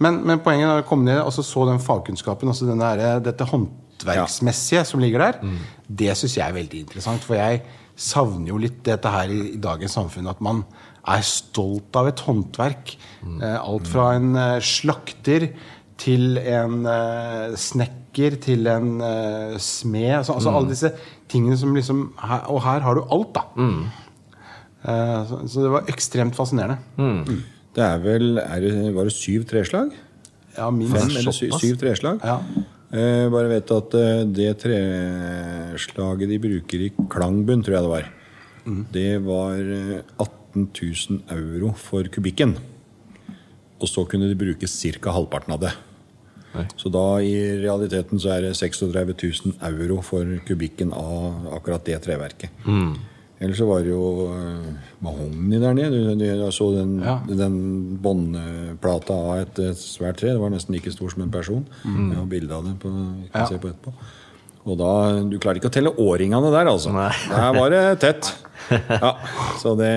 Men, 0.01 0.21
men 0.25 0.41
poenget 0.43 0.69
er 0.69 0.81
å 0.81 0.87
komme 0.87 1.05
ned 1.07 1.21
og 1.21 1.33
så 1.35 1.67
den 1.69 1.81
fagkunnskapen, 1.83 2.49
altså 2.49 2.67
den 2.67 2.81
der, 2.81 3.21
dette 3.23 3.45
håndverksmessige 3.47 4.83
som 4.89 5.03
ligger 5.03 5.27
der, 5.27 5.37
det 5.87 6.15
syns 6.17 6.37
jeg 6.39 6.47
er 6.47 6.57
veldig 6.57 6.81
interessant. 6.85 7.23
For 7.27 7.37
jeg 7.37 7.61
savner 7.93 8.49
jo 8.49 8.59
litt 8.61 8.81
dette 8.87 9.11
her 9.13 9.31
i, 9.31 9.53
i 9.53 9.61
dagens 9.61 9.95
samfunn, 9.99 10.31
at 10.31 10.41
man 10.43 10.63
er 11.03 11.23
stolt 11.27 11.95
av 11.99 12.09
et 12.09 12.21
håndverk. 12.25 12.95
Eh, 13.27 13.57
alt 13.59 13.89
fra 13.91 14.13
en 14.17 14.33
eh, 14.39 14.59
slakter 14.63 15.49
til 15.99 16.39
en 16.39 16.87
eh, 16.89 17.57
snekker 17.59 18.39
til 18.43 18.69
en 18.71 18.95
eh, 19.03 19.57
smed. 19.61 20.11
Altså, 20.21 20.37
altså 20.37 20.53
alle 20.53 20.71
disse 20.71 20.93
tingene 21.31 21.57
som 21.59 21.75
liksom 21.75 22.05
her, 22.21 22.47
Og 22.53 22.63
her 22.65 22.85
har 22.85 22.97
du 22.97 23.03
alt, 23.11 23.35
da. 23.35 23.45
Eh, 24.83 25.33
så, 25.47 25.63
det 25.63 25.71
var 25.71 25.91
ekstremt 25.91 26.35
fascinerende. 26.37 26.79
Det 27.73 27.83
er 27.83 28.01
vel 28.03 28.37
er 28.41 28.61
det, 28.61 28.73
Var 28.93 29.09
det 29.09 29.15
syv 29.15 29.47
treslag? 29.49 29.93
Ja, 30.57 30.69
minst. 30.69 30.93
Fem 30.93 31.15
eller 31.21 31.33
syv, 31.33 31.55
syv 31.61 31.79
treslag? 31.81 32.19
Ja. 32.21 32.39
Eh, 32.93 33.25
bare 33.33 33.49
vet 33.49 33.71
at 33.73 33.95
eh, 33.97 34.19
det 34.29 34.51
treslaget 34.61 36.29
de 36.29 36.37
bruker 36.43 36.83
i 36.85 36.91
klangbunn, 37.09 37.63
tror 37.65 37.77
jeg 37.79 37.87
det 37.87 37.93
var, 37.93 38.11
det 38.93 39.13
var 39.25 39.71
eh, 39.79 40.03
18 40.21 40.67
000 40.69 41.23
euro 41.33 41.71
for 41.79 42.05
kubikken. 42.13 42.53
Og 43.81 43.89
så 43.89 44.05
kunne 44.07 44.29
de 44.29 44.37
bruke 44.37 44.69
ca. 44.69 45.15
halvparten 45.15 45.55
av 45.55 45.63
det. 45.65 45.73
Nei. 46.53 46.67
Så 46.77 46.91
da 46.93 47.17
i 47.25 47.33
realiteten 47.63 48.21
så 48.21 48.35
er 48.35 48.45
det 48.45 48.53
36 48.59 49.15
000 49.49 49.57
euro 49.71 50.03
for 50.05 50.29
kubikken 50.45 50.93
av 50.93 51.49
akkurat 51.57 51.89
det 51.89 51.97
treverket. 52.05 52.53
Ellers 53.43 53.59
så 53.59 53.65
var 53.67 53.83
det 53.83 53.91
jo 53.91 54.29
uh, 54.31 54.67
mahogni 55.03 55.59
der 55.59 55.73
nede. 55.75 56.15
Du, 56.15 56.23
jeg 56.23 56.53
så 56.55 56.69
den, 56.77 56.93
Ja. 57.03 57.17
den 57.27 57.57
båndplata 58.01 59.13
av 59.13 59.41
et, 59.43 59.59
et 59.59 59.79
svært 59.81 60.21
tre. 60.21 60.31
Det 60.31 60.39
var 60.41 60.53
nesten 60.53 60.73
like 60.77 60.91
stor 60.95 61.11
som 61.11 61.25
en 61.25 61.33
person. 61.33 61.65
Jeg 61.83 62.15
har 62.17 62.29
bilde 62.31 62.55
av 62.55 62.63
det. 62.69 62.77
På, 62.79 62.91
kan 63.33 63.43
Ja. 63.43 63.45
se 63.51 63.59
på 63.59 63.67
etterpå. 63.73 63.93
Og 64.63 64.77
da, 64.79 64.91
Du 65.27 65.35
klarer 65.43 65.59
ikke 65.59 65.67
å 65.67 65.75
telle 65.75 65.91
årringene 65.99 66.49
der, 66.55 66.69
altså. 66.71 66.93
Nei. 66.95 67.09
Der 67.35 67.53
var 67.59 67.69
det 67.73 67.83
tett. 67.99 68.29
Ja, 68.71 69.17
så 69.59 69.73
det 69.75 69.91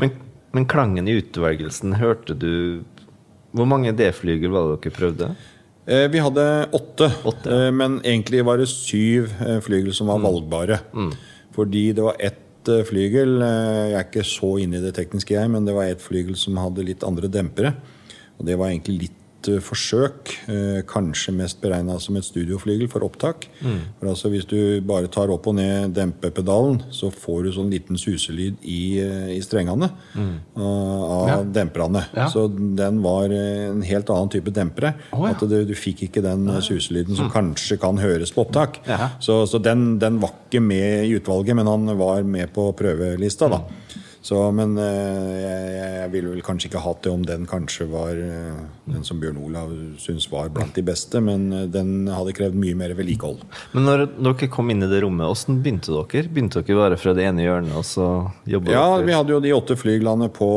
Men, 0.00 0.14
men 0.56 0.64
klangen 0.66 1.08
i 1.10 1.18
utvelgelsen, 1.20 1.92
hørte 2.00 2.32
du 2.38 2.82
Hvor 3.52 3.68
mange 3.68 3.92
D-flygel 3.92 4.48
var 4.54 4.70
det 4.70 4.78
dere 4.86 4.96
prøvde? 4.96 5.28
Eh, 5.84 6.06
Vi 6.08 6.22
hadde 6.24 6.46
åtte, 6.72 7.10
Åtte, 7.28 7.50
eh, 7.66 7.70
men 7.74 7.98
egentlig 8.00 8.40
var 8.46 8.56
det 8.62 8.68
syv 8.70 9.28
eh, 9.44 9.58
flygel 9.60 9.92
som 9.92 10.08
var 10.08 10.22
valgbare. 10.22 10.78
Fordi 11.52 11.88
det 11.96 12.04
var 12.04 12.20
ett 12.22 12.70
eh, 12.72 12.84
flygel 12.88 13.42
eh, 13.44 13.92
Jeg 13.92 13.98
er 13.98 14.06
ikke 14.06 14.26
så 14.26 14.54
inne 14.62 14.78
i 14.78 14.84
det 14.84 14.94
tekniske, 14.96 15.36
jeg, 15.36 15.50
men 15.52 15.66
det 15.68 15.76
var 15.76 15.90
ett 15.90 16.04
flygel 16.04 16.38
som 16.38 16.60
hadde 16.60 16.86
litt 16.88 17.04
andre 17.06 17.30
dempere. 17.32 17.74
Og 18.38 18.46
det 18.48 18.56
var 18.60 18.72
egentlig 18.72 19.06
litt 19.06 19.21
eh, 19.48 19.58
forsøk. 19.62 20.32
eh, 20.48 20.82
Kanskje 20.86 21.32
mest 21.34 21.60
beregna 21.62 21.98
som 22.00 22.16
et 22.16 22.24
studioflygel 22.26 22.88
for 22.90 23.00
opptak. 23.06 23.46
For 23.98 24.08
altså 24.10 24.30
Hvis 24.30 24.46
du 24.48 24.80
bare 24.86 25.08
tar 25.08 25.30
opp 25.30 25.46
og 25.46 25.54
ned 25.56 25.94
dempepedalen, 25.94 26.82
så 26.90 27.10
får 27.12 27.42
du 27.44 27.50
sånn 27.52 27.70
liten 27.70 27.96
suselyd 27.98 28.56
i, 28.62 28.98
eh, 29.00 29.36
i 29.36 29.40
strengene 29.42 29.90
mm. 30.14 30.34
av 30.56 31.28
Ja. 31.28 31.42
demperne. 31.42 32.04
Ja. 32.14 32.28
Så 32.28 32.46
den 32.76 33.02
var 33.02 33.24
en 33.32 33.82
helt 33.82 34.10
annen 34.10 34.28
type 34.30 34.50
dempere. 34.52 34.94
Oh, 35.12 35.26
ja. 35.26 35.34
At 35.34 35.40
du, 35.48 35.64
du 35.64 35.74
fikk 35.74 36.02
ikke 36.08 36.22
den 36.22 36.46
suselyden 36.62 37.16
som 37.16 37.30
kanskje 37.30 37.78
kan 37.80 37.98
høres 37.98 38.32
på 38.32 38.44
opptak. 38.46 38.80
Så, 39.20 39.42
så 39.46 39.58
den, 39.62 39.98
den 39.98 40.20
var 40.22 40.30
ikke 40.48 40.60
med 40.62 41.06
i 41.08 41.16
utvalget, 41.18 41.56
men 41.56 41.66
han 41.66 41.86
var 41.98 42.22
med 42.22 42.52
på 42.54 42.70
prøvelista. 42.76 43.48
da. 43.48 43.62
Så, 44.22 44.38
men 44.54 44.76
eh, 44.78 45.30
jeg, 45.42 45.70
jeg 45.98 46.10
ville 46.12 46.30
vel 46.30 46.44
kanskje 46.46 46.68
ikke 46.70 46.82
hatt 46.84 47.00
det 47.02 47.10
om 47.10 47.24
den 47.26 47.42
kanskje 47.50 47.88
var 47.90 48.14
eh, 48.14 48.60
den 48.86 49.02
som 49.02 49.18
Bjørn 49.18 49.40
Olav 49.42 49.72
syns 49.98 50.28
var 50.30 50.52
blant 50.54 50.76
de 50.78 50.84
beste, 50.86 51.18
men 51.26 51.48
eh, 51.50 51.64
den 51.74 52.06
hadde 52.06 52.34
krevd 52.38 52.54
mye 52.54 52.76
mer 52.78 52.94
vedlikehold. 52.94 53.42
Men 53.74 53.88
når 53.88 54.04
dere 54.22 54.48
kom 54.54 54.70
inn 54.70 54.86
i 54.86 54.90
det 54.92 55.02
rommet, 55.02 55.26
hvordan 55.26 55.58
begynte 55.64 55.90
dere? 55.96 56.30
Begynte 56.30 56.62
dere 56.62 56.78
bare 56.84 57.00
fra 57.02 57.16
det 57.18 57.26
ene 57.32 57.42
hjørnet, 57.48 57.74
og 57.80 57.86
så 57.88 58.06
jobba 58.46 58.76
Ja, 58.76 58.84
dere? 58.94 59.08
vi 59.10 59.16
hadde 59.18 59.34
jo 59.34 59.40
de 59.42 59.56
åtte 59.58 59.78
flyglene 59.82 60.30
på, 60.38 60.50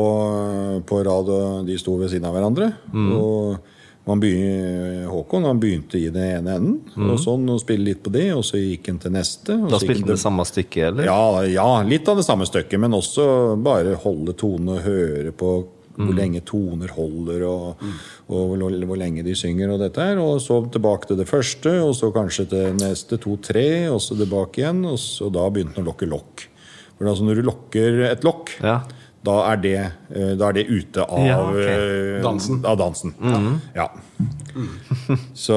på 0.86 1.02
rad, 1.10 1.32
og 1.40 1.66
de 1.66 1.78
sto 1.82 1.98
ved 1.98 2.14
siden 2.14 2.30
av 2.30 2.38
hverandre. 2.38 2.70
Og 2.94 3.58
man 4.06 4.20
begyn- 4.22 5.06
Håkon 5.10 5.44
han 5.44 5.58
begynte 5.60 5.98
i 5.98 6.08
den 6.10 6.22
ene 6.38 6.56
enden, 6.56 6.80
og 7.10 7.18
sånn, 7.18 7.48
og 7.50 7.60
spille 7.60 7.84
litt 7.84 8.02
på 8.04 8.12
det, 8.12 8.28
og 8.36 8.42
så 8.46 8.58
gikk 8.60 8.86
han 8.92 8.98
til 9.02 9.10
neste. 9.12 9.54
Og 9.64 9.70
Da 9.70 9.78
så 9.78 9.84
spilte 9.86 10.04
han 10.06 10.12
det 10.14 10.22
samme 10.22 10.44
stykket, 10.46 10.84
eller? 10.92 11.04
Ja, 11.04 11.42
ja, 11.50 11.82
litt 11.82 12.08
av 12.08 12.16
det 12.20 12.24
samme 12.26 12.46
stykket, 12.46 12.78
men 12.80 12.92
også 12.92 13.56
bare 13.62 13.96
holde 13.96 14.34
tone 14.36 14.76
og 14.78 14.84
høre 14.86 15.32
på 15.32 15.54
hvor 15.96 16.12
lenge 16.14 16.42
toner 16.44 16.88
holder, 16.92 17.42
og, 17.48 17.78
og 18.28 18.50
hvor, 18.58 18.74
hvor 18.84 18.98
lenge 19.00 19.22
de 19.24 19.32
synger, 19.34 19.70
og 19.72 19.80
dette 19.80 19.96
her. 19.96 20.18
Og 20.20 20.42
så 20.44 20.58
tilbake 20.70 21.06
til 21.08 21.16
det 21.16 21.26
første, 21.26 21.72
og 21.80 21.94
så 21.96 22.10
kanskje 22.12 22.44
til 22.50 22.74
neste 22.76 23.16
to-tre, 23.18 23.88
og 23.88 23.98
så 24.04 24.12
tilbake 24.18 24.60
igjen. 24.60 24.84
Og 24.84 24.98
så 25.00 25.30
da 25.32 25.48
begynte 25.48 25.76
han 25.80 25.86
å 25.86 25.94
lokke 25.94 26.06
lokk. 26.10 26.44
For 26.98 27.08
altså 27.08 27.24
når 27.24 27.40
du 27.40 27.42
lokker 27.48 28.02
et 28.10 28.22
lokk, 28.28 28.52
Ja. 28.62 28.82
Da, 29.26 29.36
er 29.52 29.60
det, 29.62 29.74
eh, 30.14 30.32
da 30.38 30.48
er 30.52 30.56
det 30.60 30.66
ute 30.70 31.02
av 31.06 31.26
Ja, 31.26 31.38
ok. 31.42 31.62
eh, 31.66 32.22
Dansen. 32.24 32.62
Av 32.64 32.78
dansen. 32.80 33.14
Ja. 33.76 33.88
Så 35.36 35.56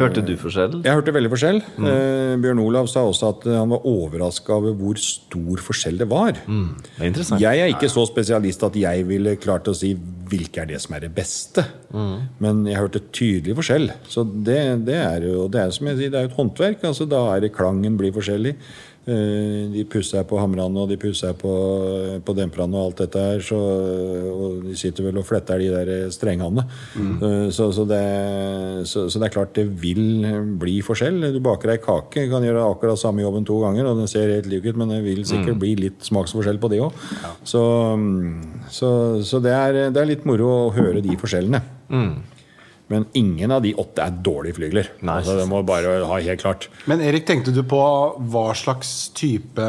Hørte 0.00 0.20
du 0.26 0.34
forskjell? 0.40 0.74
Jeg 0.84 0.92
hørte 0.98 1.14
veldig 1.16 1.30
forskjell. 1.32 1.60
Eh, 1.80 2.34
Bjørn 2.42 2.60
Olav 2.60 2.88
sa 2.92 3.04
også 3.08 3.30
at 3.32 3.46
han 3.48 3.70
var 3.72 3.86
overraska 3.88 4.52
over 4.58 4.74
hvor 4.76 4.98
stor 5.00 5.62
forskjell 5.64 5.96
det 6.02 6.08
var. 6.10 6.36
Det 6.36 7.08
er. 7.08 7.40
Jeg 7.40 7.62
er 7.64 7.72
ikke 7.72 7.88
så 7.92 8.04
spesialist 8.10 8.66
at 8.68 8.76
jeg 8.76 9.06
ville 9.08 9.36
klart 9.40 9.70
å 9.72 9.74
si 9.76 9.94
hvilke 10.26 10.64
er 10.64 10.68
det 10.72 10.80
som 10.82 10.96
er 10.98 11.06
det 11.06 11.12
beste. 11.16 11.64
Men 12.42 12.64
jeg 12.68 12.76
hørte 12.82 13.00
tydelig 13.14 13.56
forskjell. 13.60 13.88
Så 14.10 14.26
det, 14.26 14.60
det 14.88 14.98
er 15.00 15.28
jo 15.30 15.46
det 15.52 15.62
er 15.64 15.72
som 15.76 15.88
jeg 15.92 16.00
sier, 16.02 16.12
det 16.12 16.20
er 16.24 16.28
et 16.30 16.36
håndverk. 16.36 16.84
altså 16.90 17.08
Da 17.08 17.22
er 17.36 17.46
det 17.46 17.54
klangen 17.56 17.96
blir 18.00 18.12
forskjellig. 18.16 18.56
Eh, 19.06 19.70
De 19.70 19.84
pusser 19.86 20.24
på 20.26 20.38
hamrene 20.40 20.82
og 20.82 20.88
de 20.90 20.96
pusser 20.98 21.34
på, 21.38 21.50
på 22.26 22.34
demperne 22.34 22.74
og 22.74 22.88
alt 22.88 23.02
dette 23.04 23.22
her. 23.22 23.42
Så, 23.44 23.58
og 23.58 24.64
de 24.66 24.74
sitter 24.78 25.06
vel 25.06 25.20
og 25.20 25.26
fletter 25.28 25.62
de 25.62 25.68
der 25.70 26.10
strengene. 26.14 26.64
Mm. 26.98 27.50
Så, 27.54 27.68
så, 27.76 27.84
det, 27.86 28.02
så, 28.90 29.06
så 29.12 29.22
det 29.22 29.28
er 29.28 29.34
klart 29.36 29.54
det 29.58 29.66
vil 29.82 30.26
bli 30.58 30.78
forskjell. 30.86 31.20
Du 31.36 31.40
baker 31.44 31.76
ei 31.76 31.80
kake, 31.82 32.26
kan 32.32 32.46
gjøre 32.46 32.66
akkurat 32.66 32.98
samme 33.00 33.22
jobben 33.22 33.46
to 33.46 33.60
ganger, 33.62 33.86
og 33.92 34.02
den 34.02 34.10
ser 34.10 34.32
helt 34.34 34.50
lik 34.50 34.66
ut, 34.66 34.78
men 34.82 34.90
det 34.94 35.02
vil 35.06 35.22
sikkert 35.28 35.60
bli 35.62 35.74
litt 35.86 36.06
smaksforskjell 36.06 36.58
på 36.62 36.72
det 36.74 36.82
òg. 36.84 37.02
Så, 37.46 37.62
mm, 37.96 38.64
så, 38.74 38.90
så 39.26 39.42
det, 39.44 39.54
er, 39.54 39.82
det 39.94 40.02
er 40.02 40.10
litt 40.16 40.26
moro 40.28 40.50
å 40.66 40.72
høre 40.76 41.04
de 41.04 41.14
forskjellene. 41.20 41.62
Men 42.92 43.06
ingen 43.18 43.50
av 43.50 43.64
de 43.64 43.72
åtte 43.74 44.04
er 44.04 44.18
dårlige 44.22 44.58
flygler. 44.60 44.90
Nei. 45.02 45.18
Altså, 45.20 45.34
det 45.40 45.46
må 45.50 45.62
bare 45.66 45.96
ha 46.06 46.18
helt 46.22 46.42
klart. 46.42 46.68
Men 46.86 47.02
Erik, 47.02 47.26
tenkte 47.26 47.54
du 47.54 47.64
på 47.66 47.80
hva 48.30 48.46
slags 48.58 49.08
type 49.16 49.66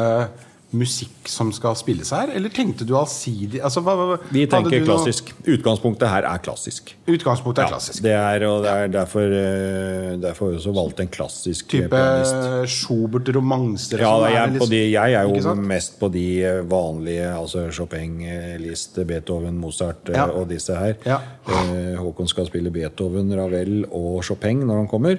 musikk 0.76 1.28
som 1.30 1.48
skal 1.54 1.76
spilles 1.80 2.10
her? 2.12 2.28
Eller 2.36 2.52
tenkte 2.52 2.84
du 2.84 2.92
allsidig 2.98 3.62
altså, 3.64 3.80
hva, 3.84 3.94
hva, 3.96 4.16
Vi 4.34 4.44
tenker 4.50 4.82
klassisk. 4.84 5.30
noe-. 5.32 5.54
Utgangspunktet 5.56 6.10
her 6.12 6.26
er 6.28 6.42
klassisk. 6.44 6.92
Utgangspunktet 7.08 7.62
er 7.62 7.68
Ja, 7.68 7.72
klassisk. 7.72 8.02
Det 8.04 8.12
er, 8.12 8.44
og 8.48 8.66
det 8.66 8.74
er 8.74 8.92
derfor, 8.92 9.36
derfor 10.20 10.52
vi 10.52 10.58
også 10.60 10.74
valgt 10.76 11.00
en 11.00 11.08
klassisk 11.12 11.70
Type 11.72 11.88
pianist. 11.92 12.68
Schubert, 12.74 13.30
romanser 13.34 14.02
Ja, 14.02 14.12
sånn, 14.12 14.28
jeg 14.34 14.42
er 14.42 14.68
de, 14.74 14.82
jeg 14.92 15.16
er 15.22 15.28
jo 15.32 15.54
mest 15.72 15.96
på 16.00 16.10
de 16.12 16.26
eh, 16.44 16.60
vanlige, 16.68 17.30
altså 17.32 17.68
Chopin-list 17.72 18.60
Liszt, 18.68 19.00
Beethoven, 19.08 19.56
Mozart 19.58 20.10
eh, 20.12 20.18
Ja. 20.18 20.26
og 20.28 20.48
disse 20.52 20.76
her. 20.76 20.96
Ja. 21.08 21.20
Eh, 21.48 21.96
Håkon 21.96 22.28
skal 22.28 22.46
spille 22.50 22.70
Beethoven, 22.74 23.32
Ravel 23.36 23.86
og 23.88 24.20
Chopin 24.26 24.60
når 24.66 24.82
han 24.82 24.88
kommer. 24.90 25.16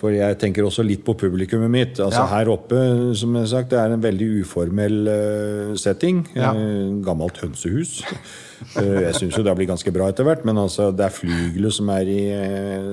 For 0.00 0.14
jeg 0.14 0.38
tenker 0.40 0.64
også 0.64 0.84
litt 0.86 1.04
på 1.04 1.14
publikummet 1.18 1.70
mitt. 1.70 2.00
Altså. 2.00 2.24
Her 2.32 2.48
oppe, 2.52 2.80
som 3.18 3.34
jeg 3.36 3.44
har 3.44 3.52
sagt, 3.52 3.70
det 3.74 3.78
er 3.82 3.92
en 3.92 4.02
veldig 4.02 4.28
uformell 4.40 4.85
eh, 5.12 5.72
setting. 5.80 6.24
Ja. 6.36 6.52
Eh, 6.54 6.98
gammelt 7.06 7.42
hønsehus. 7.44 8.00
Eh, 8.80 9.02
Jeg 9.04 9.12
syns 9.18 9.34
jo 9.36 9.42
det 9.44 9.50
har 9.50 9.56
blitt 9.58 9.68
ganske 9.68 9.92
bra 9.92 10.06
etter 10.08 10.24
hvert, 10.24 10.46
men 10.48 10.56
altså, 10.56 10.86
det 10.88 11.04
er 11.04 11.12
flygelet 11.12 11.74
som 11.76 11.90
er 11.92 12.08
i 12.08 12.22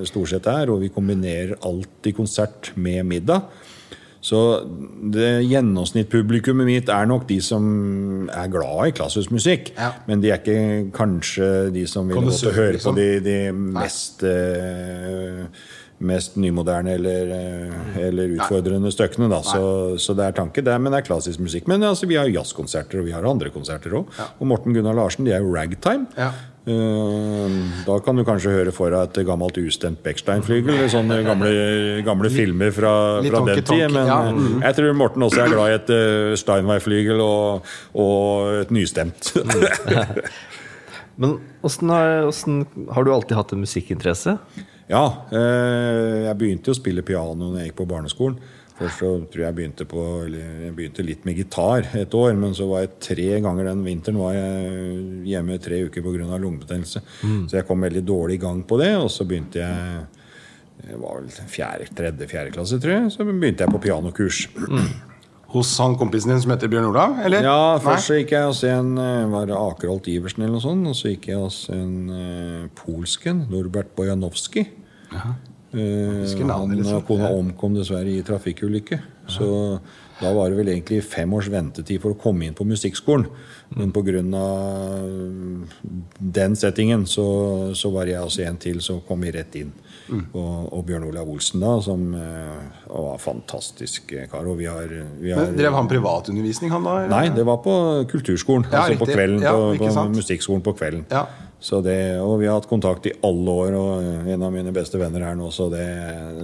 storsetet 0.04 0.58
her, 0.58 0.68
og 0.74 0.82
vi 0.82 0.90
kombinerer 0.92 1.54
alltid 1.64 2.12
konsert 2.18 2.68
med 2.76 3.00
middag. 3.08 3.46
Så 4.24 4.38
det 5.12 5.44
gjennomsnittspublikummet 5.50 6.68
mitt 6.68 6.88
er 6.92 7.08
nok 7.08 7.26
de 7.28 7.36
som 7.44 7.64
er 8.32 8.48
glad 8.52 8.88
i 8.88 8.94
klassisk 8.96 9.34
musikk. 9.34 9.72
Ja. 9.76 9.90
Men 10.08 10.22
de 10.22 10.30
er 10.32 10.40
ikke 10.40 10.92
kanskje 10.96 11.48
de 11.74 11.84
som 11.90 12.08
vil 12.08 12.30
høre 12.30 12.76
liksom. 12.78 12.94
på 12.94 13.00
de, 13.00 13.08
de 13.24 13.36
mest 13.52 14.24
eh, 14.24 15.44
Mest 15.98 16.34
nymoderne 16.36 16.96
eller, 16.98 17.28
eh, 17.36 17.98
eller 18.08 18.34
utfordrende 18.34 18.90
stykkene. 18.92 19.28
Da. 19.30 19.42
Så, 19.46 19.62
så 20.02 20.16
det 20.18 20.26
er 20.26 20.34
tanke, 20.36 20.64
det 20.64 20.72
er, 20.72 20.80
men 20.82 20.92
det 20.92 21.02
er 21.02 21.06
klassisk 21.06 21.40
musikk. 21.40 21.68
Men 21.70 21.86
altså, 21.86 22.08
vi 22.10 22.18
har 22.18 22.30
jazzkonserter, 22.32 22.98
og 23.00 23.06
vi 23.06 23.14
har 23.14 23.26
andre 23.28 23.52
konserter 23.54 23.94
òg. 24.00 24.10
Og 24.38 24.50
Morten 24.50 24.74
Gunnar 24.74 24.96
Larsen, 24.98 25.24
de 25.28 25.36
er 25.36 25.44
jo 25.44 25.54
ragtime. 25.54 26.10
Ja. 26.18 26.32
Eh, 26.64 27.56
Da 27.86 27.98
kan 28.00 28.16
du 28.16 28.24
kanskje 28.24 28.52
høre 28.54 28.72
for 28.72 28.90
deg 28.90 29.10
et 29.10 29.26
gammelt 29.28 29.58
ustemt 29.60 30.00
Beckstein-flygel. 30.04 30.86
Sånne 30.92 31.20
gamle, 31.26 31.52
gamle 32.06 32.30
filmer 32.32 32.72
fra, 32.72 32.94
fra 33.24 33.42
den 33.50 33.62
tid. 33.62 33.86
Men 33.92 34.08
ja. 34.08 34.18
eh, 34.32 34.60
jeg 34.64 34.78
tror 34.80 34.98
Morten 34.98 35.26
også 35.26 35.44
er 35.44 35.52
glad 35.52 35.70
i 35.70 35.78
et 35.78 35.94
uh, 35.94 36.34
Steinway-flygel 36.40 37.20
og, 37.22 37.74
og 37.94 38.62
et 38.64 38.72
nystemt. 38.74 39.34
Men 41.20 41.36
åssen 41.62 41.92
har, 41.92 42.24
har 42.96 43.04
du 43.06 43.12
alltid 43.14 43.36
hatt 43.38 43.52
en 43.54 43.62
musikkinteresse? 43.62 44.38
Ja, 44.90 45.04
eh, 45.32 46.26
jeg 46.26 46.36
begynte 46.40 46.70
jo 46.70 46.74
å 46.76 46.80
spille 46.80 47.06
piano 47.06 47.48
når 47.48 47.60
jeg 47.60 47.70
gikk 47.70 47.80
på 47.82 47.90
barneskolen. 47.94 48.38
Først 48.74 48.98
så 48.98 49.08
tror 49.30 49.38
jeg 49.38 49.46
jeg 49.46 49.54
begynte, 49.54 49.84
på, 49.86 50.02
eller 50.24 50.64
jeg 50.64 50.74
begynte 50.74 51.04
litt 51.06 51.22
med 51.28 51.38
gitar 51.38 51.86
et 51.94 52.14
år, 52.18 52.32
men 52.34 52.56
så 52.58 52.66
var 52.66 52.82
jeg 52.82 52.96
tre 53.06 53.28
ganger 53.44 53.68
den 53.70 53.84
vinteren 53.86 54.18
var 54.18 54.34
jeg 54.34 55.04
hjemme 55.30 55.60
tre 55.62 55.78
uker 55.86 56.02
pga. 56.02 56.26
lungebetennelse. 56.42 57.04
Så 57.46 57.60
jeg 57.60 57.68
kom 57.68 57.86
veldig 57.86 58.02
dårlig 58.02 58.40
i 58.40 58.42
gang 58.42 58.64
på 58.66 58.80
det, 58.82 58.90
og 58.98 59.06
så 59.14 59.28
begynte 59.30 59.62
jeg 59.62 60.04
det 60.84 60.98
var 61.00 61.20
vel 61.20 61.30
fjerde, 61.48 61.86
tredje, 61.96 62.26
fjerde 62.28 62.52
klasse, 62.52 62.80
tror 62.82 62.96
jeg. 62.96 63.12
Så 63.14 63.24
begynte 63.24 63.64
jeg 63.64 63.72
på 63.72 63.80
pianokurs. 63.86 64.48
Hos 65.54 65.70
han 65.78 65.94
kompisen 65.94 66.32
din 66.32 66.40
som 66.42 66.50
heter 66.50 66.70
Bjørn 66.70 66.88
Olav? 66.88 67.18
Eller? 67.22 67.46
Ja, 67.46 67.76
først 67.82 68.10
så 68.10 68.18
gikk 68.18 68.32
jeg 68.34 68.48
hos 68.48 68.64
en 68.66 68.96
eh, 68.98 69.26
var 69.30 69.46
det 69.46 69.54
Akerholt 69.54 70.08
Iversen 70.10 70.42
eller 70.42 70.56
noe 70.56 70.64
sånt. 70.64 70.88
Og 70.90 70.96
så 70.98 71.12
gikk 71.12 71.28
jeg 71.30 71.38
hos 71.38 71.60
en 71.70 71.92
uh, 72.10 72.64
polsken, 72.80 73.44
Norbert 73.52 73.92
Bojanowski. 73.94 74.66
Navnet, 75.74 76.86
han 76.86 76.96
og 76.98 77.06
kona 77.06 77.30
omkom 77.34 77.74
dessverre 77.78 78.10
i 78.10 78.22
trafikkulykke. 78.26 78.98
Så 79.30 79.46
da 80.20 80.30
var 80.34 80.50
det 80.50 80.58
vel 80.58 80.70
egentlig 80.74 81.00
fem 81.06 81.32
års 81.34 81.48
ventetid 81.50 82.02
for 82.02 82.14
å 82.14 82.18
komme 82.20 82.46
inn 82.46 82.54
på 82.54 82.66
musikkskolen. 82.68 83.26
Men 83.74 83.94
pga. 83.94 84.22
den 86.38 86.54
settingen 86.58 87.06
så, 87.10 87.26
så 87.74 87.90
var 87.94 88.10
jeg 88.10 88.22
altså 88.22 88.44
en 88.46 88.58
til 88.58 88.82
som 88.84 89.02
kom 89.06 89.22
rett 89.24 89.54
inn. 89.58 89.72
Mm. 90.08 90.26
Og, 90.36 90.56
og 90.76 90.82
Bjørn 90.88 91.06
Olav 91.08 91.30
Olsen, 91.32 91.62
da, 91.62 91.78
som 91.84 92.02
eh, 92.18 92.82
var 92.90 93.16
fantastisk 93.22 94.12
kar. 94.30 94.44
Og 94.44 94.58
vi 94.60 94.68
har, 94.68 94.90
vi 95.20 95.32
har 95.32 95.48
Men 95.48 95.56
Drev 95.56 95.78
han 95.78 95.88
privatundervisning, 95.90 96.72
han 96.74 96.84
da? 96.84 96.98
eller? 97.04 97.14
Nei, 97.14 97.32
det 97.36 97.46
var 97.48 97.62
på 97.64 97.74
kulturskolen. 98.10 98.68
Ja, 98.70 98.84
altså 98.84 99.00
på 99.04 99.10
kvelden. 99.12 99.40
Ja, 99.44 99.54
på, 99.54 99.88
på 99.88 100.06
musikkskolen 100.18 100.64
på 100.64 100.76
kvelden. 100.76 101.06
Ja. 101.12 101.26
Så 101.64 101.80
det, 101.80 101.96
og 102.20 102.36
vi 102.42 102.48
har 102.50 102.58
hatt 102.58 102.68
kontakt 102.68 103.06
i 103.08 103.14
alle 103.24 103.52
år, 103.64 103.74
og 103.78 104.28
en 104.28 104.42
av 104.44 104.52
mine 104.52 104.72
beste 104.76 105.00
venner 105.00 105.22
her 105.24 105.38
nå, 105.38 105.48
så 105.54 105.70
det, 105.72 105.86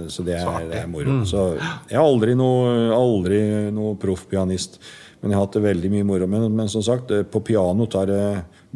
så 0.09 0.25
det, 0.25 0.39
er, 0.39 0.65
det 0.71 0.79
er 0.79 0.89
moro. 0.89 1.19
Mm. 1.19 1.27
Så 1.29 1.43
jeg 1.59 1.93
er 1.93 2.01
aldri 2.01 2.33
noe, 2.39 2.89
aldri 2.95 3.43
noe 3.75 3.93
proff 4.01 4.25
pianist. 4.31 4.79
Men 5.21 5.29
jeg 5.29 5.37
har 5.37 5.45
hatt 5.45 5.59
det 5.59 5.61
veldig 5.67 5.91
mye 5.93 6.07
moro. 6.09 6.25
Men, 6.25 6.47
men 6.57 6.71
som 6.73 6.81
sagt, 6.81 7.13
eh, 7.13 7.21
på 7.21 7.43
piano 7.45 7.85
tar 7.85 8.09
det 8.09 8.23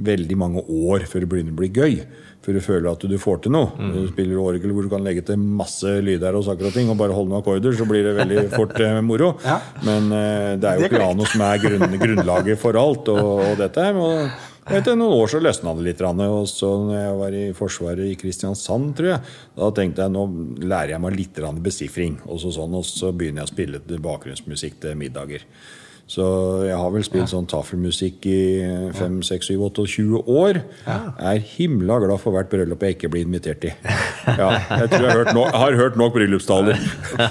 veldig 0.05 0.37
mange 0.37 0.61
år 0.69 1.07
før 1.09 1.25
det 1.25 1.31
begynner 1.31 1.55
å 1.55 1.59
bli 1.63 1.71
gøy. 1.73 1.97
Før 2.45 2.53
du 2.53 2.61
føler 2.61 2.91
at 2.91 3.03
du 3.09 3.15
får 3.17 3.39
til 3.41 3.55
noe. 3.55 3.71
Mm. 3.73 3.93
Du 3.95 4.01
spiller 4.11 4.37
orgel 4.37 4.73
hvor 4.75 4.85
du 4.85 4.91
kan 4.91 5.05
legge 5.05 5.23
til 5.25 5.41
masse 5.41 5.89
lyder 6.05 6.35
og 6.37 6.45
saker 6.45 6.69
og 6.69 6.75
ting, 6.75 6.91
og 6.93 6.99
bare 6.99 7.15
holde 7.15 7.31
noen 7.31 7.41
akkorder, 7.41 7.73
så 7.73 7.87
blir 7.89 8.05
det 8.05 8.17
veldig 8.19 8.43
fort 8.57 8.75
eh, 8.85 8.99
moro. 9.01 9.31
Ja. 9.41 9.57
Men 9.87 10.11
eh, 10.13 10.51
det 10.61 10.69
er 10.69 10.77
jo 10.77 10.85
Det 10.85 10.91
er 10.91 10.99
piano 10.99 11.25
som 11.31 11.45
er 11.47 11.63
grunn, 11.63 11.95
grunnlaget 12.03 12.61
for 12.61 12.77
alt. 12.77 13.09
Og, 13.15 13.31
og 13.47 13.55
dette 13.63 13.87
her. 13.87 13.97
Og 13.97 14.75
etter 14.77 14.97
noen 14.97 15.13
år 15.23 15.29
så 15.29 15.41
løsna 15.41 15.73
det 15.77 15.87
litt. 15.87 16.03
Og 16.05 16.45
så 16.49 16.69
når 16.83 16.99
jeg 16.99 17.15
var 17.23 17.37
i 17.37 17.45
Forsvaret 17.57 18.11
i 18.11 18.19
Kristiansand, 18.21 18.93
tror 18.97 19.11
jeg, 19.15 19.33
da 19.57 19.71
tenkte 19.77 20.05
jeg 20.05 20.13
nå 20.13 20.27
lærer 20.65 20.95
jeg 20.95 21.03
meg 21.03 21.17
litt 21.17 21.41
besifring. 21.65 22.19
Og 22.29 22.43
så, 22.45 22.53
sånn, 22.53 22.77
og 22.77 22.85
så 22.85 23.09
begynner 23.09 23.43
jeg 23.43 23.49
å 23.49 23.53
spille 23.55 24.05
bakgrunnsmusikk 24.05 24.77
til 24.85 25.01
middager. 25.01 25.45
Så 26.05 26.25
jeg 26.67 26.77
har 26.77 26.91
vel 26.93 27.01
spilt 27.05 27.31
sånn 27.31 27.47
tafelmusikk 27.49 28.27
i 28.29 28.41
5, 28.93 29.15
6, 29.25 29.47
7, 29.49 29.63
8, 29.71 29.85
20 29.89 30.29
år. 30.29 30.59
Er 30.85 31.39
himla 31.55 31.97
glad 32.03 32.21
for 32.21 32.35
hvert 32.35 32.51
bryllup 32.51 32.85
jeg 32.85 32.97
ikke 32.97 33.09
blir 33.09 33.25
invitert 33.25 33.65
i. 33.65 33.71
Ja, 34.25 34.51
jeg 34.83 34.91
tror 34.91 35.07
jeg 35.07 35.09
har 35.09 35.19
hørt 35.23 35.33
nok, 35.37 35.49
har 35.65 35.79
hørt 35.79 35.97
nok 35.97 36.13
bryllupstaler. 36.13 36.77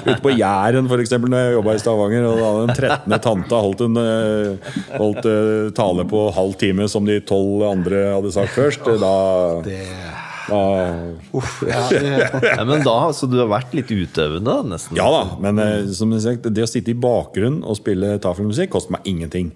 Ute 0.08 0.18
på 0.24 0.34
Jæren, 0.34 0.90
f.eks., 0.90 1.14
når 1.22 1.38
jeg 1.38 1.56
jobba 1.60 1.76
i 1.76 1.82
Stavanger, 1.84 2.26
og 2.28 2.40
da 2.40 2.50
hadde 2.50 2.66
den 2.66 2.74
13. 2.74 3.16
tanta 3.28 3.62
holdt 3.68 3.86
en 3.86 4.02
eh, 4.02 4.74
holdt, 4.98 5.30
eh, 5.30 5.70
tale 5.78 6.06
på 6.10 6.26
halv 6.34 6.58
time 6.58 6.90
som 6.90 7.06
de 7.06 7.20
tolv 7.26 7.62
andre 7.70 8.06
hadde 8.16 8.34
sagt 8.34 8.54
først. 8.58 8.90
Da 9.02 9.14
uff, 10.50 11.62
ja, 11.68 11.82
Ja, 11.92 12.64
men 12.68 12.82
da, 12.84 13.12
Så 13.16 13.28
du 13.30 13.38
har 13.40 13.48
vært 13.48 13.72
litt 13.76 13.90
utøvende, 13.94 14.56
nesten? 14.68 14.98
Ja 14.98 15.06
da, 15.12 15.22
men 15.40 15.60
eh, 15.62 15.86
som 15.96 16.12
jeg 16.12 16.24
sagt, 16.24 16.48
det 16.52 16.66
å 16.66 16.68
sitte 16.68 16.92
i 16.92 16.98
bakgrunnen 16.98 17.62
og 17.64 17.78
spille 17.78 18.16
tafelmusikk 18.22 18.74
koster 18.74 18.96
meg 18.96 19.08
ingenting. 19.08 19.52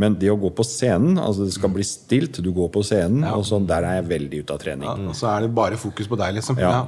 Men 0.00 0.16
det 0.20 0.32
å 0.32 0.38
gå 0.40 0.52
på 0.56 0.66
scenen, 0.66 1.18
altså 1.20 1.48
det 1.48 1.56
skal 1.56 1.74
bli 1.74 1.86
stilt, 1.86 2.40
du 2.40 2.50
går 2.56 2.72
på 2.72 2.84
scenen, 2.86 3.26
og 3.34 3.44
sånn, 3.48 3.68
der 3.68 3.86
er 3.86 4.00
jeg 4.00 4.08
veldig 4.14 4.42
ute 4.44 4.56
av 4.56 4.64
trening. 4.64 5.06
og 5.10 5.14
så 5.18 5.30
er 5.34 5.46
det 5.46 5.54
bare 5.56 5.80
fokus 5.80 6.08
på 6.10 6.18
deg, 6.20 6.38
liksom. 6.40 6.60
Ja. 6.60 6.86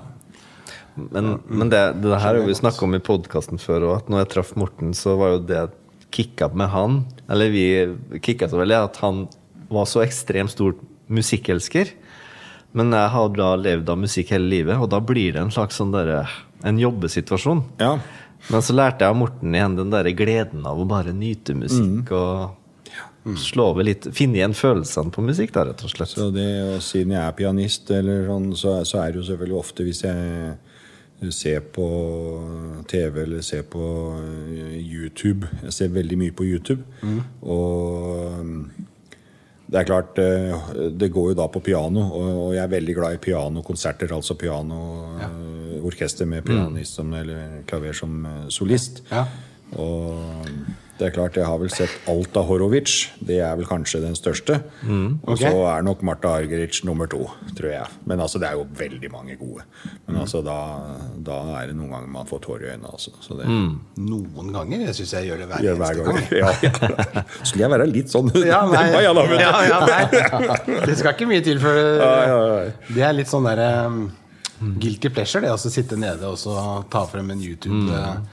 Men, 0.95 1.39
men 1.49 1.71
det, 1.73 1.81
det 2.05 2.19
her 2.21 2.37
har 2.37 2.45
vi 2.45 2.55
snakka 2.57 2.85
om 2.85 2.97
i 2.97 3.01
podkasten 3.05 3.61
før 3.61 3.89
òg, 3.89 3.95
at 4.03 4.11
når 4.13 4.25
jeg 4.25 4.33
traff 4.35 4.51
Morten, 4.61 4.93
så 4.97 5.17
var 5.21 5.37
jo 5.37 5.45
det 5.49 5.63
kicka 6.13 6.51
med 6.53 6.69
han 6.69 6.99
Eller 7.33 7.49
vi 7.49 7.65
kicka 8.21 8.45
så 8.51 8.59
veldig 8.61 8.77
at 8.77 8.99
han 9.01 9.23
var 9.73 9.87
så 9.89 10.03
ekstremt 10.05 10.53
stor 10.53 10.75
musikkelsker. 11.13 11.89
Men 12.79 12.95
jeg 12.97 13.13
har 13.13 13.35
da 13.37 13.51
levd 13.61 13.91
av 13.93 14.01
musikk 14.01 14.33
hele 14.33 14.49
livet, 14.49 14.81
og 14.81 14.89
da 14.93 15.01
blir 15.05 15.35
det 15.35 15.43
en 15.43 15.53
slags 15.53 15.81
sånn 15.81 15.93
der, 15.95 16.31
En 16.63 16.79
jobbesituasjon. 16.79 17.65
Ja. 17.83 17.97
Men 18.49 18.63
så 18.63 18.75
lærte 18.75 19.03
jeg 19.03 19.11
av 19.11 19.19
Morten 19.19 19.55
igjen 19.55 19.77
den 19.77 19.91
der 19.91 20.09
gleden 20.15 20.67
av 20.67 20.79
å 20.79 20.87
bare 20.87 21.15
nyte 21.15 21.55
musikk 21.59 22.13
og 22.15 22.59
Slå 23.39 23.69
over 23.71 23.87
litt 23.87 24.09
Finne 24.17 24.41
igjen 24.41 24.55
følelsene 24.57 25.13
på 25.15 25.23
musikk, 25.23 25.53
da, 25.55 25.63
rett 25.69 25.83
og 25.87 25.93
slett. 25.93 26.11
Så 26.11 26.31
det, 26.35 26.49
og 26.67 26.81
siden 26.83 27.15
jeg 27.15 27.23
er 27.23 27.37
pianist, 27.39 27.91
eller 27.95 28.27
sånn, 28.27 28.49
så, 28.59 28.81
så 28.89 28.99
er 28.99 29.13
det 29.13 29.21
jo 29.21 29.27
selvfølgelig 29.29 29.59
ofte 29.61 29.87
hvis 29.87 30.03
jeg 30.03 30.57
ser 31.31 31.61
på 31.71 31.87
TV 32.91 33.21
eller 33.23 33.45
ser 33.47 33.63
på 33.71 33.85
eh, 34.19 34.79
YouTube 34.81 35.47
Jeg 35.63 35.75
ser 35.77 35.93
veldig 35.95 36.19
mye 36.19 36.35
på 36.35 36.49
YouTube. 36.49 36.83
Og 37.47 38.41
mm, 38.43 38.82
det 39.73 39.81
er 39.81 39.89
klart, 39.89 40.19
eh, 40.21 40.73
det 40.93 41.09
går 41.09 41.31
jo 41.31 41.39
da 41.39 41.47
på 41.49 41.63
piano, 41.65 42.03
og 42.13 42.51
jeg 42.53 42.61
er 42.61 42.75
veldig 42.75 42.97
glad 42.99 43.17
i 43.17 43.23
pianokonserter. 43.25 44.13
Altså 44.13 44.37
piano, 44.37 44.81
ja. 45.17 45.31
med 46.29 46.45
pianist 46.45 46.99
som, 47.01 47.13
eller 47.17 47.63
klaver 47.67 47.97
som 47.97 48.27
eh, 48.29 48.43
solist. 48.53 49.01
Ja. 49.11 49.25
Og 49.81 50.21
det 50.99 51.07
er 51.09 51.15
klart, 51.17 51.37
jeg 51.41 51.49
har 51.49 51.59
vel 51.59 51.71
sett 51.73 51.93
alt 52.11 52.37
av 52.37 52.45
Horovic. 52.47 52.93
Det 53.25 53.39
er 53.43 53.57
vel 53.59 53.67
kanskje 53.67 54.03
den 54.05 54.15
største. 54.19 54.59
Og 55.25 55.41
så 55.41 55.51
er 55.73 55.83
nok 55.87 56.03
Marta 56.07 56.35
Argerich 56.37 56.83
nummer 56.87 57.09
to, 57.11 57.25
tror 57.57 57.73
jeg. 57.73 57.89
Men 58.07 58.21
altså, 58.23 58.39
det 58.43 58.51
er 58.51 58.59
jo 58.61 58.67
veldig 58.79 59.11
mange 59.11 59.35
gode. 59.41 59.65
Men 60.07 60.21
altså, 60.23 60.43
da, 60.47 60.57
da 61.25 61.39
er 61.59 61.73
det 61.73 61.77
noen 61.79 61.91
ganger 61.97 62.13
man 62.13 62.29
får 62.29 62.45
tårer 62.45 62.69
i 62.69 62.71
øynene. 62.75 62.93
Altså. 62.93 63.15
Så 63.25 63.39
det 63.41 63.49
Noen 64.03 64.53
ganger. 64.55 64.85
Jeg 64.87 64.99
syns 65.01 65.17
jeg 65.17 65.31
gjør 65.31 65.43
det 65.43 65.49
hver 65.51 65.67
gjør 65.67 65.81
hver 65.83 65.99
gang. 65.99 66.13
gang. 66.13 66.31
Ja, 66.39 66.55
ja. 66.69 67.25
Skulle 67.49 67.65
jeg 67.65 67.75
være 67.75 67.89
litt 67.91 68.13
sånn 68.13 68.31
Ja, 68.53 68.63
nei. 68.71 68.87
da. 68.93 69.03
Ja, 69.41 69.53
ja, 69.69 69.81
nei. 69.89 70.03
Det 70.89 70.99
skal 71.01 71.17
ikke 71.17 71.31
mye 71.31 71.43
til 71.45 71.61
før 71.63 71.79
Ja, 71.83 72.13
ja, 72.29 72.41
ja. 72.53 72.73
Det 72.93 73.07
er 73.09 73.17
litt 73.17 73.31
sånn 73.33 73.47
derre 73.49 73.71
um, 73.89 74.03
guilty 74.83 75.11
pleasure, 75.11 75.43
det 75.45 75.51
å 75.53 75.59
sitte 75.59 75.99
nede 75.99 76.29
og 76.29 76.39
så 76.39 76.55
ta 76.93 77.05
frem 77.11 77.33
en 77.35 77.43
YouTube. 77.43 77.83
Mm. 77.89 78.27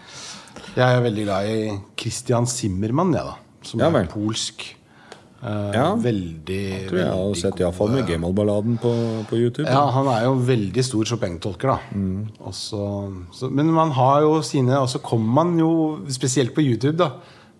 Jeg 0.77 0.85
er 0.97 1.01
veldig 1.03 1.23
glad 1.25 1.47
i 1.49 1.71
Christian 1.99 2.45
Zimmermann, 2.49 3.13
jeg, 3.15 3.23
da. 3.25 3.37
Som 3.65 3.81
Ja 3.81 3.89
er 3.91 4.07
polsk. 4.11 4.75
Uh, 5.39 5.71
Ja. 5.71 5.95
Veldig, 5.95 6.59
Jeg 6.69 6.87
tror 6.89 6.99
jeg 6.99 7.07
har 7.15 7.35
sett 7.39 7.59
iallfall 7.61 7.91
med 7.93 8.01
eh, 8.03 8.07
Gemal-balladen 8.11 8.75
på, 8.81 8.91
på 9.29 9.37
YouTube. 9.39 9.69
Ja, 9.69 9.85
han 9.95 10.07
er 10.11 10.25
jo 10.25 10.33
veldig 10.35 10.83
stor 10.83 11.05
Chopin-tolker, 11.07 11.69
da. 11.71 11.77
Mm. 11.95 12.27
Og 12.43 12.53
så- 12.53 13.13
så, 13.31 13.49
men 13.49 13.71
man 13.71 13.91
har 13.91 14.21
jo 14.21 14.41
sine 14.41 14.75
Og 14.81 14.89
så 14.89 14.99
kommer 14.99 15.33
man 15.45 15.57
jo, 15.57 15.99
spesielt 16.09 16.53
på 16.53 16.61
YouTube, 16.61 16.97
da, 16.97 17.11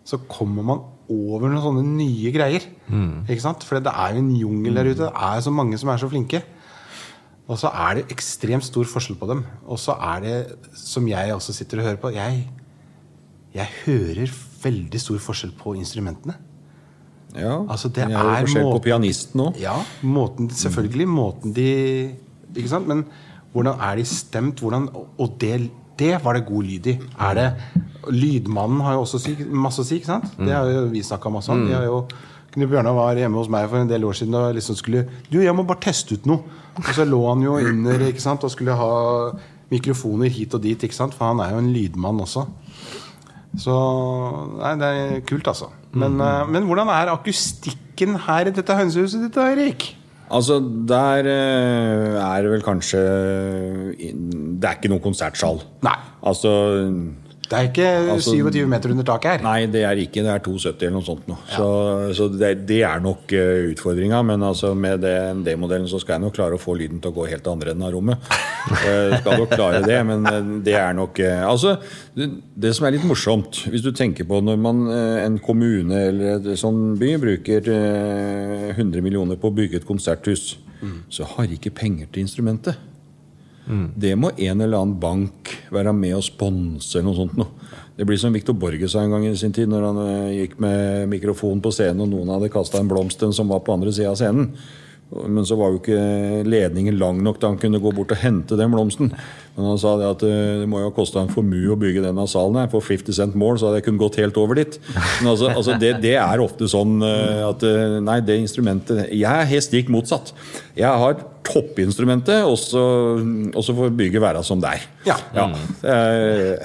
så 0.04 0.18
kommer 0.28 0.62
man 0.64 0.82
over 1.10 1.48
noen 1.48 1.62
sånne 1.64 1.84
nye 1.86 2.32
greier. 2.36 2.68
Mm. 2.90 3.26
Ikke 3.30 3.42
sant? 3.42 3.64
For 3.64 3.80
det 3.80 3.94
er 3.96 4.14
jo 4.14 4.20
en 4.26 4.36
jungel 4.36 4.76
der 4.76 4.84
ute. 4.92 5.08
Det 5.08 5.14
er 5.16 5.40
så 5.42 5.50
mange 5.52 5.78
som 5.80 5.90
er 5.90 5.98
så 5.98 6.10
flinke. 6.10 6.44
Og 7.48 7.58
så 7.58 7.72
er 7.74 7.96
det 7.96 8.10
ekstremt 8.12 8.64
stor 8.68 8.84
forskjell 8.84 9.18
på 9.18 9.26
dem. 9.32 9.46
Og 9.66 9.80
så 9.80 9.96
er 9.98 10.20
det, 10.22 10.58
som 10.76 11.08
jeg 11.08 11.32
også 11.34 11.54
sitter 11.54 11.80
og 11.80 11.86
hører 11.86 11.96
på 12.04 12.12
Jeg, 12.14 12.44
jeg 13.56 13.68
hører 13.86 14.32
veldig 14.64 15.00
stor 15.02 15.20
forskjell 15.24 15.52
på 15.58 15.74
instrumentene. 15.80 16.36
Ja, 17.36 17.60
Altså, 17.70 17.90
det 17.94 18.08
jeg 18.10 18.12
er 18.12 18.18
jo 18.18 18.24
måten, 18.26 18.46
forskjell 18.48 18.72
på 18.72 18.82
pianisten 18.88 19.42
òg. 19.44 19.60
Ja, 19.62 19.76
måten, 20.02 20.50
selvfølgelig. 20.50 21.08
Måten 21.08 21.54
de 21.54 21.68
Ikke 22.56 22.70
sant? 22.72 22.88
Men 22.90 23.04
hvordan 23.54 23.78
er 23.86 24.00
de 24.00 24.06
stemt? 24.10 24.60
Hvordan, 24.60 24.88
og 24.94 25.36
det, 25.42 25.70
det 26.00 26.16
var 26.24 26.34
det 26.34 26.46
god 26.48 26.64
lyd 26.66 26.88
i. 26.90 26.98
Er 27.20 27.34
det 27.38 27.48
Lydmannen 28.10 28.82
har 28.82 28.96
jo 28.96 29.04
også 29.04 29.20
syk, 29.22 29.44
masse 29.52 29.84
å 29.84 29.86
si, 29.86 30.00
ikke 30.00 30.10
sant? 30.10 30.32
Det 30.40 30.50
har 30.50 30.66
jo 30.72 30.88
vi 30.90 31.04
snakka 31.06 31.30
masse 31.30 31.52
om. 31.54 31.66
De 31.68 31.76
har 31.76 31.86
jo 31.86 32.04
Knut 32.50 32.66
Bjørnar 32.72 32.96
var 32.98 33.20
hjemme 33.20 33.38
hos 33.38 33.50
meg 33.54 33.68
for 33.70 33.78
en 33.78 33.90
del 33.92 34.08
år 34.08 34.16
siden 34.18 34.34
og 34.34 34.56
liksom 34.58 34.78
skulle 34.80 35.04
Du, 35.30 35.38
jeg 35.38 35.54
må 35.54 35.62
bare 35.70 35.84
teste 35.86 36.16
ut 36.18 36.26
noe. 36.26 36.42
Og 36.80 36.88
så 36.96 37.06
lå 37.06 37.20
han 37.28 37.44
jo 37.46 37.60
under 37.60 38.08
ikke 38.08 38.24
sant? 38.24 38.44
og 38.44 38.50
skulle 38.50 38.74
ha 38.74 38.90
mikrofoner 39.70 40.32
hit 40.34 40.56
og 40.58 40.64
dit, 40.64 40.82
ikke 40.82 40.96
sant? 40.98 41.14
for 41.14 41.30
han 41.30 41.44
er 41.46 41.54
jo 41.54 41.62
en 41.62 41.70
lydmann 41.76 42.24
også. 42.26 42.48
Så 43.58 43.76
Nei, 44.60 44.74
det 44.78 44.90
er 44.90 45.22
kult, 45.28 45.48
altså. 45.50 45.72
Men, 45.98 46.20
eh, 46.22 46.44
men 46.50 46.68
hvordan 46.70 46.92
er 46.94 47.14
akustikken 47.14 48.20
her 48.28 48.50
i 48.50 48.54
dette 48.54 48.76
hønsehuset 48.78 49.26
ditt, 49.26 49.40
Erik? 49.42 49.88
Altså, 50.30 50.60
der 50.62 51.26
eh, 51.26 52.20
er 52.22 52.44
det 52.46 52.52
vel 52.52 52.62
kanskje 52.62 53.00
Det 53.98 54.70
er 54.70 54.78
ikke 54.78 54.92
noen 54.92 55.02
konsertsal. 55.02 55.64
Nei. 55.86 55.98
Altså 56.30 56.52
Det 57.50 57.58
er 57.58 57.68
ikke 57.70 57.90
Altså- 58.14 58.36
27 58.36 58.68
meter 58.70 58.92
under 58.94 59.04
taket 59.04 59.32
her. 59.32 59.42
Nei, 59.42 59.66
det 59.66 59.82
er 59.84 59.98
ikke. 59.98 60.22
Det 60.22 60.30
er 60.30 60.40
2,70 60.46 60.86
eller 60.86 60.94
noe 60.94 61.06
sånt 61.06 61.28
nå. 61.28 61.38
Så, 61.50 61.70
så 62.14 62.28
det, 62.30 62.52
det 62.70 62.84
er 62.86 63.00
nok 63.02 63.34
uh, 63.34 63.72
utfordringa. 63.72 64.22
Men 64.24 64.44
altså, 64.46 64.76
med 64.78 65.02
den 65.02 65.42
D-modellen 65.48 65.88
så 65.90 66.00
skal 66.00 66.18
jeg 66.18 66.28
nok 66.28 66.36
klare 66.38 66.60
å 66.60 66.62
få 66.62 66.76
lyden 66.78 67.02
til 67.02 67.10
å 67.10 67.16
gå 67.18 67.26
helt 67.32 67.44
til 67.44 67.56
andre 67.56 67.74
enden 67.74 67.88
av 67.88 67.94
rommet. 67.96 68.30
uh, 68.70 69.18
skal 69.22 69.42
nok 69.42 69.56
klare 69.56 69.82
det, 69.82 69.98
men 70.06 70.30
eh, 70.30 70.52
det 70.68 70.76
er 70.78 70.94
nok 70.94 71.20
uh, 71.26 71.48
Altså, 71.50 71.78
det, 72.14 72.30
det 72.54 72.76
som 72.78 72.86
er 72.86 72.98
litt 72.98 73.08
morsomt, 73.10 73.64
hvis 73.72 73.86
du 73.86 73.92
tenker 73.98 74.28
på 74.30 74.42
når 74.46 74.60
man, 74.62 74.86
en 74.90 75.40
kommune 75.42 75.96
eller 76.10 76.38
en 76.38 76.60
sånn 76.60 76.94
by 77.00 77.16
bruker 77.22 77.66
eh, 77.74 78.70
100 78.76 79.02
millioner 79.06 79.40
på 79.40 79.50
å 79.50 79.56
bygge 79.56 79.82
et 79.82 79.88
konserthus, 79.88 80.60
så 81.12 81.26
har 81.34 81.52
ikke 81.52 81.74
penger 81.76 82.08
til 82.14 82.24
instrumentet. 82.24 82.78
Det 83.70 84.16
må 84.18 84.32
en 84.34 84.62
eller 84.62 84.80
annen 84.80 85.00
bank 85.02 85.52
være 85.74 85.94
med 85.94 86.16
og 86.18 86.26
sponse 86.26 86.98
eller 86.98 87.10
noe 87.12 87.20
sånt 87.20 87.38
noe. 87.38 87.70
Det 88.00 88.08
blir 88.08 88.18
som 88.18 88.34
Victor 88.34 88.56
Borge 88.56 88.88
sa 88.88 89.04
en 89.04 89.12
gang 89.12 89.26
i 89.28 89.36
sin 89.38 89.54
tid, 89.54 89.68
når 89.70 89.86
han 89.90 89.98
eh, 90.06 90.36
gikk 90.38 90.54
med 90.64 91.10
mikrofon 91.12 91.60
på 91.62 91.74
scenen 91.76 92.06
og 92.06 92.14
noen 92.14 92.32
hadde 92.32 92.52
kasta 92.54 92.80
en 92.80 92.88
blomst 92.88 93.20
den 93.20 93.36
som 93.36 93.52
var 93.52 93.60
på 93.66 93.76
andre 93.76 93.92
sida 93.92 94.14
av 94.14 94.18
scenen. 94.18 94.54
Men 95.10 95.46
så 95.46 95.58
var 95.60 95.74
jo 95.74 95.82
ikke 95.82 96.46
ledningen 96.46 96.98
lang 97.02 97.20
nok 97.26 97.42
da 97.42 97.50
han 97.50 97.60
kunne 97.62 97.82
gå 97.82 97.92
bort 97.98 98.14
og 98.14 98.22
hente 98.22 98.58
den 98.58 98.72
blomsten. 98.72 99.10
Men 99.60 99.68
han 99.74 99.80
sa 99.82 99.94
det 100.00 100.08
at 100.08 100.22
eh, 100.24 100.62
det 100.64 100.68
må 100.72 100.80
jo 100.80 100.88
ha 100.90 100.96
kosta 100.96 101.20
en 101.26 101.32
formue 101.34 101.74
å 101.76 101.80
bygge 101.80 102.06
denne 102.08 102.24
salen 102.32 102.56
her. 102.62 102.70
For 102.72 102.80
50 102.86 103.12
cent 103.20 103.36
more 103.40 103.60
så 103.60 103.68
hadde 103.70 103.82
jeg 103.82 103.90
kunnet 103.90 104.00
gått 104.06 104.20
helt 104.24 104.40
over 104.40 104.56
dit. 104.62 104.80
Men 105.20 105.34
altså, 105.34 105.52
altså 105.52 105.76
det, 105.82 105.98
det 106.06 106.16
er 106.22 106.44
ofte 106.46 106.70
sånn 106.72 107.02
eh, 107.04 107.44
at 107.50 107.66
eh, 107.68 107.98
Nei, 108.00 108.20
det 108.24 108.40
instrumentet 108.40 109.10
Jeg 109.12 109.28
er 109.28 109.50
helt 109.52 109.68
stikk 109.68 109.92
motsatt. 109.92 110.32
Jeg 110.80 110.88
har 111.04 111.20
toppinstrumentet, 111.50 112.44
og 112.46 112.56
så, 112.62 112.82
og 113.58 113.64
så 113.66 113.74
får 113.74 113.94
bygget 113.98 114.22
være 114.22 114.42
som 114.46 114.60
det 114.62 114.70
er. 114.78 114.84
Ja. 115.08 115.16
ja. 115.34 115.46
er- 115.88 116.60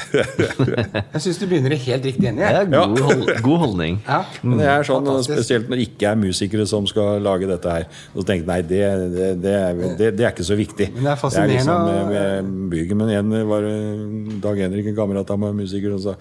Jeg 1.15 1.23
syns 1.25 1.39
du 1.41 1.47
begynner 1.49 1.73
i 1.75 1.79
helt 1.87 2.05
riktig 2.09 2.29
ende. 2.29 2.43
Det 2.45 2.59
er 2.61 2.69
god, 2.73 3.01
hold, 3.07 3.31
god 3.47 3.59
holdning. 3.65 3.97
Ja. 4.07 4.19
Men 4.43 4.61
det 4.61 4.67
er 4.71 4.87
sånn, 4.87 5.07
Fantastisk. 5.07 5.39
Spesielt 5.39 5.71
når 5.71 5.81
det 5.81 5.87
ikke 5.89 6.11
er 6.11 6.21
musikere 6.21 6.67
som 6.69 6.87
skal 6.91 7.23
lage 7.25 7.49
dette 7.49 7.77
her. 7.79 7.87
Så 8.13 8.27
tenker 8.29 8.45
jeg 8.45 8.51
nei, 8.51 8.59
det, 8.69 8.83
det, 9.15 9.31
det, 9.47 9.55
er, 9.63 9.83
det, 10.03 10.11
det 10.19 10.27
er 10.29 10.35
ikke 10.35 10.47
så 10.51 10.59
viktig. 10.59 10.91
Men 10.99 11.09
det 11.09 11.13
er 11.15 11.21
fascinerende, 11.23 11.57
liksom 11.57 11.75
og- 11.75 11.89
med, 11.89 12.13
med 12.13 12.53
bygget. 12.85 13.01
Men 13.01 13.11
en 13.17 13.49
var 13.49 13.65
det 13.67 14.41
Dag 14.45 14.61
Henrik, 14.61 14.87
en 14.93 14.97
kamerat 14.97 15.31
av 15.35 15.41
meg, 15.43 15.57
musiker, 15.65 15.97
sa 15.99 16.15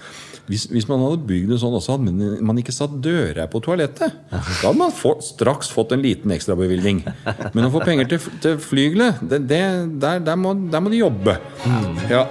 hvis, 0.50 0.66
hvis 0.72 0.88
man 0.90 1.00
hadde 1.00 1.22
bygd 1.28 1.54
det 1.54 1.60
sånn, 1.62 1.76
også, 1.78 1.96
hadde 1.96 2.42
man- 2.44 2.58
ikke 2.64 2.74
satt 2.76 2.98
dører 3.04 3.48
på 3.52 3.62
toalettet. 3.64 4.12
Da 4.32 4.40
hadde 4.42 4.78
man 4.80 4.92
få, 4.92 5.16
straks 5.24 5.70
fått 5.72 5.92
en 5.96 6.02
liten 6.04 6.32
ekstrabevilgning. 6.36 7.04
Men 7.54 7.66
å 7.68 7.72
få 7.74 7.84
penger 7.86 8.10
til, 8.12 8.20
til 8.44 8.58
flygelet, 8.60 9.22
der, 9.30 9.88
der, 10.20 10.36
må, 10.36 10.54
der 10.72 10.84
må 10.84 10.92
de 10.94 11.00
jobbe. 11.04 11.38
Ja. 12.12 12.26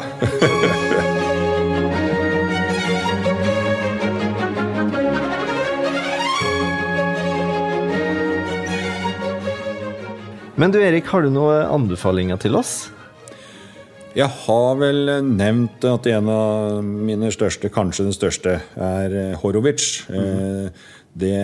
Men 10.57 10.71
du 10.71 10.79
Erik, 10.85 11.07
har 11.11 11.25
du 11.25 11.31
noen 11.33 11.65
anbefalinger 11.73 12.39
til 12.43 12.57
oss? 12.59 12.91
Jeg 14.13 14.29
har 14.45 14.75
vel 14.77 15.07
nevnt 15.25 15.85
at 15.89 16.07
en 16.13 16.27
av 16.29 16.83
mine 16.85 17.31
største, 17.33 17.71
kanskje 17.73 18.05
den 18.11 18.17
største, 18.17 18.59
er 18.77 19.15
eh, 19.17 19.39
Horovic. 19.41 19.87
Eh, 20.13 20.91
Det, 21.13 21.37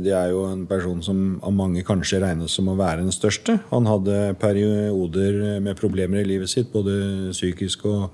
det 0.00 0.12
er 0.16 0.30
jo 0.32 0.46
en 0.48 0.62
person 0.64 1.02
som 1.04 1.18
av 1.44 1.52
mange 1.52 1.82
kanskje 1.84 2.22
regnes 2.22 2.54
som 2.56 2.70
å 2.72 2.76
være 2.78 3.02
den 3.02 3.12
største. 3.12 3.58
Han 3.68 3.84
hadde 3.84 4.32
perioder 4.40 5.60
med 5.60 5.76
problemer 5.76 6.22
i 6.22 6.30
livet 6.30 6.48
sitt, 6.48 6.70
både 6.72 7.28
psykisk 7.34 7.84
og, 7.90 8.06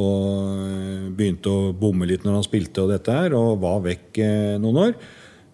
og 0.00 1.12
begynte 1.12 1.52
å 1.52 1.74
bomme 1.76 2.08
litt 2.08 2.24
når 2.24 2.38
han 2.38 2.46
spilte 2.46 2.80
og 2.80 2.94
dette 2.94 3.12
her, 3.12 3.36
og 3.36 3.60
var 3.60 3.84
vekk 3.84 4.22
eh, 4.24 4.56
noen 4.62 4.80
år. 4.86 4.96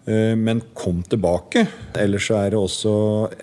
Eh, 0.09 0.33
Men 0.35 0.61
kom 0.73 1.03
tilbake. 1.05 1.67
Ellers 1.99 2.25
så 2.31 2.39
er 2.39 2.49
det 2.55 2.57
også 2.59 2.93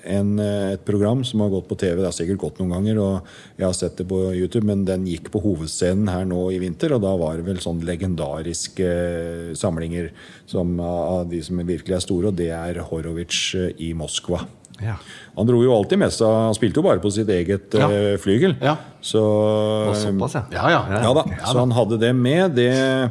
en, 0.03 0.33
eh, 0.43 0.73
et 0.75 0.85
program 0.85 1.23
som 1.25 1.41
har 1.45 1.51
gått 1.53 1.69
på 1.69 1.77
TV. 1.79 2.01
Det 2.03 2.09
har 2.09 2.17
sikkert 2.17 2.41
gått 2.43 2.59
noen 2.59 2.73
ganger, 2.75 2.99
og 2.99 3.23
jeg 3.59 3.67
har 3.69 3.73
sett 3.79 3.97
det 4.01 4.09
på 4.11 4.19
YouTube, 4.35 4.65
men 4.67 4.85
den 4.89 5.05
gikk 5.07 5.31
på 5.31 5.43
hovedscenen 5.45 6.09
her 6.11 6.25
nå 6.27 6.49
i 6.53 6.59
vinter, 6.59 6.93
og 6.97 7.03
da 7.07 7.15
var 7.17 7.37
det 7.37 7.47
vel 7.47 7.61
sånn 7.63 7.85
legendariske 7.87 8.81
eh, 8.83 9.55
samlinger 9.55 10.11
som, 10.47 10.75
av 10.81 11.29
de 11.31 11.41
som 11.47 11.57
virkelig 11.63 11.95
er 12.01 12.01
store, 12.05 12.33
og 12.33 12.37
det 12.37 12.51
er 12.51 12.83
Horovic 12.91 13.55
eh, 13.55 13.71
i 13.79 13.93
Moskva. 13.95 14.43
Ja. 14.83 14.99
Han 15.39 15.47
dro 15.49 15.63
jo 15.65 15.73
alltid 15.73 15.97
med 16.03 16.13
seg 16.13 16.27
Han 16.29 16.53
spilte 16.53 16.77
jo 16.77 16.83
bare 16.85 17.01
på 17.01 17.09
sitt 17.11 17.31
eget 17.33 17.73
Ja. 17.73 17.87
flygel. 18.21 18.59
Ja. 18.61 18.75
Så 19.01 19.23
såpass, 19.97 20.35
ja. 20.35 20.43
Ja, 20.53 20.69
ja. 20.69 20.83
ja 21.01 21.15
da, 21.17 21.23
så 21.47 21.59
han 21.63 21.71
hadde 21.73 21.97
det 22.03 22.11
med. 22.15 22.55
Det, 22.59 23.11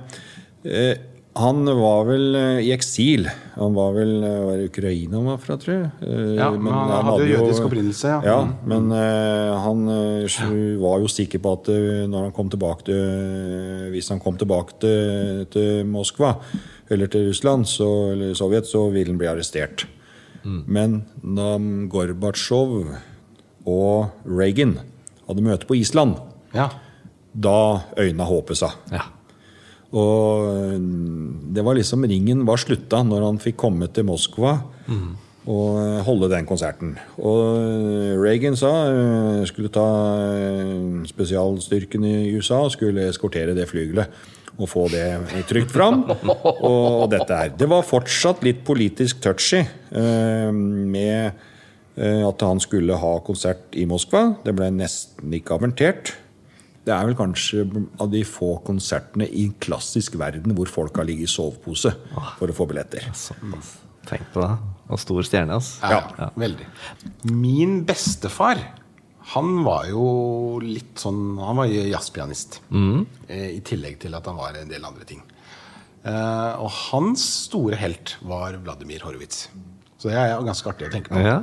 eh, 0.66 0.98
Han 1.36 1.66
var 1.68 2.06
vel 2.08 2.36
eh, 2.40 2.60
i 2.64 2.70
eksil. 2.72 3.26
Han 3.58 3.74
var 3.76 3.92
vel 3.98 4.12
eh, 4.24 4.36
var 4.46 4.60
det 4.62 4.70
Ukraina 4.70 5.18
han 5.18 5.26
var 5.28 5.40
fra, 5.44 5.58
tror 5.60 5.74
jeg. 5.76 5.90
Eh, 6.08 6.30
Ja, 6.38 6.48
men 6.56 6.72
han 6.72 7.10
hadde 7.10 7.26
jo 7.28 7.34
jødisk 7.42 7.66
opprinnelse, 7.68 8.12
ja. 8.14 8.20
ja. 8.24 8.38
Men 8.72 8.88
eh, 8.96 9.52
han 9.66 9.82
var 10.80 11.02
jo 11.04 11.10
sikker 11.12 11.42
på 11.44 11.56
at 11.58 11.68
når 12.08 12.30
han 12.30 12.36
kom 12.38 12.52
tilbake 12.54 12.86
til 12.88 13.92
Hvis 13.92 14.08
han 14.14 14.22
kom 14.24 14.38
tilbake 14.40 14.78
til, 14.80 15.44
til 15.52 15.84
Moskva, 15.92 16.38
eller 16.90 17.12
til 17.12 17.28
Russland, 17.28 17.68
så, 17.68 17.90
eller 18.14 18.32
Sovjet, 18.38 18.68
så 18.70 18.86
ville 18.94 19.12
han 19.12 19.20
bli 19.20 19.28
arrestert. 19.32 19.88
Men 20.46 21.00
da 21.36 21.56
Gorbatsjov 21.90 22.76
og 23.66 24.28
Reagan 24.30 24.76
hadde 25.26 25.42
møte 25.42 25.66
på 25.68 25.76
Island, 25.80 26.20
Ja. 26.54 26.70
da 27.34 27.82
øyna 27.98 28.24
håpet 28.30 28.60
seg. 28.62 28.76
Ja. 28.94 29.02
Og 29.94 30.50
øh, 30.56 30.80
det 31.56 31.66
var 31.66 31.78
liksom 31.78 32.08
Ringen 32.10 32.46
var 32.48 32.62
slutta 32.62 33.04
når 33.06 33.28
han 33.30 33.42
fikk 33.44 33.60
komme 33.66 33.88
til 33.94 34.08
Moskva 34.08 34.58
og 35.46 35.78
øh, 35.78 36.00
holde 36.08 36.32
den 36.32 36.48
konserten. 36.50 36.96
Og 37.18 37.60
øh, 37.60 38.16
Reagan 38.24 38.58
sa 38.58 38.72
skulle 39.46 39.70
ta 39.70 39.86
spesialstyrken 41.06 42.08
i 42.08 42.34
USA 42.36 42.64
og 42.66 42.74
skulle 42.74 43.10
eskortere 43.10 43.56
det 43.58 43.70
flygelet. 43.70 44.10
Og 44.56 44.70
få 44.72 44.86
det 44.88 45.44
trygt 45.50 45.72
fram. 45.72 46.06
Og 46.64 47.12
dette 47.12 47.36
her. 47.36 47.50
Det 47.60 47.68
var 47.68 47.84
fortsatt 47.84 48.40
litt 48.46 48.62
politisk 48.64 49.20
touchy 49.20 49.66
med 49.92 51.36
at 52.00 52.46
han 52.48 52.62
skulle 52.64 52.96
ha 52.96 53.12
konsert 53.20 53.76
i 53.76 53.84
Moskva. 53.84 54.30
Det 54.46 54.56
ble 54.56 54.70
nesten 54.72 55.36
ikke 55.36 55.58
avertert. 55.60 56.14
Det 56.86 56.94
er 56.94 57.08
vel 57.10 57.18
kanskje 57.18 57.66
av 58.02 58.12
de 58.14 58.22
få 58.28 58.56
konsertene 58.66 59.26
i 59.26 59.48
klassisk 59.64 60.20
verden 60.22 60.54
hvor 60.58 60.70
folk 60.70 61.00
har 61.02 61.08
ligget 61.10 61.30
i 61.30 61.34
sovepose 61.34 61.92
for 62.38 62.52
å 62.52 62.56
få 62.56 62.68
billetter. 62.70 63.08
Tenk 64.06 64.28
på 64.36 64.44
det. 64.44 64.52
Og 64.94 65.02
stor 65.02 65.26
stjerne, 65.26 65.58
altså. 65.58 65.90
Ja, 65.90 66.30
veldig. 66.38 66.68
Min 67.34 67.80
bestefar, 67.90 68.62
han 69.34 69.64
var 69.66 69.88
jo 69.90 70.04
litt 70.62 71.02
sånn 71.02 71.40
Han 71.42 71.58
var 71.58 71.72
jazzpianist. 71.74 72.60
Mm. 72.70 73.08
I 73.34 73.64
tillegg 73.66 73.98
til 74.04 74.14
at 74.14 74.30
han 74.30 74.38
var 74.38 74.60
en 74.60 74.70
del 74.70 74.86
andre 74.86 75.08
ting. 75.10 75.24
Eh, 76.06 76.52
og 76.62 76.70
hans 76.92 77.24
store 77.48 77.80
helt 77.82 78.14
var 78.30 78.60
Vladimir 78.62 79.02
Horowitz. 79.08 79.48
Så 79.98 80.12
det 80.12 80.20
er 80.22 80.36
ganske 80.46 80.70
artig 80.70 80.92
å 80.92 80.94
tenke 80.94 81.10
på. 81.10 81.24
Ja. 81.26 81.40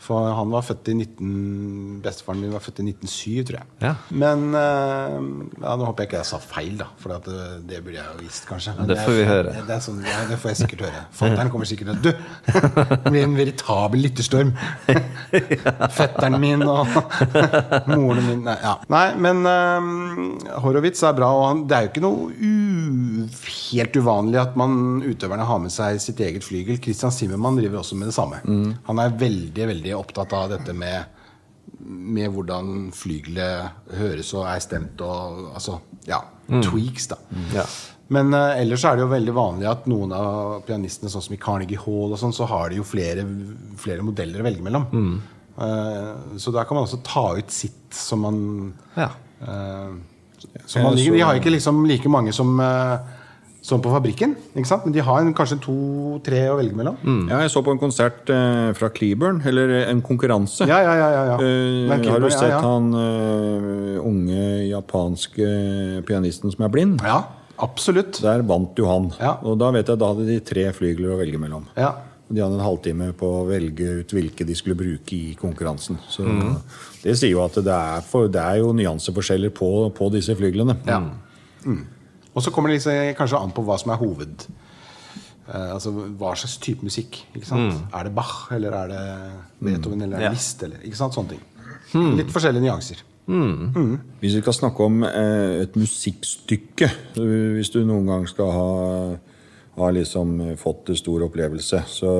For 0.00 0.30
han 0.32 0.48
var 0.54 0.62
født 0.64 0.88
i 0.88 0.94
19... 0.96 1.98
Bestefaren 2.04 2.40
min 2.40 2.52
var 2.54 2.62
født 2.64 2.78
i 2.80 2.86
1907, 2.88 3.42
tror 3.50 3.58
jeg. 3.58 3.66
Ja. 3.84 3.90
Men 4.22 4.46
eh, 4.56 5.16
ja, 5.60 5.74
Nå 5.76 5.84
håper 5.90 6.06
jeg 6.06 6.08
ikke 6.10 6.18
jeg 6.22 6.28
sa 6.30 6.38
feil, 6.40 6.72
da. 6.80 6.86
For 7.02 7.12
at 7.18 7.28
det, 7.28 7.48
det 7.68 7.82
burde 7.84 7.98
jeg 7.98 8.06
jo 8.08 8.22
visst, 8.24 8.46
kanskje. 8.48 8.72
Men 8.78 8.88
Det 8.88 8.96
får 9.02 9.16
vi 9.18 9.24
er- 9.26 9.30
høre. 9.30 9.52
Det, 9.68 9.74
er 9.76 9.82
sånn, 9.84 10.00
ja, 10.08 10.22
det 10.30 10.38
får 10.40 10.54
jeg 10.54 10.60
sikkert 10.62 10.86
høre. 10.88 11.02
Fattern 11.20 11.52
kommer 11.52 11.68
sikkert 11.68 11.90
til 11.90 11.98
å 11.98 12.04
Du! 12.06 12.10
Det 13.04 13.12
blir 13.12 13.26
en 13.26 13.36
veritabel 13.36 14.04
lytterstorm. 14.06 14.54
Fetteren 15.98 16.38
min 16.42 16.64
og 16.64 16.88
moren 17.90 18.24
min 18.26 18.42
Nei, 18.46 18.56
ja. 18.62 18.74
Nei 18.92 19.04
men 19.20 19.44
eh, 19.48 20.56
Horowitz 20.64 21.02
er 21.06 21.14
bra, 21.18 21.28
og 21.36 21.44
han, 21.50 21.62
det 21.68 21.76
er 21.76 21.86
jo 21.86 21.92
ikke 21.92 22.04
noe 22.04 22.30
u, 22.32 23.26
helt 23.70 24.00
uvanlig 24.00 24.40
at 24.40 24.56
man 24.58 24.74
utøverne 25.04 25.44
har 25.48 25.60
med 25.62 25.72
seg 25.74 26.00
sitt 26.02 26.20
eget 26.24 26.46
flygel. 26.46 26.80
Christian 26.82 27.12
Zimmermann 27.14 27.58
driver 27.60 27.82
også 27.82 27.98
med 28.00 28.08
det 28.10 28.16
samme. 28.16 28.40
Han 28.88 29.02
er 29.04 29.14
veldig, 29.20 29.66
veldig 29.74 29.89
opptatt 29.98 30.32
av 30.36 30.52
dette 30.56 30.76
med 30.76 31.16
med 31.80 32.32
hvordan 32.34 32.90
flygelet 32.92 33.94
høres 33.96 34.32
og 34.36 34.42
er 34.50 34.60
stemt 34.60 35.00
og 35.06 35.52
altså, 35.54 35.78
ja, 36.04 36.18
tweaks, 36.50 37.06
da. 37.12 37.16
Ja. 37.54 37.64
Men 38.10 38.34
uh, 38.34 38.58
ellers 38.58 38.84
er 38.84 38.98
det 38.98 39.04
jo 39.04 39.12
veldig 39.12 39.34
vanlig 39.36 39.68
at 39.70 39.86
noen 39.88 40.12
av 40.12 40.64
pianistene, 40.66 41.08
sånn 41.12 41.24
som 41.24 41.36
i 41.36 41.40
Carnegie 41.40 41.78
Hall, 41.80 42.10
og 42.10 42.18
sånn, 42.20 42.34
så 42.36 42.48
har 42.50 42.72
de 42.72 42.80
jo 42.80 42.86
flere, 42.86 43.22
flere 43.80 44.04
modeller 44.04 44.42
å 44.42 44.48
velge 44.48 44.66
mellom. 44.66 44.88
Eh, 45.60 46.38
så 46.40 46.50
der 46.50 46.64
kan 46.64 46.78
man 46.78 46.86
også 46.86 47.02
ta 47.04 47.24
ut 47.36 47.50
sitt 47.52 47.92
som 47.94 48.22
man 48.24 48.38
Ja. 48.96 49.10
uh, 49.42 49.92
som 50.64 50.82
man. 50.82 50.96
De 50.96 51.20
har 51.20 51.36
ikke 51.36 51.52
liksom 51.52 51.84
like 51.86 52.08
mange 52.08 52.32
som, 52.32 52.58
eh, 52.60 52.98
som 53.60 53.80
på 53.84 53.90
fabrikken, 53.92 54.32
ikke 54.54 54.68
sant? 54.68 54.86
men 54.86 54.94
de 54.94 55.02
har 55.04 55.20
en, 55.20 55.32
kanskje 55.36 55.58
to-tre 55.60 56.46
å 56.48 56.56
velge 56.58 56.76
mellom. 56.76 56.96
Ja, 57.28 57.42
jeg 57.44 57.52
så 57.52 57.60
på 57.64 57.74
en 57.74 57.80
konsert 57.80 58.30
eh, 58.32 58.70
fra 58.76 58.88
Cleburn, 58.94 59.42
eller 59.46 59.74
en 59.82 60.00
konkurranse. 60.04 60.64
Ja, 60.68 60.80
ja, 60.84 60.94
ja. 60.96 61.10
ja, 61.12 61.24
ja. 61.32 61.36
Eh, 61.44 61.82
Men 61.90 62.06
har 62.08 62.24
du 62.24 62.30
sett 62.32 62.48
ja, 62.48 62.56
ja. 62.56 62.62
han 62.64 62.88
uh, 62.96 64.00
unge 64.00 64.46
japanske 64.70 65.50
pianisten 66.08 66.54
som 66.54 66.64
er 66.64 66.72
blind? 66.72 67.04
Ja, 67.04 67.20
absolutt. 67.60 68.22
Der 68.24 68.46
vant 68.48 68.80
jo 68.80 68.88
han. 68.88 69.12
Ja. 69.20 69.36
Og 69.44 69.60
da 69.60 69.70
vet 69.76 69.92
jeg, 69.92 70.00
da 70.00 70.14
hadde 70.14 70.28
de 70.30 70.40
tre 70.40 70.70
flygler 70.76 71.12
å 71.12 71.20
velge 71.20 71.42
mellom. 71.42 71.68
Ja. 71.76 71.92
De 72.30 72.40
hadde 72.40 72.56
en 72.56 72.64
halvtime 72.64 73.12
på 73.18 73.28
å 73.42 73.46
velge 73.48 74.00
ut 74.00 74.12
hvilke 74.14 74.46
de 74.46 74.56
skulle 74.56 74.78
bruke 74.78 75.16
i 75.16 75.36
konkurransen. 75.36 75.98
Så 76.08 76.24
Det 77.02 77.16
sier 77.18 77.34
jo 77.34 77.42
at 77.42 77.58
det 77.58 77.74
er, 77.74 78.04
for, 78.06 78.30
det 78.30 78.40
er 78.40 78.62
jo 78.62 78.72
nyanseforskjeller 78.78 79.52
på, 79.52 79.90
på 79.92 80.12
disse 80.14 80.36
flyglene. 80.38 80.78
Ja. 80.88 81.02
Mm. 81.66 81.82
Og 82.34 82.42
så 82.44 82.52
kommer 82.54 82.70
det 82.70 82.78
liksom 82.78 83.14
kanskje 83.18 83.40
an 83.40 83.54
på 83.56 83.64
hva 83.66 83.78
som 83.80 83.94
er 83.94 84.00
hoved 84.02 84.46
Uh, 85.50 85.72
Altså 85.74 85.90
hva 85.90 86.28
slags 86.38 86.58
type 86.62 86.84
musikk. 86.86 87.16
Ikke 87.34 87.48
sant? 87.48 87.74
Er 87.90 88.06
det 88.06 88.12
Bach, 88.14 88.52
eller 88.54 88.70
er 88.70 88.90
det 88.92 89.00
Beethoven, 89.58 90.02
eller 90.06 90.20
er 90.20 90.28
det. 90.28 90.36
Liszt? 90.36 90.62
Eller, 90.62 90.78
ikke 90.86 90.98
sant? 91.00 91.16
Sånne 91.16 91.32
ting. 91.34 91.40
Litt 92.20 92.30
forskjellige 92.30 92.62
nyanser. 92.62 93.00
Hvis 94.20 94.36
vi 94.36 94.42
skal 94.44 94.54
snakke 94.54 94.86
om 94.86 95.02
uh, 95.02 95.62
et 95.64 95.74
musikkstykke, 95.78 96.90
hvis 97.56 97.72
du 97.74 97.80
noen 97.82 98.06
gang 98.06 98.28
skal 98.30 98.52
ha, 98.54 98.68
ha 99.80 99.88
liksom 99.96 100.36
fått 100.60 100.88
en 100.92 100.98
stor 101.00 101.24
opplevelse, 101.26 101.80
så 101.90 102.10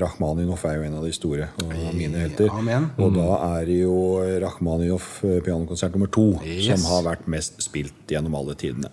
Rachmaninoff 0.00 0.64
er 0.68 0.78
jo 0.80 0.86
en 0.88 0.96
av 0.98 1.04
de 1.06 1.12
store 1.14 1.48
og 1.62 1.72
mine 1.96 2.22
helter. 2.24 2.50
Amen. 2.54 2.88
Og 3.02 3.14
da 3.16 3.28
er 3.58 3.68
det 3.68 3.78
jo 3.82 3.94
Rakhmaninov 4.42 5.06
eh, 5.26 5.38
pianokonsert 5.46 5.94
nummer 5.96 6.10
to 6.12 6.26
Yes. 6.46 6.68
som 6.70 6.84
har 6.90 7.04
vært 7.12 7.26
mest 7.30 7.60
spilt 7.64 8.06
gjennom 8.12 8.34
alle 8.38 8.54
tidene. 8.58 8.90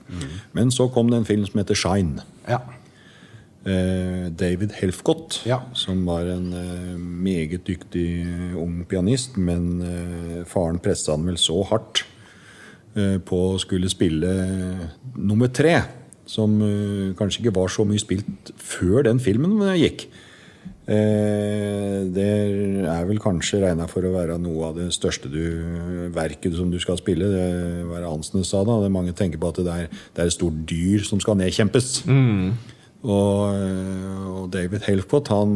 Men 0.54 0.72
så 0.74 0.90
kom 0.94 1.10
det 1.12 1.22
en 1.22 1.30
film 1.30 1.46
som 1.50 1.62
heter 1.62 1.78
Shine. 1.78 2.24
Ja. 2.50 2.60
Eh, 3.66 4.28
David 4.36 4.74
Helfgott, 4.82 5.42
Ja. 5.48 5.62
som 5.74 6.06
var 6.06 6.26
en 6.28 6.50
eh, 6.54 6.98
meget 6.98 7.64
dyktig 7.66 8.08
eh, 8.28 8.58
ung 8.60 8.84
pianist, 8.86 9.38
men 9.38 9.82
eh, 9.82 10.44
faren 10.50 10.80
pressa 10.84 11.14
han 11.16 11.26
vel 11.30 11.38
så 11.40 11.62
hardt 11.70 12.04
eh, 12.96 13.20
på 13.24 13.40
å 13.54 13.60
skulle 13.64 13.88
spille 13.90 14.34
eh, 14.44 14.88
nummer 15.16 15.48
tre, 15.48 15.78
som 16.30 16.60
uh, 16.62 17.14
kanskje 17.20 17.44
ikke 17.44 17.58
var 17.58 17.72
så 17.74 17.86
mye 17.88 18.02
spilt 18.02 18.54
før 18.58 19.04
den 19.08 19.20
filmen 19.24 19.60
gikk. 19.80 20.08
Eh, 20.84 22.00
det 22.12 22.32
er 22.92 23.06
vel 23.08 23.20
kanskje 23.24 23.62
regna 23.62 23.86
for 23.88 24.04
å 24.04 24.12
være 24.12 24.36
noe 24.42 24.68
av 24.68 24.80
det 24.82 24.90
største 24.92 25.32
du, 25.32 25.44
verket 26.16 26.58
som 26.58 26.72
du 26.74 26.80
skal 26.84 27.00
spille. 27.00 27.30
Det 27.32 27.88
var 27.88 28.04
Hansen 28.10 28.44
sa 28.48 28.66
da. 28.68 28.82
Det 28.84 28.92
mange 28.92 29.16
tenker 29.16 29.40
på 29.40 29.54
at 29.54 29.62
det 29.64 29.74
er, 29.74 29.88
det 29.88 30.24
er 30.24 30.32
et 30.32 30.36
stort 30.36 30.64
dyr 30.68 31.06
som 31.08 31.24
skal 31.24 31.40
nedkjempes. 31.40 31.90
Og, 33.04 33.40
eh, 33.56 34.28
og 34.34 34.52
David 34.52 34.84
Helfgott 34.88 35.32
han 35.32 35.56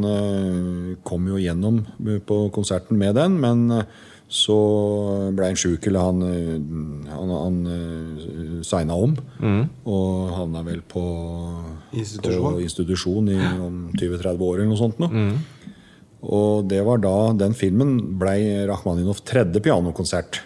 kom 1.08 1.28
jo 1.32 1.40
gjennom 1.40 1.84
på 2.28 2.40
konserten 2.56 3.00
med 3.00 3.20
den, 3.20 3.40
men 3.44 3.84
så 4.28 4.58
ble 5.32 5.52
han 5.52 5.60
sjuk, 5.60 5.86
eller 5.88 6.04
han, 6.04 6.24
eh, 6.28 7.12
han, 7.14 7.30
han 7.32 7.60
eh, 7.72 8.58
signa 8.68 8.98
om. 9.00 9.14
Og 9.88 10.34
havna 10.36 10.66
vel 10.68 10.82
på 10.84 11.04
Institusjon. 11.96 12.58
på 12.58 12.66
institusjon 12.66 13.32
i 13.32 13.38
om 13.40 13.78
20-30 13.96 14.44
år 14.50 14.60
eller 14.60 14.70
noe 14.74 14.82
sånt. 14.82 15.00
Nå. 15.00 15.08
Og 16.28 16.68
det 16.68 16.82
var 16.84 17.00
da 17.00 17.16
den 17.40 17.56
filmen 17.56 17.96
blei 18.20 18.66
Rakhmaninov 18.68 19.22
tredje 19.28 19.62
pianokonsert. 19.64 20.42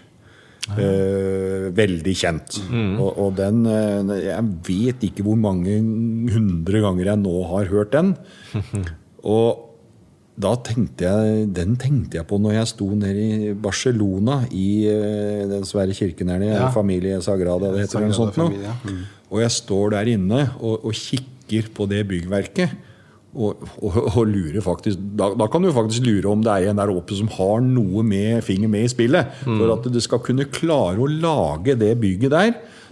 Eh, 0.78 1.68
veldig 1.76 2.14
kjent. 2.16 2.60
Og, 3.02 3.10
og 3.18 3.34
den 3.40 3.66
eh, 3.66 4.28
Jeg 4.28 4.46
vet 4.68 5.06
ikke 5.10 5.26
hvor 5.26 5.40
mange 5.40 5.80
hundre 6.32 6.84
ganger 6.86 7.12
jeg 7.12 7.22
nå 7.24 7.36
har 7.50 7.72
hørt 7.74 7.96
den. 7.96 8.14
Og 9.22 9.71
da 10.40 10.54
tenkte 10.64 11.06
jeg, 11.10 11.48
den 11.54 11.76
tenkte 11.80 12.18
jeg 12.20 12.28
på 12.30 12.38
når 12.42 12.56
jeg 12.56 12.70
sto 12.72 12.88
nede 12.98 13.24
i 13.24 13.50
Barcelona, 13.54 14.42
i 14.56 14.88
eh, 14.90 15.42
den 15.50 15.66
svære 15.68 15.96
kirken 15.98 16.32
her 16.32 16.40
nede, 16.40 16.56
Ja. 16.56 16.70
Familie 16.74 17.22
Sagrada, 17.22 17.74
det 17.74 17.84
heter 17.86 18.06
noe 18.06 18.16
sånt 18.16 18.40
nå. 18.40 18.48
Mm. 18.88 19.02
Og 19.32 19.42
jeg 19.44 19.52
står 19.52 19.92
der 19.98 20.14
inne 20.14 20.46
og, 20.60 20.86
og 20.88 20.96
kikker 20.96 21.70
på 21.76 21.86
det 21.92 22.06
byggverket. 22.08 22.78
Og, 23.32 23.62
og, 23.80 23.94
og 24.18 24.26
lurer 24.28 24.60
faktisk 24.60 25.00
da, 25.16 25.30
da 25.40 25.46
kan 25.48 25.64
du 25.64 25.70
faktisk 25.72 26.04
lure 26.04 26.28
om 26.34 26.42
det 26.44 26.52
er 26.52 26.72
en 26.74 26.82
der 26.82 26.92
oppe 26.92 27.16
som 27.16 27.30
har 27.32 27.62
noe 27.64 28.04
med 28.04 28.42
finger 28.44 28.68
med 28.68 28.84
i 28.84 28.92
spillet. 28.92 29.38
For 29.46 29.72
at 29.72 29.88
du 29.88 30.00
skal 30.04 30.20
kunne 30.20 30.50
klare 30.52 31.00
å 31.00 31.08
lage 31.08 31.78
det 31.80 31.94
bygget 32.02 32.34
der 32.34 32.52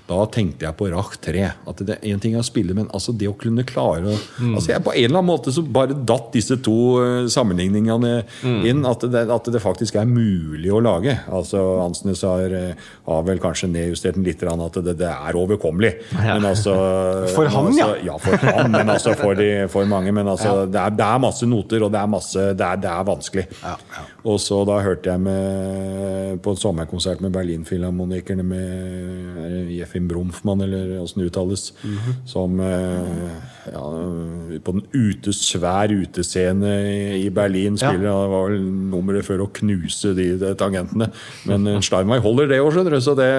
Da 0.10 0.24
tenkte 0.34 0.66
jeg 0.66 0.78
på 0.80 0.90
Rach 0.90 1.16
3. 1.22 1.46
At 1.70 1.84
det 1.86 2.00
er 2.00 2.14
en 2.14 2.22
ting 2.24 2.36
er 2.36 2.44
å 2.44 2.48
spille, 2.48 2.74
men 2.78 2.90
altså 2.96 3.14
det 3.14 3.30
å 3.30 3.36
kunne 3.38 3.66
klare 3.68 4.10
å 4.10 4.18
altså 4.56 4.72
jeg, 4.72 4.84
På 4.86 4.94
en 4.96 5.04
eller 5.04 5.20
annen 5.20 5.30
måte 5.30 5.54
så 5.54 5.64
bare 5.64 5.94
datt 5.94 6.32
disse 6.34 6.58
to 6.66 6.78
sammenligningene 7.30 7.60
sammenligningene 7.60 8.68
inn. 8.68 8.86
At 8.90 9.04
det, 9.12 9.26
at 9.32 9.50
det 9.54 9.62
faktisk 9.64 10.00
er 10.00 10.10
mulig 10.10 10.72
å 10.74 10.82
lage. 10.84 11.16
Altså 11.32 11.62
Ansnes 11.84 12.24
har, 12.26 12.54
eh, 12.56 12.90
har 13.06 13.24
vel 13.28 13.42
kanskje 13.44 13.70
nedjustert 13.72 14.18
den 14.18 14.26
litt, 14.28 14.44
at 14.44 14.80
det, 14.84 14.96
det 15.00 15.10
er 15.10 15.38
overkommelig. 15.38 15.94
Men 16.16 16.46
altså 16.46 16.76
For 17.36 17.50
han, 17.52 17.70
altså, 17.72 17.90
ja. 18.00 18.14
ja, 18.14 18.18
for 18.22 18.38
han, 18.46 18.72
men 18.74 18.90
altså 18.90 19.16
for, 19.20 19.38
de, 19.38 19.68
for 19.72 19.90
mange. 19.90 20.14
Men 20.16 20.28
altså, 20.32 20.66
det, 20.66 20.80
er, 20.80 20.96
det 20.98 21.06
er 21.06 21.22
masse 21.22 21.50
noter, 21.50 21.86
og 21.86 21.94
det 21.94 22.02
er, 22.02 22.10
masse, 22.12 22.48
det 22.58 22.66
er, 22.66 22.88
er 22.90 23.08
vanskelig. 23.08 23.46
Og 24.28 24.40
så 24.42 24.62
da 24.68 24.80
hørte 24.84 25.14
jeg 25.14 25.24
med, 25.24 26.40
på 26.44 26.54
en 26.54 26.60
sommerkonsert 26.60 27.22
med 27.24 27.34
Berlinfilharmonikerne 27.36 28.46
med 28.46 29.70
er 29.80 29.90
Jeffin 30.00 30.08
Brumfmann, 30.08 30.62
eller 30.64 31.00
åssen 31.04 31.20
det 31.22 31.28
uttales, 31.32 31.74
som 32.26 32.60
eh, 32.60 33.72
ja, 33.74 33.84
på 34.64 34.72
den 34.76 34.84
ute, 34.96 35.34
svær 35.36 35.92
utescene 35.92 36.72
i- 37.20 37.30
Berlin 37.30 37.78
spiller. 37.78 38.08
ja. 38.10 38.22
Det 38.24 38.32
var 38.32 38.50
vel 38.50 38.62
nummeret 38.64 39.26
før 39.28 39.44
å 39.46 39.50
knuse 39.54 40.14
de, 40.16 40.38
de 40.40 40.54
tangentene. 40.56 41.12
Men 41.46 41.68
eh, 41.68 41.80
Steinway 41.82 42.20
holder 42.24 42.48
det 42.50 42.60
òg, 42.64 42.72
skjønner 42.74 42.96
du. 42.96 43.02
Så 43.04 43.16
det, 43.20 43.30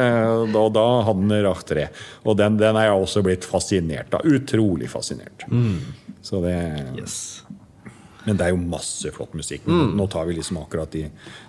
da, 0.55 0.69
da 0.77 0.87
han 1.09 1.31
Rach 1.45 1.65
3. 1.69 1.89
Og 2.25 2.37
den, 2.39 2.57
den 2.61 2.77
er 2.77 2.91
jeg 2.91 3.01
også 3.07 3.23
blitt 3.27 3.45
fascinert 3.49 4.15
av. 4.15 4.27
Utrolig 4.29 4.89
fascinert. 4.93 5.47
Så 6.23 6.43
det 6.45 6.57
Yes. 6.99 7.43
Men 8.27 8.37
det 8.37 8.47
er 8.47 8.51
jo 8.53 8.57
masse 8.61 9.11
flott 9.17 9.33
musikk. 9.35 9.65
Nå 9.67 10.07
tar 10.13 10.27
vi 10.29 10.35
liksom 10.37 10.59
akkurat 10.61 10.91
de, 10.93 11.07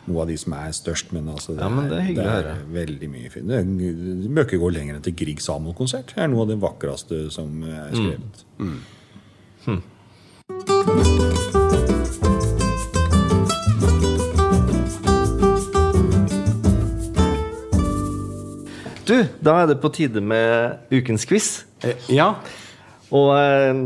noe 0.07 0.21
av 0.23 0.27
de 0.31 0.37
som 0.39 0.53
er 0.55 0.71
størst. 0.71 1.11
Men, 1.11 1.27
altså, 1.33 1.51
det, 1.57 1.61
Ja, 1.65 1.69
men 1.69 1.89
det 1.91 1.97
er 1.99 2.05
hyggelig 2.07 2.27
å 2.27 2.35
høre. 2.37 2.55
veldig 2.77 3.09
mye 3.11 3.29
fint. 3.33 3.47
Det 3.51 3.61
det 4.23 4.31
bør 4.35 4.45
ikke 4.47 4.61
gå 4.63 4.71
lenger 4.77 4.95
enn 4.95 5.03
til 5.03 5.13
Grieg 5.19 5.41
Samuel-konsert. 5.43 6.15
Det 6.15 6.23
er 6.23 6.31
noe 6.31 6.45
av 6.45 6.53
det 6.53 6.59
vakreste 6.63 7.25
som 7.31 7.63
er 7.67 7.91
skrevet. 7.91 8.45
Du, 19.05 19.15
da 19.43 19.55
er 19.63 19.69
det 19.71 19.79
på 19.81 19.89
tide 19.93 20.21
med 20.23 20.77
ukens 20.93 21.25
quiz. 21.27 21.63
Eh, 21.83 21.95
Ja. 22.09 22.35
Og 23.11 23.31
eh, 23.35 23.79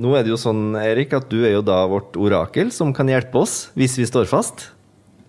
nå 0.00 0.12
er 0.16 0.24
det 0.24 0.32
jo 0.32 0.38
sånn, 0.40 0.72
Erik, 0.80 1.12
at 1.16 1.26
du 1.28 1.42
er 1.44 1.58
jo 1.58 1.64
da 1.66 1.82
vårt 1.90 2.16
orakel 2.16 2.70
som 2.72 2.94
kan 2.96 3.10
hjelpe 3.10 3.42
oss 3.42 3.66
hvis 3.76 3.98
vi 4.00 4.06
står 4.08 4.30
fast. 4.30 4.70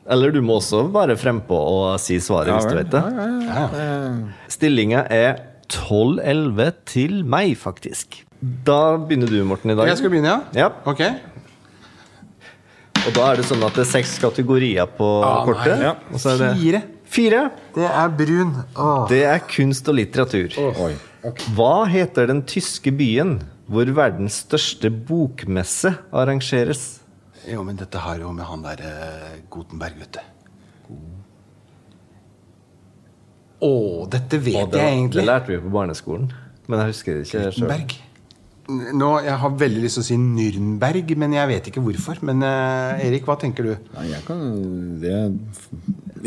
Eller 0.07 0.31
du 0.35 0.41
må 0.43 0.57
også 0.59 0.85
være 0.91 1.15
frempå 1.19 1.55
og 1.55 1.99
si 2.03 2.17
svaret 2.23 2.55
hvis 2.55 2.67
du 2.71 2.75
vet 2.75 2.91
det. 2.91 3.03
Stillinga 4.51 5.05
er 5.11 5.37
12-11 5.71 6.73
til 6.91 7.21
meg, 7.27 7.53
faktisk. 7.59 8.21
Da 8.67 8.97
begynner 8.99 9.31
du, 9.31 9.37
Morten, 9.47 9.71
i 9.71 9.77
dag. 9.79 9.87
Jeg 9.87 10.01
skal 10.01 10.11
begynne, 10.11 10.33
ja? 10.33 10.65
Ja. 10.65 10.71
Ok. 10.89 11.03
Og 13.03 13.15
da 13.15 13.29
er 13.31 13.39
det 13.39 13.47
sånn 13.47 13.63
at 13.63 13.75
det 13.75 13.83
er 13.85 13.89
seks 13.93 14.17
kategorier 14.23 14.87
på 14.99 15.07
kortet. 15.47 15.77
nei. 15.79 15.87
Ja. 15.89 15.95
Og 16.11 16.19
så 16.23 16.33
er 16.35 16.43
det 16.43 16.51
Fire. 16.59 16.83
Fire. 17.13 17.41
Det 17.75 17.87
er 17.87 18.13
brun. 18.19 18.53
Åh. 18.75 19.07
Det 19.11 19.23
er 19.29 19.41
kunst 19.47 19.87
og 19.91 19.97
litteratur. 19.99 20.55
Oi. 21.23 21.33
Hva 21.55 21.85
heter 21.87 22.27
den 22.27 22.41
tyske 22.49 22.91
byen 22.95 23.37
hvor 23.71 23.87
verdens 23.95 24.41
største 24.43 24.89
bokmesse 24.91 25.93
arrangeres? 26.11 26.99
Jo, 27.47 27.63
men 27.63 27.77
dette 27.79 27.99
har 28.03 28.19
jo 28.19 28.31
med 28.35 28.43
han 28.47 28.63
der 28.65 28.81
eh, 28.87 29.37
Gutenberg, 29.51 29.95
vet 30.03 30.17
du. 30.19 30.23
Å, 33.63 33.71
dette 34.11 34.39
vet 34.43 34.57
Og 34.59 34.73
det, 34.73 34.81
jeg 34.81 34.97
egentlig. 34.97 35.21
det 35.21 35.27
lærte 35.29 35.53
vi 35.53 35.59
på 35.63 35.71
barneskolen, 35.71 36.25
men 36.67 36.81
jeg 36.83 36.91
husker 36.91 37.15
det 37.15 37.27
ikke. 37.29 37.43
Gutenberg. 37.53 37.95
Nå, 38.95 39.09
Jeg 39.23 39.35
har 39.41 39.55
veldig 39.59 39.81
lyst 39.83 39.97
til 39.99 40.03
å 40.03 40.07
si 40.07 40.17
Nürnberg, 40.19 41.09
men 41.19 41.33
jeg 41.35 41.49
vet 41.49 41.65
ikke 41.71 41.83
hvorfor. 41.83 42.19
Men 42.27 42.43
eh, 42.47 43.03
Erik, 43.07 43.25
hva 43.27 43.35
tenker 43.39 43.67
du? 43.67 43.73
Nei, 43.95 44.05
jeg 44.11 44.23
kan 44.27 44.43
det, 45.03 45.17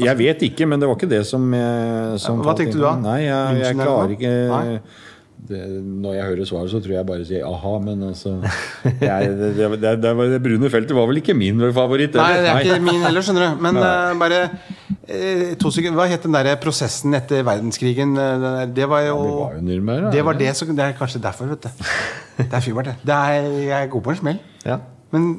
Jeg 0.04 0.18
vet 0.18 0.42
ikke, 0.50 0.66
men 0.68 0.80
det 0.80 0.88
var 0.88 0.98
ikke 0.98 1.10
det 1.10 1.24
som, 1.28 1.44
jeg, 1.56 2.20
som 2.22 2.40
Hva 2.44 2.56
tenkte 2.58 2.76
du 2.78 2.84
da? 2.84 2.96
Nei, 3.00 3.20
jeg, 3.24 3.60
jeg 3.62 3.78
klarer 3.80 4.16
ikke 4.16 4.32
Nei? 4.52 4.80
det, 5.48 5.60
Når 5.84 6.16
jeg 6.16 6.24
hører 6.30 6.48
svaret, 6.48 6.70
så 6.72 6.80
tror 6.82 6.94
jeg 6.96 7.06
bare 7.08 7.26
sier 7.28 7.46
aha, 7.46 7.72
men 7.82 8.02
altså 8.08 8.34
jeg, 8.84 9.30
det, 9.38 9.68
det, 9.82 9.94
det, 10.02 10.40
brune 10.44 10.70
feltet 10.72 10.96
var 10.96 11.08
vel 11.10 11.20
ikke 11.20 11.36
min 11.36 11.60
favoritt? 11.76 12.16
Nei, 12.18 12.40
det 12.42 12.50
er 12.52 12.64
ikke 12.64 12.80
min 12.84 13.04
heller, 13.04 13.24
skjønner 13.26 13.46
du. 13.46 13.62
Men 13.66 13.80
uh, 13.80 14.12
bare 14.20 14.40
uh, 14.48 15.54
to 15.60 15.72
sekunder. 15.74 15.98
Hva 16.00 16.08
het 16.10 16.26
den 16.26 16.36
der 16.36 16.52
prosessen 16.62 17.16
etter 17.18 17.44
verdenskrigen? 17.46 18.16
Eh, 18.20 18.66
Det 18.76 18.88
var 18.90 19.06
jo 19.06 19.20
Det 19.22 19.38
var 19.38 19.54
jo 19.60 19.64
Nürnberg. 19.70 20.10
Det 20.12 20.24
var 20.24 20.40
det 20.40 20.56
som 20.56 20.74
Det 20.76 20.84
er 20.84 20.98
kanskje 20.98 21.22
derfor, 21.22 21.52
vet 21.52 21.68
du. 21.68 21.86
Det 22.42 22.52
er 22.52 22.60
fyrbart, 22.60 22.92
det. 22.92 22.96
det 23.06 23.14
er, 23.14 23.50
jeg 23.68 23.82
er 23.82 23.92
god 23.92 24.02
på 24.02 24.12
en 24.12 24.20
smell. 24.22 24.42
Ja. 24.66 24.80
Men 25.14 25.30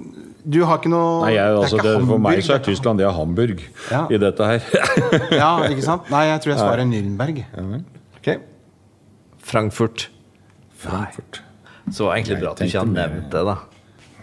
du 0.48 0.62
har 0.64 0.78
ikke 0.80 0.90
noe 0.92 1.26
Nei, 1.26 1.32
jeg, 1.36 1.44
det 1.44 1.56
er 1.58 1.58
altså, 1.62 1.78
ikke 1.80 1.88
det, 1.88 2.08
For 2.08 2.22
meg 2.24 2.42
så 2.46 2.54
er 2.56 2.62
Tyskland 2.64 3.02
det 3.02 3.06
er 3.08 3.16
Hamburg 3.18 3.64
Ja. 3.92 4.04
i 4.08 4.20
dette 4.22 4.48
her. 4.48 4.68
Ja, 5.42 5.50
ikke 5.68 5.84
sant? 5.86 6.08
Nei, 6.14 6.22
jeg 6.30 6.44
tror 6.44 6.54
jeg 6.54 6.62
svarer 6.62 6.88
Nürnberg. 6.88 7.42
Ok. 8.20 8.30
Frankfurt. 9.48 10.08
Frankfurt. 10.78 11.42
Så 11.92 12.10
egentlig 12.14 12.40
bra 12.42 12.52
at 12.54 12.62
du 12.62 12.68
ikke 12.68 12.82
har 12.84 12.90
nevnt 12.92 13.30
det, 13.34 13.44
da. 13.48 13.58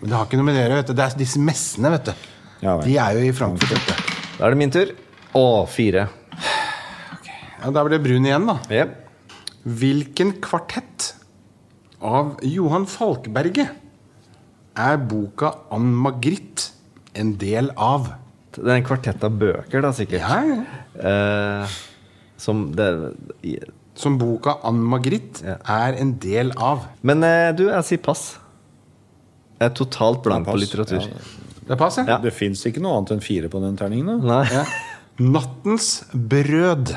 Men 0.01 0.11
det 0.11 0.17
har 0.19 0.27
ikke 0.29 0.41
noe 0.41 0.49
med 0.49 0.57
det 0.57 0.63
å 0.63 0.67
gjøre. 0.67 0.81
vet 0.83 0.91
du. 0.91 0.95
Det 0.99 1.05
er 1.07 1.19
disse 1.21 1.41
messene, 1.41 1.93
vet 1.95 2.11
du. 2.11 2.27
Ja. 2.65 2.75
De 2.85 2.97
er 3.01 3.19
jo 3.19 3.23
i 3.29 3.33
Frankfurt. 3.37 3.73
Vet 3.73 3.89
du. 3.89 4.19
Da 4.39 4.45
er 4.49 4.55
det 4.57 4.61
min 4.61 4.73
tur. 4.75 4.93
Å, 5.37 5.45
fire. 5.71 6.09
Ja, 7.65 7.71
da 7.73 7.85
blir 7.87 7.97
det 7.97 8.03
brun 8.05 8.27
igjen, 8.29 8.45
da. 8.49 8.59
Yep. 8.73 8.97
Hvilken 9.81 10.35
kvartett 10.45 11.13
av 12.05 12.35
Johan 12.45 12.85
Falkberget 12.91 13.81
er 14.77 14.97
boka 14.99 15.53
Ann 15.75 15.91
Margrit 15.95 16.71
en 17.15 17.35
del 17.39 17.71
av? 17.77 18.09
Det 18.55 18.65
er 18.71 18.77
en 18.81 18.87
kvartett 18.87 19.25
av 19.27 19.35
bøker, 19.39 19.83
da, 19.83 19.91
sikkert. 19.95 20.23
Ja, 20.23 20.41
ja. 20.47 20.81
Eh, 21.11 21.75
som 22.39 22.69
det 22.77 22.87
Som 23.99 24.17
boka 24.19 24.57
Ann 24.67 24.81
Margrit 24.83 25.41
Ja. 25.45 25.57
er 25.71 25.95
en 26.01 26.17
del 26.19 26.53
av. 26.59 26.87
Men 27.03 27.23
eh, 27.27 27.53
du, 27.55 27.65
jeg 27.71 27.85
sier 27.85 28.03
pass. 28.03 28.25
Jeg 29.61 29.71
er 29.71 29.75
totalt 29.79 30.23
blank 30.25 30.47
på 30.47 30.57
litteratur. 30.59 31.01
Ja. 31.03 31.23
Det 31.69 31.79
pass, 31.81 31.97
Ja. 32.03 32.19
Det 32.21 32.33
fins 32.35 32.65
ikke 32.67 32.83
noe 32.83 32.99
annet 32.99 33.15
enn 33.15 33.23
fire 33.25 33.49
på 33.49 33.61
den 33.63 33.77
terningen. 33.79 34.21
da. 34.27 34.43
Nei. 34.43 34.47
Ja. 34.53 34.65
Nattens 35.23 36.05
brød. 36.13 36.91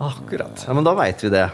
Akkurat. 0.00 0.62
Ja, 0.66 0.72
men 0.76 0.84
da 0.86 0.94
veit 0.94 1.22
vi 1.24 1.30
det. 1.34 1.48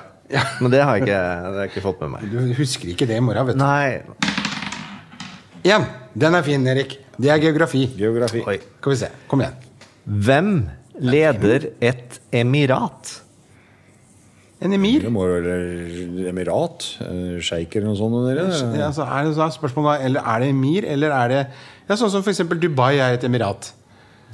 Men 0.60 0.70
det 0.72 0.80
har 0.84 0.96
jeg 0.96 1.04
ikke, 1.06 1.16
det 1.16 1.54
har 1.56 1.58
jeg 1.64 1.70
ikke 1.72 1.82
fått 1.84 2.00
med 2.04 2.10
meg. 2.14 2.30
Du 2.32 2.54
husker 2.56 2.88
ikke 2.92 3.06
det 3.08 3.16
i 3.16 3.24
morgen, 3.24 3.46
vet 3.50 3.56
du. 3.58 3.60
Nei. 3.64 4.31
Igjen. 5.62 5.84
Den 6.18 6.34
er 6.36 6.42
fin, 6.46 6.64
Erik. 6.66 6.96
Det 7.22 7.30
er 7.30 7.40
geografi. 7.42 7.84
Geografi. 7.96 8.42
Oi. 8.48 8.56
Skal 8.80 8.92
vi 8.94 8.96
se. 9.04 9.10
Kom 9.30 9.42
igjen. 9.44 9.58
Hvem 10.26 10.48
leder 11.02 11.68
et 11.80 12.18
emirat? 12.34 13.18
En 14.62 14.74
emir. 14.76 15.02
Det 15.02 15.10
må 15.10 15.24
jo 15.26 15.38
være 15.42 16.26
Emirat? 16.30 16.84
eh, 17.02 17.38
Sjeik 17.42 17.74
eller 17.76 17.88
noe 17.90 17.98
sånt? 17.98 18.18
Dere. 18.28 18.44
Ja, 18.78 18.90
så 18.94 19.02
er 19.06 19.24
det 19.26 19.32
så 19.34 19.42
er 19.48 19.54
spørsmålet 19.56 19.88
da, 19.98 20.06
eller 20.06 20.28
er 20.34 20.44
det 20.44 20.50
emir, 20.52 20.84
eller 20.86 21.14
er 21.16 21.32
det 21.32 21.40
ja, 21.88 21.96
Sånn 21.98 22.12
som 22.12 22.22
eksempel 22.30 22.60
Dubai 22.62 22.92
er 23.02 23.16
et 23.16 23.24
emirat. 23.26 23.72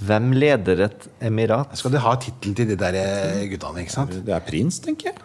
Hvem 0.04 0.28
leder 0.36 0.82
et 0.84 1.06
emirat? 1.24 1.72
Skal 1.80 1.94
de 1.96 2.02
ha 2.04 2.12
tittelen 2.20 2.54
til 2.58 2.68
de 2.68 2.76
der 2.78 2.98
eh, 3.00 3.46
guttene, 3.50 3.82
ikke 3.86 3.94
sant? 3.94 4.12
Det 4.26 4.34
er 4.36 4.44
prins, 4.44 4.78
tenker 4.84 5.10
jeg. 5.10 5.16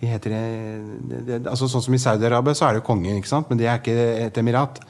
De 0.00 0.08
heter 0.08 0.32
eh, 0.32 0.86
det, 1.10 1.20
det, 1.28 1.40
altså 1.50 1.68
Sånn 1.68 1.84
som 1.84 1.96
i 1.96 2.00
Saudi-Arabia 2.00 2.56
så 2.56 2.68
er 2.68 2.76
det 2.76 2.82
jo 2.82 2.88
kongen, 2.88 3.18
ikke 3.20 3.30
sant? 3.30 3.50
men 3.50 3.60
det 3.60 3.68
er 3.68 3.82
ikke 3.82 3.96
et 4.26 4.40
emirat. 4.40 4.80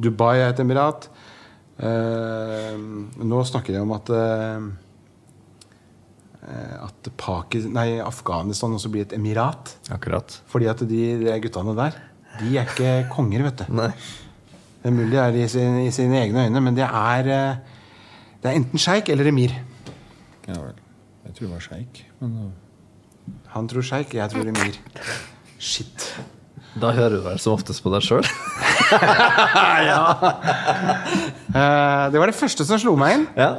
Dubai 0.00 0.38
er 0.40 0.54
et 0.54 0.62
emirat. 0.64 1.10
Eh, 1.78 2.72
nå 3.20 3.44
snakker 3.50 3.76
de 3.76 3.82
om 3.82 3.94
at 3.96 4.10
eh, 4.14 4.72
at 6.84 7.08
Pakistan, 7.16 7.72
nei, 7.72 7.86
Afghanistan 8.04 8.74
også 8.76 8.90
blir 8.92 9.06
et 9.06 9.14
emirat. 9.16 9.76
Akkurat. 9.94 10.40
Fordi 10.52 10.68
at 10.68 10.82
de, 10.84 11.00
de 11.22 11.38
guttene 11.40 11.76
der, 11.78 11.96
de 12.40 12.50
er 12.58 12.68
ikke 12.68 12.92
konger, 13.14 13.46
vet 13.46 13.62
du. 13.62 13.78
Nei. 13.78 13.92
Det 14.84 14.90
er 14.90 14.92
mulig 14.92 15.14
det 15.14 15.20
er 15.22 15.38
i, 15.40 15.46
sin, 15.48 15.78
i 15.80 15.92
sine 15.94 16.18
egne 16.20 16.44
øyne, 16.44 16.60
men 16.60 16.76
det 16.76 16.84
er, 16.84 17.30
eh, 17.32 17.78
det 18.42 18.50
er 18.50 18.58
enten 18.58 18.80
sjeik 18.80 19.08
eller 19.12 19.30
emir. 19.30 19.54
Ja 20.44 20.58
vel. 20.60 20.76
Jeg 21.24 21.36
tror 21.36 21.46
det 21.46 21.54
var 21.54 21.64
sjeik. 21.64 22.02
Men 22.20 22.52
Han 23.54 23.68
tror 23.70 23.84
sjeik, 23.86 24.14
jeg 24.18 24.30
tror 24.32 24.48
emir. 24.50 24.78
Shit. 25.62 26.08
Da 26.74 26.90
hører 26.90 27.20
du 27.20 27.20
vel 27.22 27.38
som 27.38 27.54
oftest 27.54 27.84
på 27.84 27.92
deg 27.94 28.02
sjøl? 28.02 28.26
ja. 29.88 30.00
det 32.10 32.18
var 32.18 32.32
det 32.32 32.34
første 32.34 32.66
som 32.66 32.80
slo 32.82 32.96
meg 32.98 33.20
inn. 33.20 33.26
Ja. 33.38 33.52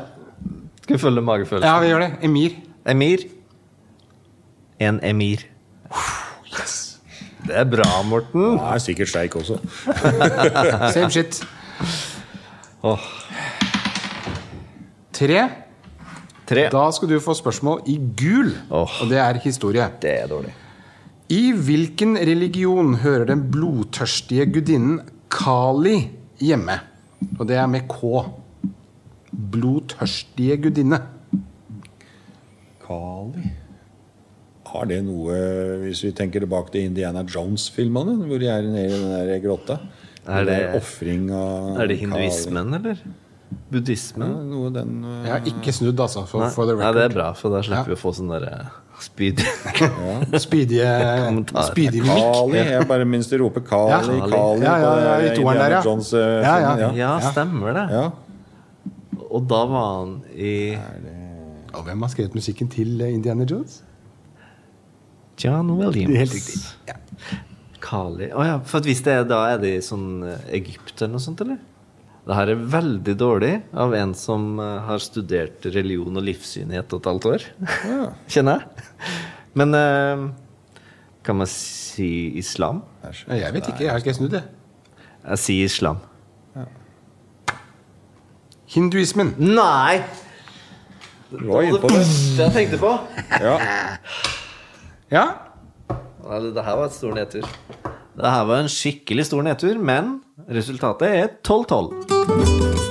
Skal 0.83 0.97
vi 0.97 1.01
følge 1.01 1.23
magefølelsen? 1.23 1.69
Ja, 1.69 1.79
vi 1.79 1.93
gjør 1.93 2.03
det. 2.03 2.11
Emir. 2.27 2.59
Emir. 2.91 3.23
En 4.83 4.99
emir. 5.07 5.47
Det 7.45 7.55
er 7.55 7.67
bra, 7.69 7.87
Morten. 8.03 8.57
det 8.57 8.71
er 8.73 8.83
sikkert 8.83 9.13
sjeik 9.13 9.35
også. 9.39 9.61
Same 10.95 11.11
shit. 11.13 11.39
Oh. 12.83 12.99
Tre. 15.15 15.45
Tre. 16.47 16.67
Da 16.73 16.85
skal 16.91 17.09
du 17.09 17.19
få 17.19 17.33
spørsmål 17.37 17.81
i 17.87 17.97
gul. 18.17 18.53
oh, 18.69 18.89
Og 19.01 19.09
det 19.09 19.17
er 19.21 19.39
historie. 19.43 19.87
Det 20.01 20.11
er 20.23 20.27
dårlig. 20.31 20.53
I 21.29 21.51
hvilken 21.57 22.17
religion 22.17 22.95
hører 23.01 23.25
den 23.31 23.47
blodtørstige 23.51 24.45
gudinnen 24.53 24.99
Kali 25.33 26.09
hjemme? 26.39 26.79
Og 27.39 27.47
det 27.49 27.55
er 27.57 27.65
med 27.67 27.87
K. 27.89 28.01
Blodtørstige 29.51 30.57
gudinne. 30.61 30.99
Kali 32.85 33.49
Har 34.69 34.85
det 34.89 34.99
noe 35.07 35.35
Hvis 35.85 36.03
vi 36.05 36.11
tenker 36.15 36.43
tilbake 36.43 36.71
til 36.73 36.89
Indiana 36.89 37.23
Jones-filmene, 37.25 38.17
hvor 38.27 38.37
de 38.41 38.49
er 38.51 38.61
nede 38.67 38.85
i 38.85 38.91
den 38.93 39.29
der 39.29 39.39
grotta? 39.43 39.77
Er 40.27 40.43
det- 40.45 40.75
Offring 40.75 41.29
av 41.31 41.77
Er 41.81 41.87
det 41.87 41.99
Kali. 41.99 42.05
hinduismen, 42.05 42.73
eller? 42.73 42.95
Buddhismen? 43.71 44.29
Ja, 44.29 44.41
noe 44.45 44.69
den 44.73 44.99
uh, 45.01 45.13
Jeg 45.25 45.31
har 45.33 45.47
ikke 45.49 45.71
snudd, 45.73 45.99
altså. 46.03 46.21
For, 46.29 46.43
Nei, 46.43 46.49
for 46.53 46.69
the 46.69 46.75
Nei, 46.77 46.91
det 46.93 47.05
er 47.07 47.13
bra, 47.15 47.31
for 47.37 47.49
da 47.55 47.63
slipper 47.65 47.87
Ja. 47.89 47.95
vi 47.95 47.97
å 47.97 48.01
få 48.01 48.11
sånn 48.13 48.29
derre 48.29 48.51
speedy 49.01 49.43
Spydige, 50.39 50.39
Speedy 50.39 50.77
spydige 51.67 52.03
mimikk. 52.05 52.29
Kali. 52.37 52.59
Jeg 52.61 52.85
bare 52.87 53.07
minst 53.09 53.33
de 53.33 53.39
roper 53.41 53.65
Kali, 53.65 53.89
Ja. 53.91 54.27
Kali, 54.29 54.61
Ja, 54.63 54.75
ja, 54.79 54.91
ja, 55.07 55.15
i 55.17 55.25
det 55.29 55.33
toeren 55.39 55.59
der, 55.59 55.75
ja. 55.77 55.81
Jones, 55.83 56.13
uh, 56.13 56.19
Ja, 56.45 56.53
ja. 56.61 56.75
ja. 56.83 56.91
Ja, 57.01 57.31
stemmer 57.31 57.73
det. 57.75 57.87
Ja. 57.91 58.05
Og 59.35 59.49
da 59.51 59.63
var 59.67 59.89
han 59.97 60.13
i 60.31 60.53
Og 61.73 61.83
hvem 61.89 62.05
har 62.05 62.13
skrevet 62.13 62.37
musikken 62.37 62.69
til 62.71 63.01
eh, 63.03 63.11
Indiana 63.17 63.43
Jones? 63.49 63.81
John 65.43 65.73
Williams. 65.75 66.15
Helt 66.15 66.33
riktig. 66.37 66.61
Ja. 66.87 66.95
Kali 67.83 68.29
Å 68.31 68.45
ja, 68.47 68.59
for 68.63 68.79
at 68.79 68.87
hvis 68.87 69.01
det 69.03 69.11
er 69.13 69.25
da 69.27 69.41
er 69.51 69.59
det 69.61 69.73
i 69.75 69.81
sånn 69.83 70.23
eh, 70.23 70.45
Egypt 70.61 70.95
eller 71.01 71.17
noe 71.17 71.25
sånt, 71.25 71.41
eller? 71.43 71.59
Det 72.25 72.33
her 72.33 72.49
er 72.55 72.61
veldig 72.73 73.13
dårlig 73.21 73.51
av 73.77 73.93
en 73.93 74.15
som 74.17 74.55
eh, 74.61 74.79
har 74.87 75.01
studert 75.03 75.65
religion 75.75 76.17
og 76.17 76.25
livssyn 76.25 76.71
i 76.73 76.79
ett 76.79 76.93
og 76.95 77.03
et 77.03 77.09
halvt 77.11 77.27
år. 77.29 77.45
Kjenner 78.33 78.63
jeg. 78.63 79.13
Men 79.61 79.77
eh, 79.77 80.23
kan 81.25 81.37
man 81.37 81.49
si 81.51 82.09
islam? 82.41 82.81
Ja, 83.05 83.13
Jeg 83.45 83.53
vet 83.59 83.69
ikke, 83.69 83.83
jeg 83.85 83.93
har 83.93 84.01
ikke 84.01 84.17
snudd 84.17 84.33
det. 84.39 84.43
Jeg 85.25 85.41
sier 85.43 85.69
islam. 85.69 86.01
Hinduismen. 88.73 89.35
Nei! 89.37 90.01
Du 91.29 91.45
var 91.49 91.65
det. 91.65 91.81
Det 91.93 92.45
jeg 92.45 92.53
tenkte 92.55 92.79
på. 92.81 92.91
Ja. 93.41 93.55
Ja. 95.13 95.25
Det 96.25 96.65
her 96.65 96.77
var 96.79 96.87
et 96.87 96.95
stor 96.95 97.13
nedtur. 97.13 97.45
Det 98.15 98.31
her 98.31 98.45
var 98.49 98.63
en 98.63 98.71
skikkelig 98.71 99.27
stor 99.29 99.45
nedtur, 99.45 99.77
men 99.77 100.17
resultatet 100.47 101.07
er 101.09 101.29
12-12. 101.41 102.85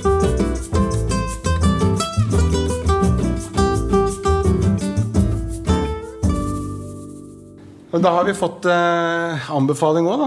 Da 8.05 8.11
har 8.11 8.25
vi 8.27 8.35
fått 8.37 8.67
eh, 8.69 9.51
anbefaling 9.55 10.05
òg, 10.11 10.25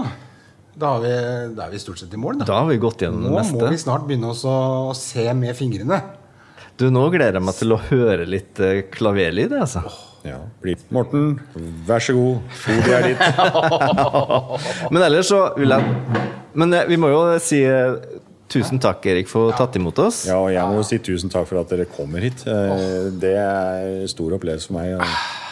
Da, 0.78 0.94
har 0.94 1.02
vi, 1.02 1.10
da 1.54 1.66
er 1.66 1.74
vi 1.74 1.80
stort 1.82 2.00
sett 2.00 2.14
i 2.14 2.18
mål. 2.18 2.40
Da. 2.40 2.46
Da 2.48 2.56
har 2.62 2.68
vi 2.70 2.78
gått 2.80 3.02
gjennom 3.04 3.26
det 3.26 3.34
meste. 3.34 3.54
Nå 3.54 3.66
må 3.66 3.70
vi 3.74 3.78
snart 3.82 4.06
begynne 4.08 4.32
å 4.32 4.94
se 4.96 5.26
med 5.36 5.54
fingrene. 5.58 5.98
Du, 6.78 6.84
Nå 6.94 7.08
gleder 7.10 7.40
jeg 7.40 7.42
meg 7.42 7.56
til 7.58 7.74
å 7.74 7.80
høre 7.88 8.26
litt 8.28 8.60
eh, 8.62 8.84
klaverlyd. 8.94 9.50
Altså. 9.58 9.80
ja. 10.26 10.38
Morten, 10.94 11.32
vær 11.88 12.04
så 12.04 12.14
god. 12.14 12.52
Foliet 12.54 12.92
er 12.94 13.06
ditt. 13.08 13.40
Men 14.94 15.02
ellers 15.08 15.30
så 15.32 15.40
vil 15.58 15.74
jeg 15.74 15.96
Men 16.58 16.76
eh, 16.78 16.86
vi 16.86 17.00
må 17.02 17.10
jo 17.10 17.24
si 17.42 17.64
eh, 17.66 17.96
tusen 18.48 18.80
takk, 18.80 19.04
Erik, 19.12 19.28
for 19.30 19.46
å 19.46 19.50
ha 19.52 19.58
tatt 19.60 19.76
imot 19.76 19.98
oss. 20.02 20.22
Ja, 20.28 20.38
og 20.40 20.48
jeg 20.54 20.64
må 20.72 20.82
si 20.88 20.98
tusen 21.04 21.30
takk 21.32 21.46
for 21.50 21.60
at 21.60 21.68
dere 21.72 21.84
kommer 21.92 22.24
hit. 22.24 22.44
Eh, 22.48 23.10
Det 23.20 23.34
er 23.36 24.06
stor 24.08 24.32
opplevelse 24.38 24.70
for 24.70 24.78
meg 24.78 24.94
å, 24.96 25.08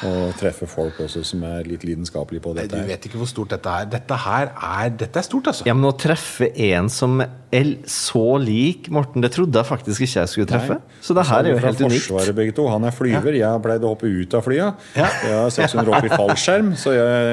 å 0.08 0.32
treffe 0.40 0.68
folk 0.70 0.98
også 1.04 1.22
som 1.24 1.42
er 1.48 1.64
litt 1.68 1.84
lidenskapelige 1.84 2.42
på 2.44 2.54
Nei, 2.56 2.64
dette. 2.66 2.80
Du 2.82 2.90
vet 2.90 3.08
ikke 3.08 3.20
hvor 3.20 3.28
stort 3.30 3.52
dette 3.52 3.68
er. 3.80 3.88
Dette 3.96 4.18
her 4.26 4.50
er, 4.54 4.90
dette 5.02 5.20
er 5.20 5.26
stort, 5.26 5.50
altså. 5.52 5.66
Ja, 5.68 5.74
men 5.76 5.88
Å 5.90 5.96
treffe 5.96 6.48
en 6.72 6.88
som 6.92 7.20
er 7.20 7.68
så 7.88 8.24
lik 8.42 8.88
Morten, 8.92 9.22
det 9.24 9.30
trodde 9.32 9.54
jeg 9.60 9.68
faktisk 9.68 10.02
ikke 10.04 10.18
jeg 10.24 10.32
skulle 10.32 10.48
treffe. 10.50 10.78
Så 11.04 11.14
det 11.16 11.24
her 11.28 11.44
er 11.46 11.52
jo 11.54 11.60
helt 11.62 11.80
unikt. 11.86 12.08
Forsvaret 12.08 12.36
begge 12.36 12.54
to. 12.58 12.66
Han 12.72 12.84
er 12.88 12.94
flyver. 12.96 13.36
Jeg 13.38 13.46
har 13.48 13.60
pleid 13.64 13.84
å 13.86 13.92
hoppe 13.94 14.08
ut 14.10 14.34
av 14.36 14.44
flya. 14.44 14.70
Ja. 14.96 15.08
Jeg 15.24 15.36
har 15.36 15.52
600 15.54 15.94
opp 16.00 16.08
i 16.08 16.12
fallskjerm, 16.20 16.72
så 16.80 16.96
jeg, 16.96 17.28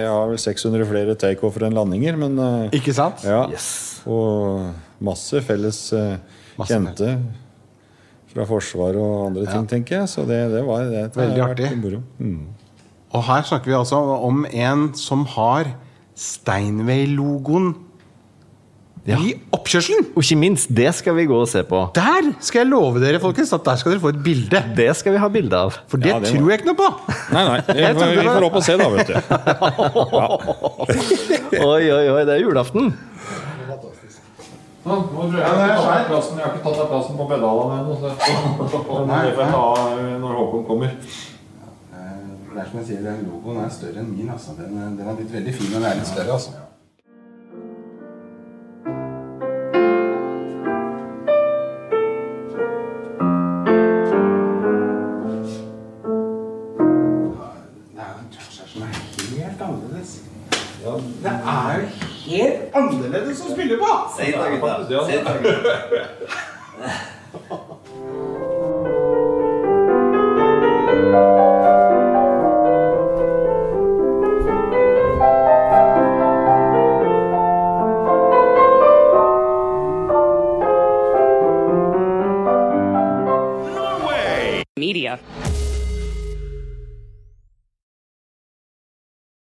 jeg 0.00 0.08
har 0.10 0.30
vel 0.32 0.40
600 0.46 0.88
flere 0.90 1.18
takeoffer 1.26 1.66
enn 1.68 1.76
landinger. 1.76 2.16
Men 2.20 2.38
eh, 2.38 2.78
Ikke 2.80 2.94
sant? 2.96 3.22
ja. 3.26 3.44
Yes. 3.52 3.93
Og 4.10 4.72
masse 5.04 5.40
felles 5.46 5.78
eh, 5.96 6.16
Masse 6.58 6.70
kjente 6.74 7.14
fra 8.34 8.44
Forsvaret 8.48 8.98
og 8.98 9.28
andre 9.28 9.46
ting, 9.46 9.66
tenker 9.70 10.00
jeg. 10.00 10.08
Så 10.10 10.24
det, 10.26 10.40
det 10.50 10.64
var 10.66 10.84
det, 10.90 11.04
det 11.14 11.20
Veldig 11.22 11.42
artig. 11.44 11.70
Mm. 12.18 12.40
Og 13.14 13.22
her 13.28 13.42
snakker 13.46 13.70
vi 13.70 13.76
altså 13.78 14.00
om 14.26 14.42
en 14.50 14.88
som 14.98 15.22
har 15.36 15.70
Steinway-logoen 16.18 17.74
Ja. 19.06 19.18
i 19.20 19.34
oppkjørselen. 19.52 20.06
Og 20.16 20.22
ikke 20.24 20.36
minst, 20.40 20.70
det 20.74 20.88
skal 20.96 21.12
vi 21.18 21.26
gå 21.28 21.36
og 21.36 21.48
se 21.50 21.60
på. 21.68 21.82
Der 21.94 22.30
skal 22.40 22.62
jeg 22.64 22.70
love 22.72 23.02
dere, 23.02 23.20
folkens, 23.20 23.52
at 23.52 23.60
der 23.66 23.76
skal 23.76 23.92
dere 23.92 24.00
få 24.00 24.08
et 24.14 24.22
bilde. 24.24 24.62
Det 24.78 24.88
skal 24.96 25.12
vi 25.12 25.18
ha 25.20 25.28
bilde 25.28 25.58
av. 25.58 25.76
For 25.92 26.00
det, 26.00 26.08
Ja, 26.08 26.18
det 26.24 26.32
tror 26.32 26.48
jeg 26.50 26.62
ikke 26.62 26.70
noe 26.72 26.78
på. 26.80 26.88
Nei, 27.36 27.44
nei. 27.50 27.58
Vi 27.76 27.80
Jeg 27.84 27.94
får, 27.98 28.14
vi 28.16 28.24
får 28.30 28.46
opp 28.48 28.56
og 28.56 28.64
se, 28.64 28.76
da, 28.80 28.88
vet 28.94 29.06
du. 29.12 29.14
Oi, 31.68 31.84
oi, 31.92 32.06
oi, 32.16 32.22
det 32.24 32.32
er 32.34 32.40
julaften. 32.42 32.94
Nå 34.84 34.96
tror 35.10 35.32
jeg 35.32 35.40
jeg 35.40 35.76
har 35.80 36.04
plassen. 36.08 36.38
Jeg 36.38 36.44
har 36.46 36.52
ikke 36.54 36.64
tatt 36.66 36.80
av 36.84 36.88
plassen 36.92 37.16
på 37.16 37.28
pedalene 37.30 37.78
ennå. 37.80 37.94
så- 38.00 38.10
det 38.72 39.34
får 39.36 39.44
jeg 39.44 39.52
ta 39.54 39.64
når 40.24 40.34
Håkon 40.40 40.64
kommer. 40.68 40.90
Det 42.54 42.62
er 42.62 42.68
som 42.70 42.78
jeg 42.78 42.86
sier, 42.86 43.16
logoen 43.26 43.64
er 43.64 43.70
større 43.74 43.98
enn 43.98 44.12
min. 44.14 44.28
Altså. 44.30 44.52
Den, 44.58 44.76
den 44.98 45.08
er 45.08 45.16
blitt 45.18 45.32
veldig 45.32 45.54
fin, 45.56 45.72
men 45.72 45.82
den 45.82 45.90
er 45.90 45.96
litt 45.98 46.06
større. 46.06 46.36
Altså. 46.36 46.50
Å 64.04 64.12
spille 64.14 64.58
på! 64.60 64.74
media. 65.08 66.06